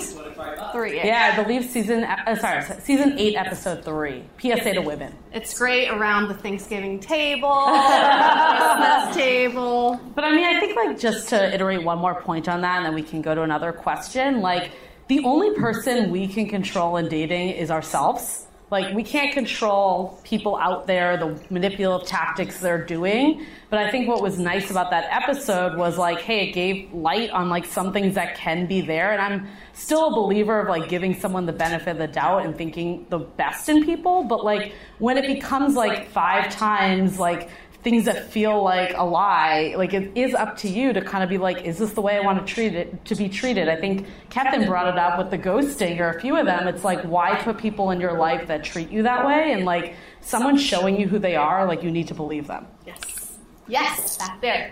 Three. 0.72 0.98
Yeah, 0.98 1.32
I 1.34 1.44
believe 1.44 1.66
season. 1.66 2.04
Uh, 2.04 2.36
sorry, 2.36 2.64
season 2.82 3.18
eight, 3.18 3.36
episode 3.36 3.84
three. 3.84 4.24
PSA 4.39 4.74
to 4.74 4.82
women. 4.82 5.12
It's 5.32 5.58
great 5.58 5.89
around 5.89 6.28
the 6.28 6.36
Thanksgiving 6.36 7.00
table, 7.00 7.50
Christmas 7.66 9.16
table. 9.16 10.00
But 10.14 10.26
I 10.26 10.36
mean, 10.36 10.46
I 10.46 10.60
think 10.60 10.76
like 10.76 11.00
just 11.00 11.30
to 11.30 11.52
iterate 11.52 11.84
one 11.84 11.98
more 11.98 12.22
point 12.22 12.48
on 12.48 12.62
that, 12.62 12.78
and 12.78 12.86
then 12.86 12.94
we 12.94 13.02
can 13.02 13.24
go 13.24 13.34
to 13.34 13.41
another 13.41 13.72
question. 13.72 14.41
Like, 14.41 14.72
the 15.08 15.24
only 15.26 15.56
person 15.56 16.12
we 16.12 16.28
can 16.28 16.48
control 16.48 16.98
in 16.98 17.10
dating 17.10 17.50
is 17.50 17.72
ourselves. 17.72 18.46
Like, 18.74 18.95
we 18.95 19.03
can't 19.03 19.32
control 19.32 20.19
people 20.24 20.55
out 20.55 20.88
there, 20.88 21.15
the 21.15 21.39
manipulative 21.51 22.07
tactics 22.07 22.59
they're 22.59 22.84
doing. 22.84 23.45
But 23.69 23.78
I 23.78 23.91
think 23.91 24.07
what 24.07 24.19
was 24.24 24.39
nice 24.39 24.71
about 24.71 24.89
that 24.89 25.05
episode 25.11 25.78
was 25.78 25.99
like, 25.99 26.21
hey, 26.21 26.47
it 26.47 26.53
gave 26.53 26.91
light 26.91 27.30
on 27.30 27.49
like 27.49 27.65
some 27.65 27.93
things 27.93 28.15
that 28.15 28.36
can 28.36 28.65
be 28.65 28.82
there. 28.82 29.11
And 29.13 29.21
I'm 29.21 29.47
still 29.74 30.07
a 30.07 30.11
believer 30.15 30.59
of 30.59 30.69
like 30.69 30.89
giving 30.89 31.13
someone 31.13 31.45
the 31.45 31.53
benefit 31.53 31.91
of 31.91 31.97
the 31.99 32.07
doubt 32.07 32.47
and 32.47 32.57
thinking 32.57 33.05
the 33.09 33.19
best 33.19 33.69
in 33.69 33.86
people. 33.86 34.24
But 34.24 34.43
like, 34.43 34.74
when 34.97 35.19
it 35.19 35.28
becomes 35.28 35.76
like 35.76 36.09
five 36.09 36.51
times, 36.51 37.19
like, 37.19 37.51
things 37.84 38.05
that 38.05 38.31
feel 38.31 38.63
like 38.63 38.93
a 38.95 39.03
lie, 39.03 39.73
like 39.77 39.93
it 39.93 40.11
is 40.15 40.34
up 40.34 40.57
to 40.57 40.69
you 40.69 40.93
to 40.93 41.01
kind 41.01 41.23
of 41.23 41.29
be 41.29 41.38
like, 41.38 41.65
is 41.65 41.77
this 41.77 41.91
the 41.93 42.01
way 42.01 42.15
I 42.15 42.21
want 42.21 42.45
to 42.45 42.53
treat 42.53 42.73
it 42.73 43.05
to 43.05 43.15
be 43.15 43.27
treated? 43.27 43.67
I 43.67 43.75
think 43.75 44.07
Captain 44.29 44.65
brought 44.65 44.88
it 44.88 44.97
up 44.97 45.17
with 45.17 45.29
the 45.31 45.38
ghosting 45.38 45.99
or 45.99 46.09
a 46.09 46.21
few 46.21 46.38
of 46.38 46.45
them. 46.45 46.67
It's 46.67 46.84
like 46.84 47.01
why 47.01 47.36
put 47.41 47.57
people 47.57 47.91
in 47.91 47.99
your 47.99 48.17
life 48.17 48.47
that 48.47 48.63
treat 48.63 48.89
you 48.89 49.03
that 49.03 49.25
way? 49.25 49.51
And 49.51 49.65
like 49.65 49.95
someone 50.21 50.57
showing 50.57 50.99
you 50.99 51.07
who 51.07 51.19
they 51.19 51.36
are, 51.36 51.65
like 51.67 51.84
you 51.84 51.91
need 51.91 52.07
to 52.07 52.13
believe 52.13 52.47
them. 52.47 52.65
Yes. 52.86 53.38
Yes, 53.67 54.17
back 54.17 54.41
there. 54.41 54.71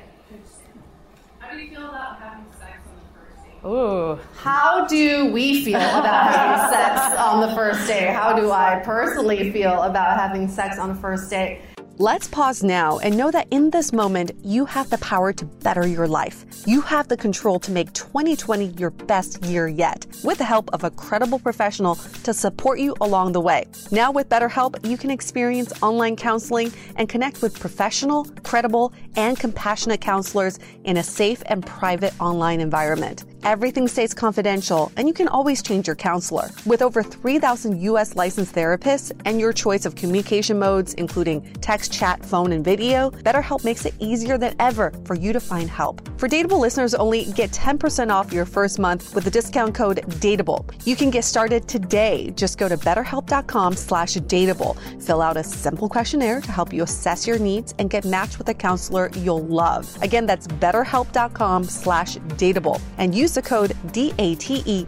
How 1.39 1.51
do 1.51 1.57
you 1.57 1.69
feel 1.69 1.89
about 1.89 2.17
having 2.19 2.45
sex 2.59 2.79
on 2.87 2.95
the 2.95 3.19
first 3.19 3.43
date? 3.43 3.67
Ooh. 3.67 4.19
How 4.37 4.87
do 4.87 5.31
we 5.33 5.65
feel 5.65 5.75
about 5.75 6.33
having 6.33 6.73
sex 6.73 7.19
on 7.19 7.41
the 7.41 7.53
first 7.55 7.87
date? 7.87 8.09
How 8.09 8.33
do 8.33 8.51
I 8.51 8.81
personally 8.85 9.51
feel 9.51 9.81
about 9.81 10.17
having 10.17 10.47
sex 10.47 10.77
on 10.77 10.89
the 10.89 10.95
first 10.95 11.29
date? 11.29 11.61
Let's 11.97 12.27
pause 12.27 12.63
now 12.63 12.99
and 12.99 13.15
know 13.17 13.31
that 13.31 13.47
in 13.51 13.69
this 13.69 13.91
moment, 13.91 14.31
you 14.43 14.65
have 14.65 14.89
the 14.89 14.97
power 14.99 15.33
to 15.33 15.45
better 15.45 15.85
your 15.85 16.07
life. 16.07 16.45
You 16.65 16.81
have 16.81 17.09
the 17.09 17.17
control 17.17 17.59
to 17.59 17.71
make 17.71 17.91
2020 17.93 18.67
your 18.79 18.91
best 18.91 19.43
year 19.45 19.67
yet 19.67 20.07
with 20.23 20.39
the 20.39 20.45
help 20.45 20.69
of 20.73 20.83
a 20.83 20.89
credible 20.89 21.37
professional 21.37 21.95
to 22.23 22.33
support 22.33 22.79
you 22.79 22.95
along 23.01 23.33
the 23.33 23.41
way. 23.41 23.65
Now, 23.91 24.11
with 24.11 24.29
BetterHelp, 24.29 24.87
you 24.87 24.97
can 24.97 25.11
experience 25.11 25.73
online 25.83 26.15
counseling 26.15 26.71
and 26.95 27.09
connect 27.09 27.41
with 27.41 27.59
professional, 27.59 28.25
credible, 28.43 28.93
and 29.15 29.37
compassionate 29.37 30.01
counselors 30.01 30.59
in 30.85 30.97
a 30.97 31.03
safe 31.03 31.43
and 31.47 31.65
private 31.65 32.19
online 32.19 32.61
environment. 32.61 33.25
Everything 33.43 33.87
stays 33.87 34.13
confidential, 34.13 34.91
and 34.97 35.07
you 35.07 35.13
can 35.13 35.27
always 35.27 35.63
change 35.63 35.87
your 35.87 35.95
counselor. 35.95 36.51
With 36.65 36.81
over 36.81 37.01
3,000 37.01 37.81
U.S. 37.81 38.15
licensed 38.15 38.53
therapists 38.53 39.11
and 39.25 39.39
your 39.39 39.51
choice 39.51 39.85
of 39.85 39.95
communication 39.95 40.59
modes, 40.59 40.93
including 40.95 41.41
text, 41.61 41.91
chat, 41.91 42.23
phone, 42.23 42.51
and 42.51 42.63
video, 42.63 43.09
BetterHelp 43.09 43.63
makes 43.63 43.85
it 43.85 43.95
easier 43.97 44.37
than 44.37 44.53
ever 44.59 44.91
for 45.05 45.15
you 45.15 45.33
to 45.33 45.39
find 45.39 45.71
help. 45.71 46.07
For 46.19 46.27
Dateable 46.27 46.59
listeners 46.59 46.93
only, 46.93 47.31
get 47.31 47.49
10% 47.51 48.11
off 48.13 48.31
your 48.31 48.45
first 48.45 48.77
month 48.77 49.15
with 49.15 49.23
the 49.23 49.31
discount 49.31 49.73
code 49.73 50.01
DATEABLE. 50.19 50.65
You 50.85 50.95
can 50.95 51.09
get 51.09 51.25
started 51.25 51.67
today. 51.67 52.31
Just 52.35 52.59
go 52.59 52.69
to 52.69 52.77
betterhelp.com 52.77 53.73
slash 53.73 54.15
dateable. 54.27 54.77
Fill 55.01 55.21
out 55.21 55.37
a 55.37 55.43
simple 55.43 55.89
questionnaire 55.89 56.41
to 56.41 56.51
help 56.51 56.71
you 56.71 56.83
assess 56.83 57.25
your 57.25 57.39
needs 57.39 57.73
and 57.79 57.89
get 57.89 58.05
matched 58.05 58.37
with 58.37 58.49
a 58.49 58.53
counselor 58.53 59.09
you'll 59.15 59.47
love. 59.47 59.87
Again, 60.03 60.27
that's 60.27 60.47
betterhelp.com 60.47 61.63
slash 61.63 62.17
dateable. 62.37 62.79
And 62.99 63.15
use 63.15 63.30
the 63.35 63.41
code 63.41 63.71
DATEABLE 63.87 64.87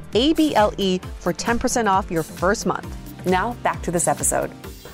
for 1.20 1.34
10% 1.34 1.90
off 1.90 2.12
your 2.12 2.24
first 2.24 2.66
month. 2.66 2.96
Now, 3.26 3.54
back 3.64 3.82
to 3.84 3.92
this 3.92 4.08
episode. 4.08 4.52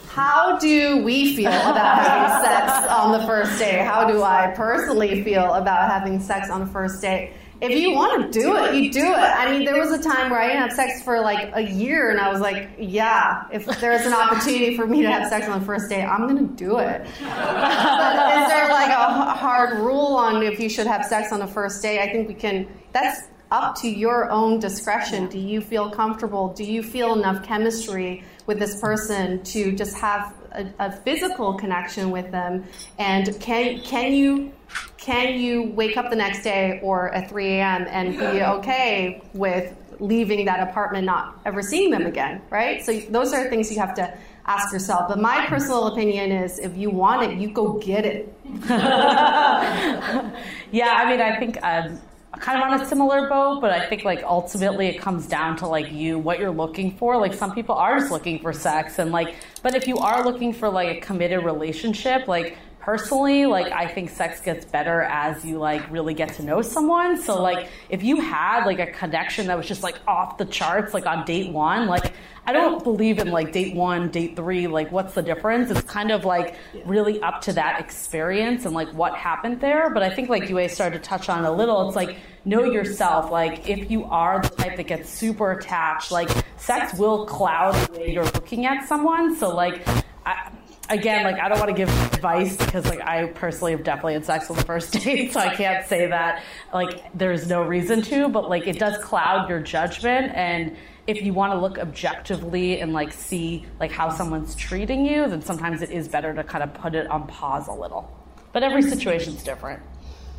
How 0.07 0.57
do 0.57 1.03
we 1.03 1.35
feel 1.35 1.47
about 1.47 2.03
having 2.03 2.45
sex 2.45 2.91
on 2.91 3.11
the 3.11 3.25
first 3.25 3.59
day? 3.59 3.77
How 3.77 4.05
do 4.05 4.23
I 4.23 4.53
personally 4.55 5.23
feel 5.23 5.53
about 5.53 5.89
having 5.89 6.19
sex 6.19 6.49
on 6.49 6.59
the 6.61 6.67
first 6.67 7.01
day? 7.01 7.33
If 7.61 7.71
you 7.71 7.91
want 7.93 8.31
to 8.31 8.39
do 8.39 8.55
it, 8.55 8.75
you 8.75 8.91
do 8.91 9.03
it. 9.03 9.17
I 9.17 9.51
mean, 9.51 9.65
there 9.65 9.77
was 9.77 9.91
a 9.91 10.01
time 10.01 10.29
where 10.29 10.39
I 10.39 10.47
didn't 10.47 10.61
have 10.61 10.71
sex 10.71 11.03
for 11.03 11.19
like 11.19 11.51
a 11.53 11.61
year, 11.61 12.09
and 12.09 12.19
I 12.19 12.31
was 12.31 12.39
like, 12.39 12.69
yeah, 12.77 13.43
if 13.51 13.65
there's 13.81 14.05
an 14.05 14.13
opportunity 14.13 14.77
for 14.77 14.87
me 14.87 15.01
to 15.01 15.11
have 15.11 15.27
sex 15.27 15.47
on 15.47 15.59
the 15.59 15.65
first 15.65 15.89
day, 15.89 16.01
I'm 16.01 16.25
going 16.27 16.37
to 16.47 16.53
do 16.55 16.79
it. 16.79 17.01
But 17.21 18.41
is 18.41 18.47
there 18.47 18.69
like 18.69 18.91
a 18.91 19.33
hard 19.33 19.77
rule 19.79 20.15
on 20.15 20.41
if 20.41 20.59
you 20.59 20.69
should 20.69 20.87
have 20.87 21.03
sex 21.05 21.33
on 21.33 21.39
the 21.39 21.47
first 21.47 21.81
day? 21.81 21.99
I 21.99 22.09
think 22.11 22.29
we 22.29 22.33
can, 22.33 22.65
that's 22.93 23.23
up 23.51 23.75
to 23.81 23.89
your 23.89 24.29
own 24.29 24.59
discretion. 24.59 25.27
Do 25.27 25.39
you 25.39 25.61
feel 25.61 25.89
comfortable? 25.89 26.53
Do 26.53 26.63
you 26.63 26.83
feel 26.83 27.13
enough 27.13 27.43
chemistry 27.43 28.23
with 28.45 28.59
this 28.59 28.79
person 28.79 29.43
to 29.43 29.71
just 29.71 29.97
have 29.97 30.33
a, 30.51 30.67
a 30.79 30.91
physical 30.91 31.55
connection 31.55 32.11
with 32.11 32.31
them? 32.31 32.65
And 32.97 33.39
can 33.39 33.81
can 33.81 34.13
you 34.13 34.51
can 34.97 35.39
you 35.39 35.63
wake 35.63 35.97
up 35.97 36.09
the 36.09 36.15
next 36.15 36.43
day 36.43 36.79
or 36.83 37.13
at 37.13 37.29
3 37.29 37.47
a.m. 37.47 37.87
and 37.89 38.17
be 38.17 38.43
okay 38.43 39.21
with 39.33 39.75
leaving 39.99 40.45
that 40.45 40.67
apartment, 40.69 41.05
not 41.05 41.39
ever 41.45 41.61
seeing 41.61 41.89
them 41.89 42.05
again? 42.05 42.41
Right. 42.49 42.83
So 42.85 42.99
those 43.09 43.33
are 43.33 43.49
things 43.49 43.71
you 43.71 43.79
have 43.79 43.95
to 43.95 44.15
ask 44.45 44.71
yourself. 44.73 45.07
But 45.09 45.19
my 45.19 45.45
personal 45.47 45.87
opinion 45.87 46.31
is, 46.31 46.59
if 46.59 46.75
you 46.77 46.89
want 46.89 47.31
it, 47.31 47.37
you 47.37 47.49
go 47.51 47.73
get 47.79 48.05
it. 48.05 48.33
Yeah, 50.71 50.93
I 50.93 51.09
mean, 51.09 51.19
I 51.19 51.39
think 51.39 51.57
um, 51.63 51.99
kind 52.39 52.61
of 52.61 52.69
on 52.69 52.81
a 52.81 52.85
similar 52.85 53.27
boat, 53.27 53.61
but 53.61 53.71
I 53.71 53.85
think 53.87 54.03
like 54.03 54.23
ultimately 54.23 54.87
it 54.87 54.99
comes 54.99 55.27
down 55.27 55.57
to 55.57 55.67
like 55.67 55.91
you, 55.91 56.17
what 56.17 56.39
you're 56.39 56.51
looking 56.51 56.95
for. 56.97 57.17
Like 57.17 57.33
some 57.33 57.53
people 57.53 57.75
are 57.75 57.99
just 57.99 58.11
looking 58.11 58.39
for 58.39 58.53
sex, 58.53 58.99
and 58.99 59.11
like, 59.11 59.35
but 59.61 59.75
if 59.75 59.87
you 59.87 59.97
are 59.97 60.23
looking 60.23 60.53
for 60.53 60.69
like 60.69 60.97
a 60.97 61.01
committed 61.01 61.43
relationship, 61.43 62.27
like 62.27 62.57
personally, 62.79 63.45
like 63.45 63.71
I 63.71 63.87
think 63.87 64.09
sex 64.09 64.39
gets 64.41 64.65
better 64.65 65.01
as 65.01 65.43
you 65.45 65.57
like 65.57 65.89
really 65.91 66.13
get 66.13 66.33
to 66.35 66.43
know 66.43 66.61
someone. 66.61 67.21
So 67.21 67.41
like 67.41 67.67
if 67.89 68.03
you 68.03 68.21
had 68.21 68.65
like 68.65 68.79
a 68.79 68.87
connection 68.87 69.47
that 69.47 69.57
was 69.57 69.67
just 69.67 69.83
like 69.83 69.99
off 70.07 70.37
the 70.37 70.45
charts, 70.45 70.93
like 70.93 71.05
on 71.05 71.25
date 71.25 71.51
one, 71.51 71.87
like 71.87 72.13
I 72.45 72.53
don't 72.53 72.83
believe 72.83 73.19
in 73.19 73.29
like 73.29 73.51
date 73.51 73.75
one, 73.75 74.09
date 74.09 74.35
three, 74.35 74.67
like 74.67 74.91
what's 74.91 75.13
the 75.13 75.21
difference? 75.21 75.69
It's 75.69 75.81
kind 75.81 76.11
of 76.11 76.25
like 76.25 76.55
really 76.85 77.21
up 77.21 77.41
to 77.41 77.53
that 77.53 77.79
experience 77.79 78.65
and 78.65 78.73
like 78.73 78.91
what 78.93 79.13
happened 79.13 79.61
there. 79.61 79.89
But 79.91 80.01
I 80.01 80.09
think 80.09 80.29
like 80.29 80.49
Yue 80.49 80.67
started 80.69 81.03
to 81.03 81.07
touch 81.07 81.29
on 81.29 81.45
a 81.45 81.51
little, 81.51 81.87
it's 81.87 81.95
like 81.95 82.17
know 82.45 82.63
yourself. 82.63 83.29
Like 83.29 83.69
if 83.69 83.91
you 83.91 84.05
are 84.05 84.41
the 84.41 84.49
type 84.49 84.77
that 84.77 84.87
gets 84.87 85.09
super 85.09 85.51
attached, 85.51 86.11
like 86.11 86.29
sex 86.57 86.97
will 86.97 87.25
cloud 87.25 87.75
the 87.75 87.99
way 87.99 88.13
you're 88.13 88.23
looking 88.23 88.65
at 88.65 88.87
someone. 88.87 89.35
So 89.35 89.53
like 89.53 89.87
I, 90.25 90.51
again, 90.89 91.23
like 91.23 91.39
I 91.39 91.47
don't 91.49 91.59
want 91.59 91.69
to 91.69 91.75
give 91.75 91.89
advice 92.13 92.57
because 92.57 92.85
like 92.85 93.01
I 93.01 93.27
personally 93.27 93.71
have 93.71 93.83
definitely 93.83 94.13
had 94.13 94.25
sex 94.25 94.49
on 94.49 94.57
the 94.57 94.63
first 94.63 94.93
date, 95.03 95.33
so 95.33 95.39
I 95.39 95.55
can't 95.55 95.85
say 95.87 96.07
that 96.07 96.43
like 96.73 97.03
there's 97.17 97.47
no 97.47 97.61
reason 97.61 98.01
to, 98.03 98.29
but 98.29 98.49
like 98.49 98.67
it 98.67 98.79
does 98.79 98.97
cloud 99.03 99.49
your 99.49 99.59
judgment 99.59 100.33
and 100.35 100.75
if 101.07 101.23
you 101.23 101.33
want 101.33 101.51
to 101.53 101.59
look 101.59 101.79
objectively 101.79 102.81
and 102.81 102.93
like 102.93 103.11
see 103.11 103.65
like 103.79 103.91
how 103.91 104.09
someone's 104.09 104.55
treating 104.55 105.05
you, 105.05 105.27
then 105.27 105.41
sometimes 105.41 105.81
it 105.81 105.89
is 105.89 106.07
better 106.07 106.33
to 106.35 106.43
kind 106.43 106.63
of 106.63 106.71
put 106.75 106.93
it 106.93 107.07
on 107.07 107.25
pause 107.25 107.67
a 107.67 107.73
little. 107.73 108.15
But 108.51 108.63
every 108.63 108.83
situation's 108.83 109.43
different. 109.43 109.81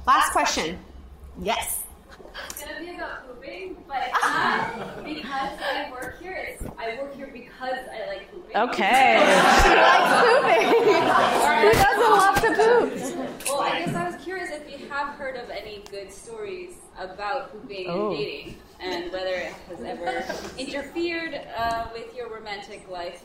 Last 0.06 0.30
question. 0.32 0.78
Yes. 1.40 1.82
It's 2.48 2.62
gonna 2.64 2.80
be 2.80 2.94
about 2.96 3.26
pooping, 3.26 3.76
but 3.86 3.98
it's 4.06 4.22
not 4.22 5.04
because 5.04 5.58
I 5.60 5.90
work 5.90 6.20
here. 6.20 6.32
It's 6.48 6.64
I 6.78 6.98
work 7.00 7.14
here 7.16 7.30
because 7.32 7.78
I 7.92 8.06
like 8.06 8.30
pooping. 8.32 8.56
Okay. 8.56 9.16
She 9.62 9.74
likes 9.74 10.12
pooping. 10.22 11.00
Who 11.60 11.72
doesn't 11.72 12.10
love 12.10 12.36
to 12.40 12.48
poop? 12.54 13.48
Well, 13.48 13.60
I 13.60 13.80
guess 13.84 13.94
I 13.94 14.08
was 14.10 14.22
curious 14.24 14.50
if 14.50 14.70
you 14.80 14.88
have 14.88 15.14
heard 15.14 15.36
of 15.36 15.50
any 15.50 15.82
good 15.90 16.12
stories 16.12 16.74
about 16.98 17.52
pooping 17.52 17.86
Oh. 17.88 18.08
and 18.10 18.18
dating, 18.18 18.56
and 18.80 19.12
whether 19.12 19.34
it 19.34 19.52
has 19.68 19.80
ever 19.82 20.24
interfered 20.58 21.40
uh, 21.56 21.86
with 21.92 22.14
your 22.16 22.28
romantic 22.32 22.88
life 22.88 23.22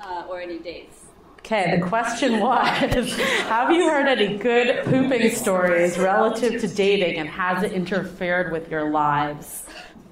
uh, 0.00 0.26
or 0.28 0.40
any 0.40 0.58
dates. 0.58 1.05
Okay, 1.46 1.78
the 1.78 1.86
question 1.86 2.40
was 2.40 2.66
Have 3.46 3.70
you 3.70 3.88
heard 3.88 4.08
any 4.08 4.36
good 4.36 4.84
pooping 4.84 5.30
stories 5.30 5.96
relative 5.96 6.60
to 6.60 6.66
dating 6.66 7.18
and 7.18 7.28
has 7.28 7.62
it 7.62 7.70
interfered 7.70 8.50
with 8.50 8.68
your 8.68 8.90
lives? 8.90 9.64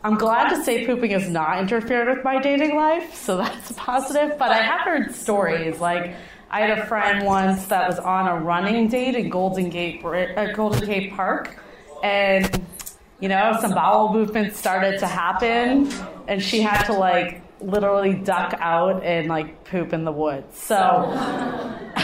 I'm 0.05 0.15
glad 0.15 0.51
to 0.51 0.63
say 0.63 0.87
pooping 0.87 1.11
has 1.11 1.29
not 1.29 1.59
interfered 1.59 2.07
with 2.07 2.23
my 2.23 2.41
dating 2.41 2.77
life, 2.77 3.17
so 3.17 3.37
that's 3.39 3.73
positive. 3.73 4.39
But 4.39 4.53
I 4.53 4.63
have 4.63 4.83
heard 4.83 5.13
stories 5.13 5.81
like 5.81 6.15
I 6.51 6.61
had 6.61 6.79
a 6.79 6.87
friend 6.87 7.27
once 7.27 7.67
that 7.67 7.89
was 7.89 7.99
on 7.99 8.29
a 8.29 8.37
running 8.37 8.87
date 8.87 9.17
in 9.17 9.29
Golden 9.29 9.71
Gate, 9.71 10.05
uh, 10.05 10.53
Golden 10.53 10.87
Gate 10.87 11.15
Park, 11.15 11.61
and 12.05 12.65
you 13.19 13.29
know 13.29 13.59
some 13.61 13.75
bowel 13.75 14.13
movements 14.13 14.57
started 14.57 15.01
to 15.01 15.09
happen, 15.09 15.91
and 16.29 16.41
she 16.41 16.61
had 16.61 16.85
to 16.85 16.93
like 16.93 17.44
literally 17.65 18.15
duck 18.15 18.55
out 18.59 19.03
and 19.05 19.29
like 19.29 19.65
poop 19.65 19.93
in 19.93 20.05
the 20.05 20.13
woods. 20.13 20.59
So 20.59 20.77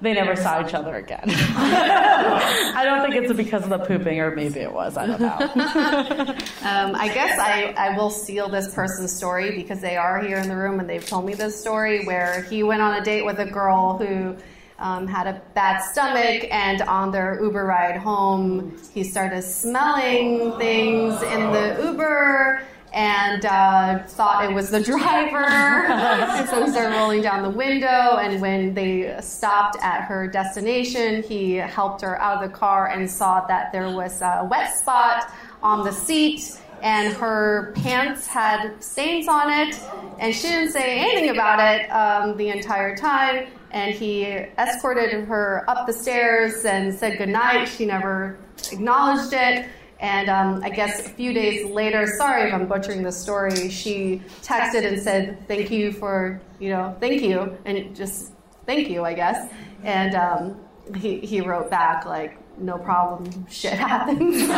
they 0.00 0.14
never 0.14 0.36
saw 0.36 0.66
each 0.66 0.74
other 0.74 0.96
again. 0.96 1.24
I 1.26 2.82
don't 2.84 3.02
think 3.02 3.24
it's 3.24 3.32
because 3.36 3.64
of 3.64 3.70
the 3.70 3.78
pooping, 3.78 4.20
or 4.20 4.34
maybe 4.34 4.60
it 4.60 4.72
was. 4.72 4.96
I 4.96 5.06
don't 5.06 5.20
know. 5.20 6.34
Um, 6.64 6.94
I 6.94 7.12
guess 7.12 7.38
I, 7.38 7.74
I 7.76 7.94
will 7.94 8.08
steal 8.08 8.48
this 8.48 8.74
person's 8.74 9.14
story 9.14 9.54
because 9.54 9.82
they 9.82 9.98
are 9.98 10.22
here 10.22 10.38
in 10.38 10.48
the 10.48 10.56
room 10.56 10.80
and 10.80 10.88
they've 10.88 11.06
told 11.06 11.26
me 11.26 11.34
this 11.34 11.60
story 11.60 12.06
where 12.06 12.42
he 12.44 12.62
went 12.62 12.80
on 12.80 12.94
a 12.94 13.04
date 13.04 13.22
with 13.22 13.38
a 13.38 13.44
girl 13.44 13.98
who 13.98 14.34
um, 14.78 15.06
had 15.06 15.26
a 15.26 15.42
bad 15.54 15.80
stomach, 15.80 16.46
and 16.50 16.82
on 16.82 17.12
their 17.12 17.38
Uber 17.42 17.64
ride 17.64 17.96
home, 17.96 18.76
he 18.92 19.04
started 19.04 19.42
smelling 19.42 20.58
things 20.58 21.22
in 21.22 21.52
the 21.52 21.80
Uber. 21.84 22.62
And 22.94 23.44
uh, 23.44 24.04
thought 24.06 24.48
it 24.48 24.54
was 24.54 24.70
the 24.70 24.80
driver, 24.80 25.44
and 25.44 26.48
so 26.48 26.64
he 26.64 26.70
started 26.70 26.96
rolling 26.96 27.22
down 27.22 27.42
the 27.42 27.50
window. 27.50 27.88
And 28.18 28.40
when 28.40 28.72
they 28.72 29.16
stopped 29.20 29.76
at 29.82 30.02
her 30.02 30.28
destination, 30.28 31.24
he 31.24 31.54
helped 31.54 32.02
her 32.02 32.20
out 32.20 32.42
of 32.42 32.48
the 32.48 32.56
car 32.56 32.86
and 32.86 33.10
saw 33.10 33.44
that 33.48 33.72
there 33.72 33.90
was 33.90 34.22
a 34.22 34.46
wet 34.48 34.76
spot 34.76 35.32
on 35.60 35.84
the 35.84 35.90
seat 35.90 36.60
and 36.84 37.14
her 37.14 37.72
pants 37.76 38.26
had 38.26 38.82
stains 38.84 39.26
on 39.26 39.50
it 39.50 39.74
and 40.18 40.34
she 40.34 40.48
didn't 40.48 40.70
say 40.70 40.98
anything 40.98 41.30
about 41.30 41.58
it 41.58 41.86
um, 41.88 42.36
the 42.36 42.50
entire 42.50 42.94
time. 42.94 43.46
And 43.70 43.94
he 43.94 44.24
escorted 44.24 45.24
her 45.24 45.64
up 45.66 45.86
the 45.86 45.92
stairs 45.94 46.64
and 46.64 46.94
said 46.94 47.18
goodnight. 47.18 47.68
She 47.68 47.86
never 47.86 48.38
acknowledged 48.70 49.32
it 49.32 49.66
and 50.00 50.28
um, 50.28 50.62
i 50.62 50.70
guess 50.70 51.06
a 51.06 51.08
few 51.10 51.32
days 51.32 51.64
later 51.70 52.06
sorry 52.18 52.48
if 52.48 52.54
i'm 52.54 52.66
butchering 52.66 53.02
the 53.02 53.12
story 53.12 53.68
she 53.70 54.20
texted 54.42 54.86
and 54.86 55.00
said 55.00 55.38
thank 55.48 55.70
you 55.70 55.92
for 55.92 56.40
you 56.58 56.68
know 56.70 56.96
thank 57.00 57.22
you 57.22 57.56
and 57.64 57.94
just 57.94 58.32
thank 58.66 58.88
you 58.88 59.04
i 59.04 59.12
guess 59.12 59.52
and 59.82 60.14
um, 60.14 60.56
he, 60.96 61.18
he 61.20 61.40
wrote 61.40 61.70
back 61.70 62.04
like 62.04 62.38
no 62.58 62.78
problem 62.78 63.46
shit 63.48 63.74
happens 63.74 64.48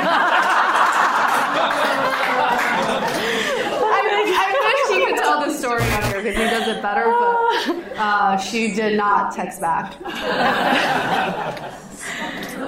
I, 4.38 4.88
wish 4.88 4.98
he 4.98 5.06
could 5.06 5.16
tell 5.16 5.40
the 5.44 5.52
story 5.52 5.82
on 5.82 6.02
here 6.04 6.22
because 6.22 6.36
he 6.36 6.44
does 6.44 6.68
it 6.68 6.82
better, 6.82 7.04
but 7.04 7.98
uh, 7.98 8.36
she 8.38 8.74
did 8.74 8.96
not 8.96 9.34
text 9.34 9.60
back. 9.60 9.94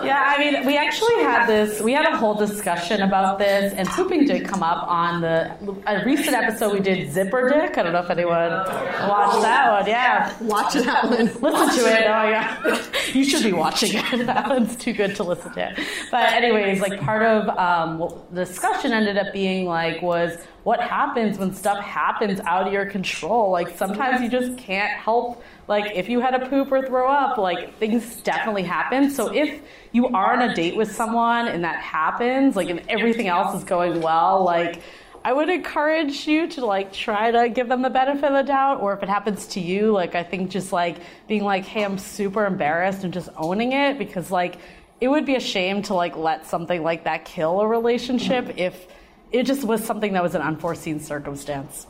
Yeah, 0.04 0.34
I 0.36 0.38
mean, 0.38 0.66
we 0.66 0.76
actually 0.76 1.16
had 1.16 1.46
this, 1.46 1.80
we 1.80 1.92
had 1.92 2.06
a 2.06 2.16
whole 2.16 2.34
discussion 2.34 3.02
about 3.02 3.38
this, 3.38 3.72
and 3.74 3.88
pooping 3.88 4.26
did 4.26 4.46
come 4.46 4.62
up 4.62 4.86
on 4.88 5.20
the 5.20 5.50
a 5.86 6.04
recent 6.04 6.34
episode 6.36 6.72
we 6.72 6.80
did 6.80 7.10
Zipper 7.12 7.48
Dick. 7.48 7.78
I 7.78 7.82
don't 7.82 7.92
know 7.92 8.00
if 8.00 8.10
anyone 8.10 8.50
watched 8.50 9.42
that 9.42 9.70
one. 9.80 9.86
Yeah. 9.88 10.34
Watch 10.42 10.74
that 10.74 11.04
one. 11.04 11.26
Listen 11.26 11.84
to 11.84 11.90
it. 11.92 12.04
Oh, 12.06 12.28
yeah. 12.28 12.84
You 13.14 13.24
should 13.24 13.42
be 13.42 13.52
watching 13.52 13.92
it. 13.94 14.26
That 14.26 14.48
one's 14.50 14.76
too 14.76 14.92
good 14.92 15.16
to 15.16 15.24
listen 15.24 15.52
to. 15.54 15.74
But, 16.10 16.34
anyways, 16.34 16.80
like 16.82 17.00
part 17.00 17.22
of 17.22 17.48
um, 17.56 17.98
what 17.98 18.34
the 18.34 18.44
discussion 18.44 18.92
ended 18.92 19.16
up 19.16 19.32
being 19.32 19.64
like 19.66 20.02
was 20.02 20.36
what 20.64 20.80
happens 20.82 21.38
when 21.38 21.54
stuff 21.54 21.82
happens 21.82 22.40
out 22.40 22.66
of 22.66 22.72
your 22.72 22.84
control. 22.84 23.50
Like 23.50 23.78
sometimes 23.78 24.20
you 24.20 24.28
just 24.28 24.58
can't 24.58 24.90
help. 24.92 25.42
Like 25.68 25.92
if 25.94 26.08
you 26.08 26.20
had 26.20 26.34
a 26.34 26.48
poop 26.48 26.72
or 26.72 26.84
throw 26.84 27.10
up, 27.10 27.36
like 27.36 27.76
things 27.78 28.22
definitely 28.22 28.62
happen. 28.62 29.10
So 29.10 29.32
if 29.32 29.60
you 29.92 30.08
are 30.08 30.32
on 30.32 30.50
a 30.50 30.54
date 30.54 30.74
with 30.74 30.90
someone 30.90 31.46
and 31.46 31.62
that 31.62 31.76
happens, 31.76 32.56
like 32.56 32.70
and 32.70 32.82
everything 32.88 33.28
else 33.28 33.54
is 33.54 33.64
going 33.64 34.00
well, 34.00 34.42
like 34.42 34.80
I 35.24 35.32
would 35.34 35.50
encourage 35.50 36.26
you 36.26 36.48
to 36.48 36.64
like 36.64 36.90
try 36.90 37.30
to 37.30 37.50
give 37.50 37.68
them 37.68 37.82
the 37.82 37.90
benefit 37.90 38.24
of 38.24 38.32
the 38.32 38.42
doubt, 38.42 38.80
or 38.80 38.94
if 38.94 39.02
it 39.02 39.10
happens 39.10 39.46
to 39.48 39.60
you, 39.60 39.92
like 39.92 40.14
I 40.14 40.22
think 40.22 40.50
just 40.50 40.72
like 40.72 40.96
being 41.26 41.44
like, 41.44 41.66
hey, 41.66 41.84
I'm 41.84 41.98
super 41.98 42.46
embarrassed 42.46 43.04
and 43.04 43.12
just 43.12 43.28
owning 43.36 43.72
it 43.72 43.98
because 43.98 44.30
like 44.30 44.56
it 45.02 45.08
would 45.08 45.26
be 45.26 45.36
a 45.36 45.40
shame 45.40 45.82
to 45.82 45.94
like 45.94 46.16
let 46.16 46.46
something 46.46 46.82
like 46.82 47.04
that 47.04 47.26
kill 47.26 47.60
a 47.60 47.66
relationship 47.66 48.54
if 48.56 48.86
it 49.30 49.42
just 49.42 49.64
was 49.64 49.84
something 49.84 50.14
that 50.14 50.22
was 50.22 50.34
an 50.34 50.40
unforeseen 50.40 50.98
circumstance. 50.98 51.86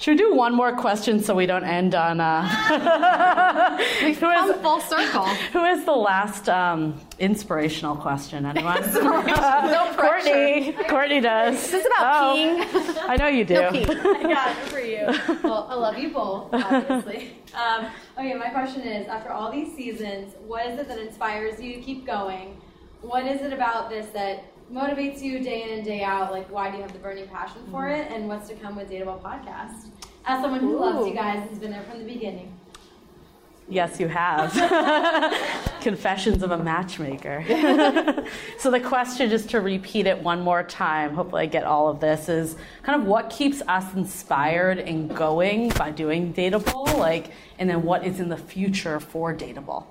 Should 0.00 0.12
we 0.12 0.16
do 0.16 0.34
one 0.34 0.54
more 0.54 0.74
question 0.74 1.22
so 1.22 1.34
we 1.34 1.44
don't 1.44 1.62
end 1.62 1.94
on? 1.94 2.22
Uh, 2.22 3.76
We've 4.02 4.18
come 4.18 4.58
full 4.62 4.80
circle. 4.80 5.26
who 5.52 5.62
is 5.66 5.84
the 5.84 5.92
last 5.92 6.48
um, 6.48 6.98
inspirational 7.18 7.96
question? 7.96 8.46
Anyone? 8.46 8.82
No 8.94 9.92
Courtney. 9.98 10.72
Courtney 10.88 11.20
does. 11.20 11.62
Is 11.64 11.70
this 11.70 11.86
about 11.86 12.22
Oh, 12.22 12.34
peeing? 12.34 13.08
I 13.10 13.16
know 13.16 13.26
you 13.26 13.44
do. 13.44 13.54
No 13.54 13.70
pee. 13.72 13.84
I 13.84 14.22
got 14.22 14.48
it 14.56 14.68
for 14.70 14.80
you. 14.80 15.06
Well, 15.44 15.66
I 15.68 15.74
love 15.74 15.98
you 15.98 16.08
both, 16.10 16.48
obviously. 16.54 17.36
um, 17.54 17.86
okay, 18.16 18.32
my 18.32 18.48
question 18.48 18.80
is 18.80 19.06
after 19.06 19.30
all 19.30 19.52
these 19.52 19.76
seasons, 19.76 20.32
what 20.46 20.66
is 20.66 20.78
it 20.78 20.88
that 20.88 20.98
inspires 20.98 21.60
you 21.60 21.74
to 21.74 21.80
keep 21.82 22.06
going? 22.06 22.58
What 23.02 23.26
is 23.26 23.42
it 23.42 23.52
about 23.52 23.90
this 23.90 24.06
that 24.14 24.44
motivates 24.72 25.20
you 25.20 25.40
day 25.40 25.62
in 25.62 25.70
and 25.70 25.84
day 25.84 26.02
out? 26.02 26.30
Like, 26.30 26.50
why 26.50 26.70
do 26.70 26.76
you 26.76 26.82
have 26.82 26.92
the 26.92 26.98
burning 26.98 27.28
passion 27.28 27.62
for 27.70 27.88
it? 27.88 28.10
And 28.10 28.28
what's 28.28 28.48
to 28.48 28.54
come 28.54 28.76
with 28.76 28.90
Dateable 28.90 29.20
Podcast? 29.20 29.88
As 30.24 30.42
someone 30.42 30.60
who 30.60 30.78
loves 30.78 31.06
you 31.06 31.14
guys, 31.14 31.48
has 31.48 31.58
been 31.58 31.70
there 31.70 31.82
from 31.82 31.98
the 31.98 32.04
beginning. 32.04 32.52
Yes, 33.68 34.00
you 34.00 34.08
have. 34.08 34.52
Confessions 35.80 36.42
of 36.42 36.50
a 36.50 36.58
matchmaker. 36.58 37.44
so, 38.58 38.70
the 38.70 38.80
question, 38.80 39.30
just 39.30 39.48
to 39.50 39.60
repeat 39.60 40.06
it 40.06 40.20
one 40.20 40.40
more 40.40 40.64
time, 40.64 41.14
hopefully, 41.14 41.42
I 41.42 41.46
get 41.46 41.62
all 41.62 41.88
of 41.88 42.00
this, 42.00 42.28
is 42.28 42.56
kind 42.82 43.00
of 43.00 43.06
what 43.06 43.30
keeps 43.30 43.62
us 43.68 43.94
inspired 43.94 44.80
and 44.80 45.14
going 45.14 45.68
by 45.70 45.92
doing 45.92 46.34
Dateable? 46.34 46.98
Like, 46.98 47.30
and 47.60 47.70
then 47.70 47.84
what 47.84 48.04
is 48.04 48.18
in 48.18 48.28
the 48.28 48.36
future 48.36 48.98
for 48.98 49.32
Dateable? 49.34 49.84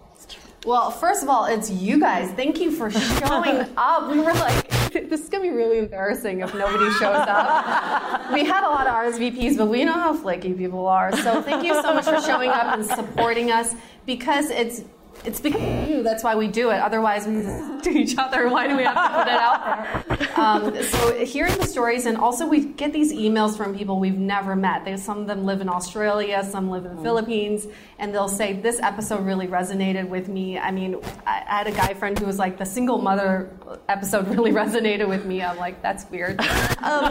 Well, 0.65 0.91
first 0.91 1.23
of 1.23 1.29
all, 1.29 1.45
it's 1.45 1.69
you 1.69 1.99
guys. 1.99 2.31
Thank 2.31 2.59
you 2.59 2.71
for 2.71 2.91
showing 2.91 3.65
up. 3.77 4.11
We 4.11 4.19
were 4.19 4.33
like, 4.33 4.69
this 5.09 5.21
is 5.21 5.29
gonna 5.29 5.43
be 5.43 5.49
really 5.51 5.79
embarrassing 5.79 6.41
if 6.41 6.53
nobody 6.53 6.89
shows 6.93 7.15
up. 7.27 8.31
We 8.33 8.45
had 8.45 8.63
a 8.63 8.69
lot 8.69 8.85
of 8.85 8.93
RSVPs, 8.93 9.57
but 9.57 9.67
we 9.67 9.83
know 9.83 9.93
how 9.93 10.13
flaky 10.13 10.53
people 10.53 10.85
are. 10.87 11.15
So 11.17 11.41
thank 11.41 11.63
you 11.65 11.73
so 11.81 11.93
much 11.95 12.05
for 12.05 12.21
showing 12.21 12.49
up 12.51 12.73
and 12.75 12.85
supporting 12.85 13.51
us 13.51 13.73
because 14.05 14.49
it's 14.51 14.83
It's 15.25 15.41
because 15.41 15.61
of 15.61 15.89
you. 15.89 16.03
That's 16.03 16.23
why 16.23 16.35
we 16.35 16.47
do 16.47 16.69
it. 16.69 16.79
Otherwise, 16.79 17.27
we 17.27 17.41
do 17.81 17.91
each 18.03 18.15
other. 18.17 18.47
Why 18.47 18.67
do 18.69 18.77
we 18.77 18.83
have 18.83 18.95
to 18.95 19.09
put 19.19 19.27
it 19.27 19.39
out 19.47 19.59
there? 20.07 20.39
Um, 20.39 20.61
so 20.83 21.25
hearing 21.25 21.57
the 21.57 21.65
stories, 21.67 22.05
and 22.05 22.15
also 22.17 22.47
we 22.47 22.59
get 22.81 22.93
these 22.93 23.11
emails 23.11 23.57
from 23.57 23.75
people 23.75 23.99
we've 23.99 24.17
never 24.35 24.55
met. 24.55 24.85
They, 24.85 24.95
some 24.95 25.17
of 25.23 25.27
them 25.27 25.43
live 25.43 25.59
in 25.59 25.67
Australia, 25.67 26.37
some 26.49 26.69
live 26.69 26.85
in 26.85 26.95
the 26.95 27.01
Philippines, 27.03 27.67
and 27.99 28.13
they'll 28.13 28.27
say 28.27 28.53
this 28.53 28.79
episode 28.79 29.25
really 29.25 29.47
resonated 29.47 30.07
with 30.07 30.29
me. 30.29 30.57
I 30.57 30.71
mean, 30.71 30.95
I, 31.27 31.43
I 31.47 31.57
had 31.57 31.67
a 31.67 31.71
guy 31.71 31.93
friend 31.93 32.17
who 32.17 32.25
was 32.25 32.39
like, 32.39 32.57
the 32.57 32.65
single 32.65 32.97
mother 32.97 33.51
episode 33.89 34.27
really 34.35 34.51
resonated 34.51 35.07
with 35.07 35.25
me. 35.25 35.43
I'm 35.43 35.57
like, 35.57 35.81
that's 35.81 36.09
weird. 36.09 36.39
Um, 36.81 37.03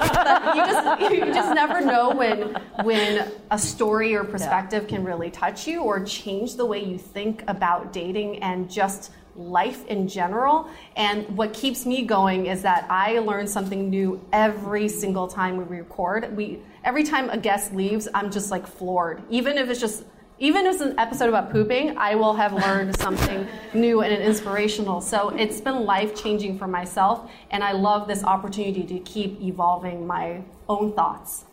you 0.57 0.65
just 0.65 1.13
you 1.13 1.21
just 1.27 1.55
never 1.55 1.83
know 1.83 2.11
when 2.15 2.57
when 2.85 3.31
a 3.51 3.59
story 3.59 4.15
or 4.15 4.25
perspective 4.25 4.89
can 4.89 5.05
really 5.05 5.31
touch 5.31 5.67
you 5.67 5.83
or 5.83 6.03
change 6.05 6.57
the 6.57 6.65
way 6.65 6.83
you 6.83 6.97
think 6.97 7.45
about 7.49 7.93
dating 7.93 8.43
and 8.43 8.71
just 8.71 9.13
life 9.37 9.87
in 9.87 10.09
general. 10.09 10.69
And 10.97 11.37
what 11.37 11.53
keeps 11.53 11.85
me 11.85 12.03
going 12.03 12.47
is 12.47 12.63
that 12.63 12.87
I 12.89 13.19
learn 13.19 13.47
something 13.47 13.91
new 13.91 14.25
every 14.33 14.89
single 14.89 15.29
time 15.29 15.59
we 15.59 15.65
record. 15.65 16.35
We 16.35 16.61
every 16.83 17.05
time 17.05 17.29
a 17.31 17.37
guest 17.37 17.75
leaves, 17.75 18.09
I'm 18.15 18.31
just 18.31 18.51
like 18.51 18.67
floored. 18.67 19.23
Even 19.31 19.59
if 19.59 19.69
it's 19.69 19.81
just 19.81 20.05
even 20.41 20.67
if 20.67 20.75
it's 20.75 20.83
an 20.83 20.99
episode 20.99 21.29
about 21.29 21.51
pooping, 21.51 21.99
I 21.99 22.15
will 22.15 22.35
have 22.35 22.53
learned 22.53 22.97
something 22.99 23.47
new 23.75 24.03
and 24.03 24.23
inspirational. 24.23 25.01
So 25.01 25.31
it's 25.31 25.61
been 25.61 25.85
life 25.85 26.15
changing 26.15 26.59
for 26.59 26.69
myself, 26.69 27.29
and 27.51 27.65
I 27.65 27.73
love 27.73 28.07
this 28.07 28.23
opportunity 28.23 28.85
to 28.85 29.01
keep 29.01 29.41
evolving 29.43 30.07
my 30.07 30.43
own 30.69 30.93
thoughts. 30.93 31.45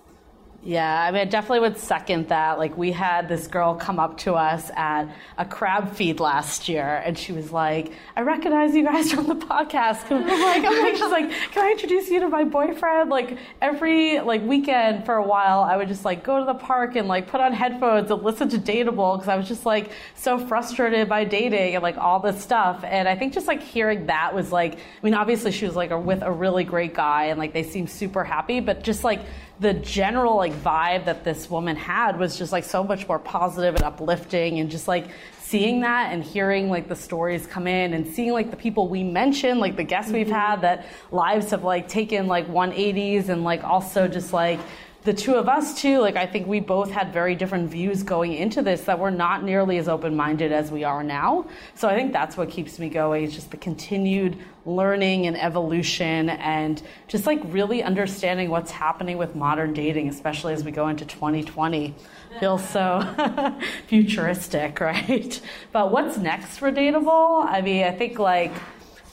Yeah, 0.68 1.00
I 1.00 1.12
mean, 1.12 1.22
I 1.22 1.26
definitely 1.26 1.60
would 1.60 1.78
second 1.78 2.30
that. 2.30 2.58
Like, 2.58 2.76
we 2.76 2.92
had 2.92 3.30
this 3.30 3.46
girl 3.46 3.76
come 3.76 4.00
up 4.00 4.18
to 4.22 4.34
us 4.34 4.72
at 4.76 5.06
a 5.38 5.46
crab 5.46 5.94
feed 5.94 6.20
last 6.20 6.68
year, 6.68 7.04
and 7.06 7.16
she 7.16 7.34
was 7.34 7.52
like, 7.52 7.92
"I 8.16 8.22
recognize 8.22 8.74
you 8.74 8.84
guys 8.84 9.12
from 9.14 9.28
the 9.28 9.36
podcast." 9.36 10.10
And 10.10 10.26
I'm 10.28 10.42
like, 10.42 10.66
I'm 10.66 10.80
like, 10.82 10.96
she's 10.96 11.12
like, 11.12 11.30
"Can 11.52 11.66
I 11.66 11.70
introduce 11.70 12.10
you 12.10 12.20
to 12.22 12.30
my 12.30 12.46
boyfriend?" 12.46 13.12
Like 13.12 13.38
every 13.62 14.20
like 14.22 14.42
weekend 14.42 15.06
for 15.06 15.14
a 15.14 15.24
while, 15.24 15.60
I 15.60 15.78
would 15.78 15.88
just 15.88 16.04
like 16.04 16.24
go 16.24 16.40
to 16.40 16.46
the 16.46 16.56
park 16.56 16.96
and 16.96 17.08
like 17.08 17.28
put 17.28 17.42
on 17.42 17.54
headphones 17.54 18.10
and 18.10 18.24
listen 18.24 18.50
to 18.50 18.58
Dateable 18.58 19.18
because 19.18 19.30
I 19.30 19.36
was 19.36 19.48
just 19.48 19.68
like 19.68 19.92
so 20.16 20.40
frustrated 20.40 21.08
by 21.08 21.26
dating 21.26 21.76
and 21.76 21.84
like 21.84 21.98
all 22.00 22.20
this 22.20 22.42
stuff. 22.42 22.84
And 22.84 23.08
I 23.08 23.16
think 23.16 23.34
just 23.34 23.46
like 23.46 23.62
hearing 23.62 24.08
that 24.08 24.34
was 24.34 24.52
like, 24.52 24.74
I 24.74 24.80
mean, 25.04 25.14
obviously 25.14 25.52
she 25.52 25.68
was 25.68 25.76
like 25.76 25.92
with 25.92 26.24
a 26.24 26.32
really 26.32 26.64
great 26.64 26.96
guy 26.96 27.26
and 27.26 27.38
like 27.38 27.54
they 27.54 27.62
seemed 27.62 27.92
super 27.92 28.24
happy, 28.24 28.62
but 28.62 28.82
just 28.82 29.04
like 29.04 29.20
the 29.60 29.74
general 29.74 30.36
like 30.36 30.54
vibe 30.54 31.06
that 31.06 31.24
this 31.24 31.50
woman 31.50 31.76
had 31.76 32.20
was 32.20 32.38
just 32.38 32.52
like 32.52 32.64
so 32.64 32.84
much 32.84 33.08
more 33.08 33.20
positive 33.20 33.76
and 33.76 33.84
uplifting 33.84 34.60
and 34.60 34.70
just 34.70 34.88
like 34.88 35.08
seeing 35.40 35.82
that 35.82 36.12
and 36.12 36.24
hearing 36.24 36.70
like 36.70 36.88
the 36.88 36.96
stories 36.96 37.46
come 37.48 37.68
in 37.68 37.94
and 37.94 38.06
seeing 38.08 38.32
like 38.32 38.50
the 38.50 38.58
people 38.58 38.90
we 38.90 39.04
mentioned 39.04 39.60
like 39.60 39.76
the 39.78 39.84
guests 39.84 40.12
we've 40.12 40.26
mm-hmm. 40.26 40.36
had 40.36 40.62
that 40.62 40.86
lives 41.12 41.52
have 41.52 41.64
like 41.64 41.88
taken 41.88 42.28
like 42.28 42.48
180s 42.48 43.30
and 43.30 43.44
like 43.44 43.64
also 43.64 44.08
just 44.08 44.34
like 44.34 44.60
the 45.06 45.14
two 45.14 45.36
of 45.36 45.48
us 45.48 45.80
too 45.80 46.00
like 46.00 46.16
i 46.16 46.26
think 46.26 46.48
we 46.48 46.60
both 46.60 46.92
had 46.92 47.14
very 47.14 47.36
different 47.36 47.70
views 47.70 48.02
going 48.02 48.34
into 48.34 48.64
this 48.64 48.82
that 48.82 49.00
we're 49.00 49.12
not 49.12 49.44
nearly 49.44 49.78
as 49.78 49.88
open-minded 49.88 50.52
as 50.52 50.72
we 50.72 50.84
are 50.84 51.04
now. 51.04 51.46
So 51.76 51.88
i 51.88 51.96
think 51.96 52.12
that's 52.12 52.36
what 52.36 52.50
keeps 52.50 52.80
me 52.80 52.90
going 52.90 53.24
is 53.24 53.34
just 53.34 53.52
the 53.52 53.58
continued 53.58 54.38
learning 54.66 55.28
and 55.28 55.38
evolution 55.38 56.32
and 56.32 56.82
just 57.08 57.28
like 57.28 57.40
really 57.46 57.84
understanding 57.84 58.50
what's 58.50 58.72
happening 58.72 59.20
with 59.20 59.36
modern 59.36 59.74
dating 59.74 60.10
especially 60.10 60.54
as 60.54 60.64
we 60.64 60.72
go 60.72 60.88
into 60.88 61.06
2020 61.06 61.94
feels 62.40 62.68
so 62.68 63.56
futuristic 63.88 64.80
right? 64.80 65.40
But 65.72 65.92
what's 65.92 66.18
next 66.18 66.58
for 66.58 66.72
dateable? 66.72 67.46
I 67.46 67.62
mean 67.62 67.84
i 67.84 67.92
think 67.92 68.18
like 68.18 68.54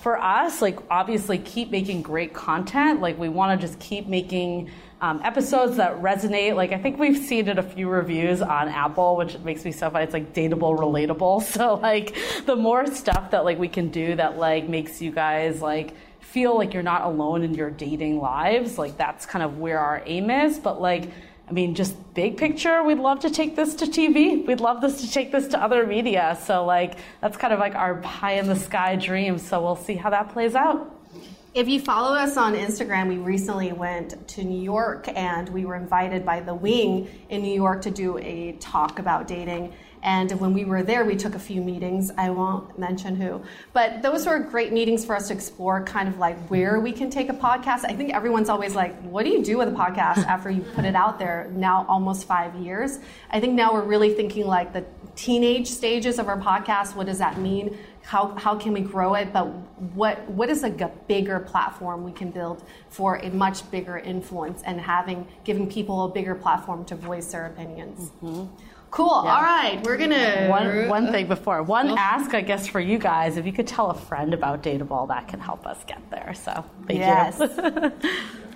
for 0.03 0.18
us 0.18 0.61
like 0.61 0.80
obviously 0.90 1.38
keep 1.38 1.70
making 1.70 2.03
great 2.03 2.34
content. 2.34 3.01
Like 3.01 3.16
we 3.18 3.28
want 3.28 3.61
to 3.61 3.66
just 3.66 3.78
keep 3.78 4.09
making 4.09 4.68
um, 5.03 5.20
episodes 5.24 5.76
that 5.76 6.00
resonate. 6.00 6.55
Like 6.55 6.72
I 6.72 6.78
think 6.78 6.98
we've 6.98 7.18
seen 7.18 7.48
in 7.48 7.59
a 7.59 7.62
few 7.62 7.88
reviews 7.88 8.40
on 8.40 8.68
Apple, 8.68 9.16
which 9.16 9.36
makes 9.40 9.64
me 9.64 9.72
so 9.72 9.90
funny. 9.90 10.05
It's 10.05 10.14
like 10.14 10.32
dateable, 10.32 10.78
relatable. 10.78 11.42
So 11.53 11.74
like 11.74 12.16
the 12.46 12.57
more 12.57 12.86
stuff 12.86 13.32
that 13.32 13.44
like 13.44 13.59
we 13.59 13.68
can 13.68 13.88
do 13.88 14.14
that 14.14 14.38
like 14.38 14.68
makes 14.68 15.03
you 15.03 15.11
guys 15.11 15.61
like 15.61 15.94
feel 16.20 16.57
like 16.57 16.72
you're 16.72 16.82
not 16.84 17.03
alone 17.03 17.42
in 17.42 17.53
your 17.53 17.68
dating 17.68 18.20
lives. 18.20 18.78
Like 18.78 18.96
that's 18.96 19.26
kind 19.26 19.44
of 19.44 19.59
where 19.59 19.80
our 19.80 20.03
aim 20.07 20.30
is. 20.30 20.59
But 20.59 20.80
like. 20.80 21.11
I 21.48 21.55
mean, 21.55 21.74
just 21.74 22.14
big 22.14 22.38
picture, 22.38 22.82
we'd 22.82 23.00
love 23.00 23.20
to 23.20 23.30
take 23.30 23.57
this 23.57 23.74
to 23.74 23.84
TV. 23.84 24.46
We'd 24.46 24.61
love 24.61 24.80
this 24.80 25.03
to 25.03 25.11
take 25.11 25.32
this 25.32 25.48
to 25.48 25.62
other 25.62 25.86
media. 25.86 26.38
So, 26.40 26.64
like, 26.64 26.96
that's 27.20 27.36
kind 27.36 27.53
of 27.53 27.59
like 27.59 27.74
our 27.74 27.96
pie 27.96 28.34
in 28.34 28.46
the 28.46 28.57
sky 28.57 28.96
dream. 28.96 29.36
So, 29.36 29.61
we'll 29.61 29.76
see 29.76 29.96
how 29.96 30.09
that 30.11 30.32
plays 30.32 30.55
out. 30.55 30.91
If 31.55 31.68
you 31.68 31.80
follow 31.80 32.16
us 32.16 32.38
on 32.38 32.55
Instagram, 32.55 33.09
we 33.09 33.18
recently 33.18 33.72
went 33.72 34.26
to 34.28 34.42
New 34.42 34.62
York 34.62 35.07
and 35.09 35.46
we 35.50 35.66
were 35.66 35.76
invited 35.76 36.24
by 36.24 36.40
The 36.40 36.55
Wing 36.55 37.11
in 37.28 37.42
New 37.42 37.53
York 37.53 37.82
to 37.82 37.90
do 37.90 38.16
a 38.16 38.53
talk 38.53 38.98
about 38.98 39.28
dating. 39.28 39.74
And 40.03 40.32
when 40.40 40.55
we 40.55 40.64
were 40.64 40.82
there, 40.82 41.05
we 41.05 41.14
took 41.14 41.34
a 41.34 41.38
few 41.38 41.61
meetings. 41.61 42.11
I 42.16 42.30
won't 42.30 42.78
mention 42.78 43.16
who. 43.16 43.42
But 43.74 44.00
those 44.00 44.26
were 44.26 44.38
great 44.38 44.72
meetings 44.72 45.05
for 45.05 45.14
us 45.14 45.28
to 45.28 45.34
explore 45.34 45.84
kind 45.84 46.09
of 46.09 46.18
like 46.18 46.38
where 46.48 46.80
we 46.80 46.90
can 46.90 47.11
take 47.11 47.28
a 47.28 47.34
podcast. 47.34 47.84
I 47.84 47.92
think 47.92 48.14
everyone's 48.14 48.48
always 48.48 48.74
like, 48.74 48.98
what 49.03 49.24
do 49.24 49.30
you 49.30 49.44
do 49.44 49.59
with 49.59 49.68
a 49.68 49.72
podcast 49.72 50.24
after 50.26 50.50
you 50.50 50.62
put 50.62 50.86
it 50.86 50.94
out 50.96 51.18
there 51.18 51.50
now 51.53 51.84
almost 51.86 52.26
five 52.26 52.55
years? 52.55 52.98
I 53.30 53.40
think 53.40 53.53
now 53.53 53.74
we're 53.74 53.84
really 53.84 54.14
thinking 54.14 54.46
like 54.46 54.72
the 54.72 54.86
teenage 55.16 55.68
stages 55.68 56.18
of 56.18 56.28
our 56.28 56.40
podcast. 56.40 56.96
What 56.96 57.07
does 57.07 57.18
that 57.18 57.38
mean? 57.38 57.76
How, 58.03 58.34
how 58.36 58.57
can 58.57 58.72
we 58.72 58.80
grow 58.80 59.14
it, 59.14 59.32
but 59.32 59.44
what, 59.94 60.28
what 60.28 60.50
is 60.50 60.62
like 60.62 60.80
a 60.80 60.90
bigger 61.09 61.40
platform 61.40 62.05
we 62.05 62.12
can 62.12 62.30
build 62.30 62.64
for 62.88 63.16
a 63.16 63.30
much 63.30 63.68
bigger 63.70 63.98
influence 63.98 64.62
and 64.62 64.80
having 64.80 65.26
giving 65.44 65.68
people 65.68 66.05
a 66.05 66.09
bigger 66.09 66.34
platform 66.34 66.84
to 66.86 66.94
voice 66.94 67.32
their 67.32 67.46
opinions. 67.46 68.11
Mm-hmm. 68.22 68.46
Cool. 68.90 69.22
Yeah. 69.24 69.34
All 69.34 69.42
right, 69.42 69.82
we're 69.84 69.96
gonna 69.96 70.48
one 70.48 70.86
one 70.86 71.11
thing 71.11 71.26
before 71.26 71.62
one 71.62 71.88
oh. 71.88 71.96
ask, 71.96 72.34
I 72.34 72.42
guess, 72.42 72.66
for 72.66 72.78
you 72.78 72.98
guys. 72.98 73.38
If 73.38 73.46
you 73.46 73.53
could 73.53 73.66
tell 73.66 73.90
a 73.90 73.94
friend 73.94 74.34
about 74.34 74.62
Dateable, 74.62 75.09
that 75.09 75.28
can 75.28 75.40
help 75.40 75.66
us 75.66 75.82
get 75.86 76.03
there. 76.11 76.34
So 76.34 76.62
thank 76.86 76.98
yes. 76.98 77.38
you. 77.40 77.92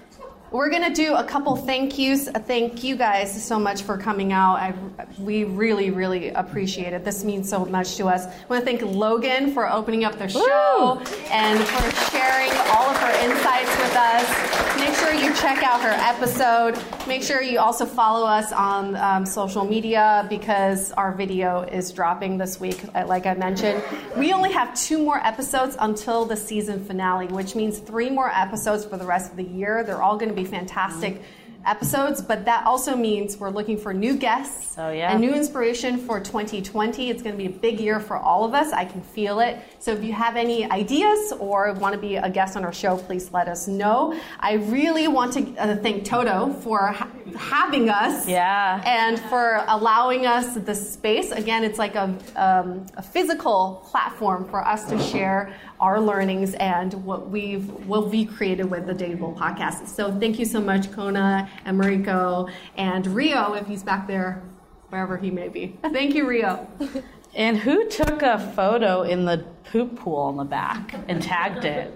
We're 0.56 0.70
going 0.70 0.84
to 0.84 0.94
do 0.94 1.14
a 1.14 1.22
couple 1.22 1.54
thank 1.54 1.98
yous. 1.98 2.30
Thank 2.30 2.82
you 2.82 2.96
guys 2.96 3.44
so 3.44 3.58
much 3.58 3.82
for 3.82 3.98
coming 3.98 4.32
out. 4.32 4.54
I, 4.54 4.74
we 5.18 5.44
really, 5.44 5.90
really 5.90 6.30
appreciate 6.30 6.94
it. 6.94 7.04
This 7.04 7.24
means 7.24 7.46
so 7.46 7.66
much 7.66 7.96
to 7.96 8.06
us. 8.06 8.24
I 8.24 8.46
want 8.48 8.64
to 8.64 8.64
thank 8.64 8.80
Logan 8.80 9.52
for 9.52 9.70
opening 9.70 10.04
up 10.04 10.16
the 10.16 10.28
show 10.28 10.94
Woo! 10.94 11.14
and 11.30 11.60
for 11.60 12.10
sharing 12.10 12.50
all 12.70 12.88
of 12.88 12.96
her 12.96 13.12
insights 13.22 13.76
with 13.76 13.96
us. 13.96 14.76
Make 14.78 14.94
sure 14.94 15.12
you 15.12 15.34
check 15.34 15.62
out 15.62 15.82
her 15.82 15.90
episode. 15.90 16.82
Make 17.06 17.22
sure 17.22 17.42
you 17.42 17.58
also 17.58 17.84
follow 17.84 18.26
us 18.26 18.50
on 18.50 18.96
um, 18.96 19.26
social 19.26 19.64
media 19.64 20.26
because 20.30 20.90
our 20.92 21.12
video 21.12 21.62
is 21.62 21.92
dropping 21.92 22.38
this 22.38 22.58
week, 22.58 22.82
uh, 22.94 23.04
like 23.06 23.26
I 23.26 23.34
mentioned. 23.34 23.82
We 24.16 24.32
only 24.32 24.52
have 24.52 24.74
two 24.74 24.98
more 24.98 25.18
episodes 25.18 25.76
until 25.80 26.24
the 26.24 26.36
season 26.36 26.82
finale, 26.82 27.26
which 27.26 27.54
means 27.54 27.78
three 27.78 28.08
more 28.08 28.30
episodes 28.30 28.86
for 28.86 28.96
the 28.96 29.04
rest 29.04 29.30
of 29.30 29.36
the 29.36 29.44
year. 29.44 29.84
They're 29.84 30.02
all 30.02 30.16
going 30.16 30.30
to 30.30 30.34
be 30.34 30.45
fantastic 30.46 31.14
mm-hmm. 31.14 31.45
Episodes, 31.66 32.22
but 32.22 32.44
that 32.44 32.64
also 32.64 32.96
means 32.96 33.36
we're 33.36 33.50
looking 33.50 33.76
for 33.76 33.92
new 33.92 34.16
guests 34.16 34.74
oh, 34.78 34.90
yeah. 34.90 35.12
and 35.12 35.20
new 35.20 35.34
inspiration 35.34 35.98
for 35.98 36.20
2020. 36.20 37.10
It's 37.10 37.22
going 37.22 37.34
to 37.34 37.38
be 37.38 37.46
a 37.46 37.58
big 37.58 37.80
year 37.80 38.00
for 38.00 38.16
all 38.16 38.44
of 38.44 38.54
us. 38.54 38.72
I 38.72 38.84
can 38.84 39.02
feel 39.02 39.40
it. 39.40 39.58
So 39.78 39.92
if 39.92 40.02
you 40.02 40.12
have 40.12 40.36
any 40.36 40.70
ideas 40.70 41.32
or 41.38 41.72
want 41.74 41.94
to 41.94 42.00
be 42.00 42.16
a 42.16 42.30
guest 42.30 42.56
on 42.56 42.64
our 42.64 42.72
show, 42.72 42.96
please 42.96 43.32
let 43.32 43.48
us 43.48 43.66
know. 43.68 44.18
I 44.40 44.54
really 44.54 45.08
want 45.08 45.32
to 45.34 45.56
uh, 45.56 45.76
thank 45.76 46.04
Toto 46.04 46.52
for 46.52 46.88
ha- 46.88 47.10
having 47.36 47.90
us 47.90 48.28
yeah. 48.28 48.82
and 48.86 49.18
for 49.18 49.64
allowing 49.66 50.26
us 50.26 50.54
the 50.54 50.74
space. 50.74 51.32
Again, 51.32 51.64
it's 51.64 51.78
like 51.78 51.94
a, 51.94 52.16
um, 52.36 52.86
a 52.96 53.02
physical 53.02 53.84
platform 53.90 54.48
for 54.48 54.66
us 54.66 54.88
to 54.88 54.98
share 55.02 55.54
our 55.80 56.00
learnings 56.00 56.54
and 56.54 56.94
what 57.04 57.28
we've 57.28 57.68
what 57.86 58.08
we 58.08 58.24
created 58.24 58.70
with 58.70 58.86
the 58.86 58.94
Dateable 58.94 59.36
podcast. 59.36 59.88
So 59.88 60.10
thank 60.18 60.38
you 60.38 60.46
so 60.46 60.60
much, 60.60 60.90
Kona 60.92 61.48
and 61.64 61.80
Mariko 61.80 62.50
and 62.76 63.06
Rio, 63.06 63.54
if 63.54 63.66
he's 63.66 63.82
back 63.82 64.06
there, 64.06 64.42
wherever 64.88 65.16
he 65.16 65.30
may 65.30 65.48
be. 65.48 65.76
Thank 65.82 66.14
you, 66.14 66.26
Rio. 66.26 66.68
And 67.36 67.58
who 67.58 67.86
took 67.90 68.22
a 68.22 68.38
photo 68.56 69.02
in 69.02 69.26
the 69.26 69.44
poop 69.70 69.96
pool 69.96 70.30
in 70.30 70.38
the 70.38 70.44
back 70.44 70.94
and 71.06 71.22
tagged 71.22 71.66
it? 71.66 71.92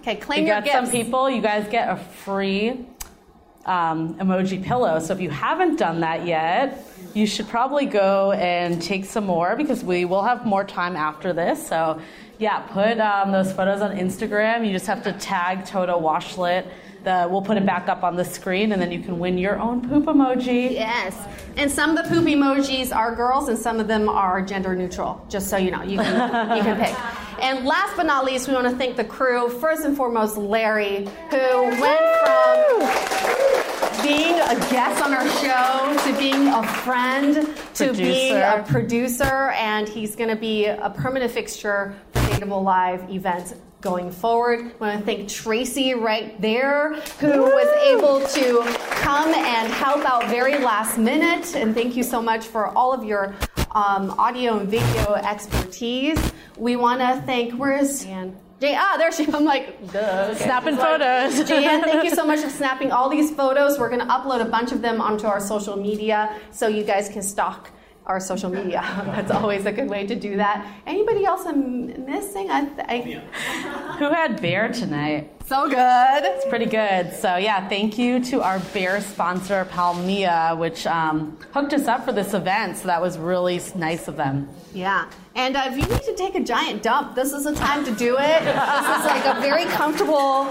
Okay, 0.00 0.16
claim 0.16 0.42
you 0.42 0.48
your 0.48 0.56
got 0.56 0.64
gifts. 0.64 0.76
some 0.76 0.90
people. 0.90 1.30
You 1.30 1.40
guys 1.40 1.66
get 1.68 1.88
a 1.88 1.96
free 1.96 2.84
um, 3.64 4.14
emoji 4.16 4.62
pillow. 4.62 4.98
So 4.98 5.14
if 5.14 5.20
you 5.20 5.30
haven't 5.30 5.78
done 5.78 6.00
that 6.00 6.26
yet, 6.26 6.84
you 7.14 7.26
should 7.26 7.48
probably 7.48 7.86
go 7.86 8.32
and 8.32 8.82
take 8.82 9.06
some 9.06 9.24
more 9.24 9.56
because 9.56 9.82
we 9.82 10.04
will 10.04 10.22
have 10.22 10.44
more 10.44 10.64
time 10.64 10.94
after 10.94 11.32
this. 11.32 11.66
So 11.66 11.98
yeah, 12.38 12.58
put 12.60 12.98
um, 13.00 13.32
those 13.32 13.50
photos 13.52 13.80
on 13.80 13.96
Instagram. 13.96 14.66
You 14.66 14.72
just 14.72 14.86
have 14.88 15.02
to 15.04 15.12
tag 15.14 15.64
Toto 15.64 15.98
Washlet 15.98 16.66
the 17.04 17.26
we'll 17.30 17.42
put 17.42 17.56
it 17.56 17.66
back 17.66 17.88
up 17.88 18.02
on 18.02 18.16
the 18.16 18.24
screen, 18.24 18.72
and 18.72 18.80
then 18.80 18.92
you 18.92 19.00
can 19.00 19.18
win 19.18 19.38
your 19.38 19.58
own 19.58 19.88
poop 19.88 20.04
emoji. 20.04 20.72
Yes. 20.72 21.16
And 21.56 21.70
some 21.70 21.96
of 21.96 22.04
the 22.04 22.14
poop 22.14 22.24
emojis 22.24 22.94
are 22.94 23.14
girls, 23.14 23.48
and 23.48 23.58
some 23.58 23.80
of 23.80 23.88
them 23.88 24.08
are 24.08 24.42
gender 24.42 24.74
neutral. 24.74 25.24
Just 25.28 25.48
so 25.48 25.56
you 25.56 25.70
know, 25.70 25.82
you 25.82 25.98
can 25.98 26.56
you 26.56 26.62
can 26.62 26.76
pick. 26.78 26.96
And 27.42 27.66
last 27.66 27.96
but 27.96 28.06
not 28.06 28.24
least, 28.24 28.46
we 28.46 28.54
want 28.54 28.68
to 28.68 28.76
thank 28.76 28.96
the 28.96 29.04
crew. 29.04 29.48
First 29.48 29.84
and 29.84 29.96
foremost, 29.96 30.36
Larry, 30.36 31.08
who 31.30 31.62
went 31.62 32.00
from 32.22 32.62
being 34.02 34.34
a 34.34 34.54
guest 34.70 35.02
on 35.02 35.12
our 35.12 35.28
show 35.28 36.10
to 36.10 36.18
being 36.18 36.48
a 36.48 36.62
friend 36.62 37.34
to 37.74 37.86
Producer. 37.86 38.02
being 38.02 38.36
a 38.36 38.64
producer, 38.66 39.50
and 39.56 39.88
he's 39.88 40.14
going 40.16 40.30
to 40.30 40.36
be 40.36 40.66
a 40.66 40.90
permanent 40.96 41.30
fixture 41.32 41.94
for 42.12 42.20
Dateable 42.20 42.62
Live 42.62 43.10
events 43.10 43.54
going 43.82 44.10
forward. 44.10 44.60
I 44.60 44.72
want 44.78 45.00
to 45.00 45.04
thank 45.04 45.28
Tracy 45.28 45.92
right 45.92 46.40
there, 46.40 46.94
who 47.18 47.42
was 47.42 47.68
able 47.84 48.26
to 48.28 48.62
come 49.02 49.34
and 49.34 49.72
help 49.72 50.06
out 50.06 50.28
very 50.28 50.58
last 50.58 50.96
minute. 50.96 51.54
And 51.56 51.74
thank 51.74 51.96
you 51.96 52.04
so 52.04 52.22
much 52.22 52.46
for 52.46 52.68
all 52.68 52.94
of 52.94 53.04
your 53.04 53.34
um, 53.72 54.10
audio 54.12 54.58
and 54.58 54.68
video 54.68 55.14
expertise. 55.14 56.32
We 56.56 56.76
want 56.76 57.00
to 57.00 57.20
thank, 57.26 57.54
where's 57.54 58.04
Jan? 58.04 58.38
Jay, 58.60 58.76
ah, 58.78 58.94
there 58.96 59.10
she. 59.10 59.26
I'm 59.26 59.44
like, 59.44 59.92
duh. 59.92 60.28
okay. 60.30 60.44
Snapping 60.44 60.76
Sorry. 60.76 60.98
photos. 60.98 61.48
Jan, 61.48 61.82
thank 61.82 62.04
you 62.04 62.10
so 62.14 62.24
much 62.24 62.38
for 62.40 62.50
snapping 62.50 62.92
all 62.92 63.08
these 63.08 63.34
photos. 63.34 63.76
We're 63.80 63.88
going 63.88 64.06
to 64.06 64.06
upload 64.06 64.40
a 64.40 64.48
bunch 64.48 64.70
of 64.70 64.80
them 64.80 65.00
onto 65.00 65.26
our 65.26 65.40
social 65.40 65.76
media 65.76 66.38
so 66.52 66.68
you 66.68 66.84
guys 66.84 67.08
can 67.08 67.22
stalk 67.22 67.70
our 68.06 68.20
social 68.20 68.50
media. 68.50 68.82
That's 69.06 69.30
always 69.30 69.66
a 69.66 69.72
good 69.72 69.88
way 69.88 70.06
to 70.06 70.14
do 70.14 70.36
that. 70.36 70.66
Anybody 70.86 71.24
else 71.24 71.46
I'm 71.46 72.04
missing? 72.04 72.50
I, 72.50 72.68
I, 72.88 73.96
Who 73.98 74.10
had 74.10 74.40
bear 74.40 74.72
tonight? 74.72 75.30
So 75.46 75.68
good. 75.68 75.76
It's 76.24 76.46
pretty 76.48 76.66
good. 76.66 77.12
So 77.14 77.36
yeah, 77.36 77.68
thank 77.68 77.98
you 77.98 78.22
to 78.24 78.42
our 78.42 78.58
bear 78.72 79.00
sponsor 79.00 79.66
Palmia, 79.70 80.56
which 80.56 80.86
um, 80.86 81.38
hooked 81.52 81.72
us 81.74 81.86
up 81.86 82.04
for 82.04 82.12
this 82.12 82.34
event. 82.34 82.78
So 82.78 82.86
that 82.86 83.00
was 83.00 83.18
really 83.18 83.60
nice 83.74 84.08
of 84.08 84.16
them. 84.16 84.48
Yeah. 84.72 85.08
And 85.34 85.56
uh, 85.56 85.62
if 85.66 85.72
you 85.78 85.86
need 85.86 86.02
to 86.02 86.14
take 86.14 86.34
a 86.34 86.40
giant 86.44 86.82
dump, 86.82 87.14
this 87.14 87.32
is 87.32 87.44
the 87.44 87.54
time 87.54 87.84
to 87.86 87.90
do 87.92 88.16
it. 88.18 88.44
This 88.44 88.98
is 88.98 89.04
like 89.06 89.24
a 89.24 89.40
very 89.40 89.64
comfortable 89.64 90.46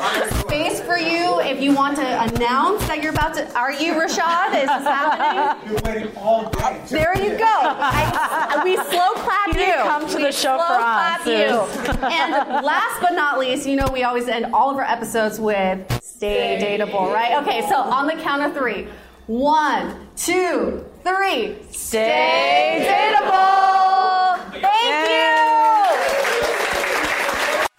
space 0.48 0.82
for 0.82 0.98
you. 0.98 1.40
If 1.42 1.62
you 1.62 1.74
want 1.76 1.98
to 1.98 2.24
announce 2.24 2.88
that 2.88 3.02
you're 3.04 3.12
about 3.14 3.36
to, 3.36 3.48
are 3.58 3.72
you 3.72 3.94
Rashad? 3.94 4.48
Is 4.56 4.62
this 4.62 4.68
happening? 4.70 5.72
You're 5.72 5.82
waiting 5.84 6.18
all 6.18 6.50
day. 6.50 6.82
There 6.90 7.16
you 7.16 7.38
go. 7.38 7.46
I, 7.46 8.62
we 8.64 8.76
slow 8.76 9.14
clap 9.22 9.54
You 9.54 9.62
you. 9.62 9.74
come 9.84 10.08
to 10.10 10.16
we 10.18 10.24
the 10.24 10.32
show 10.32 10.58
slow 10.58 10.68
for 10.68 10.78
clap 10.78 11.22
us. 11.22 11.28
you. 11.28 12.06
and 12.08 12.66
last 12.66 13.02
but 13.02 13.12
not 13.14 13.38
least, 13.40 13.68
you 13.68 13.76
know 13.76 13.88
we 13.94 14.04
always 14.04 14.28
end 14.28 14.48
all 14.54 14.72
of 14.72 14.78
our 14.78 14.84
episodes 14.84 15.40
with 15.40 15.80
stay 16.04 16.58
dateable, 16.60 17.14
right? 17.14 17.42
Okay, 17.44 17.62
so 17.70 17.76
on 17.76 18.08
the 18.08 18.14
count 18.14 18.42
of 18.42 18.54
three. 18.58 18.88
One, 19.28 20.08
two, 20.16 20.84
three. 21.04 21.58
Stay 21.72 22.86
dateable. 22.88 24.62
Thank 24.62 25.10
you. 25.10 25.32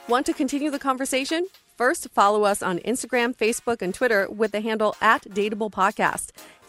Want 0.09 0.27
to 0.27 0.33
continue 0.33 0.71
the 0.71 0.79
conversation? 0.79 1.47
First, 1.77 2.09
follow 2.11 2.45
us 2.45 2.63
on 2.63 2.79
Instagram, 2.81 3.35
Facebook, 3.35 3.81
and 3.83 3.95
Twitter 3.95 4.29
with 4.31 4.53
the 4.53 4.61
handle 4.61 4.95
at 5.01 5.23
Dateable 5.23 5.71
Podcast. 5.71 6.31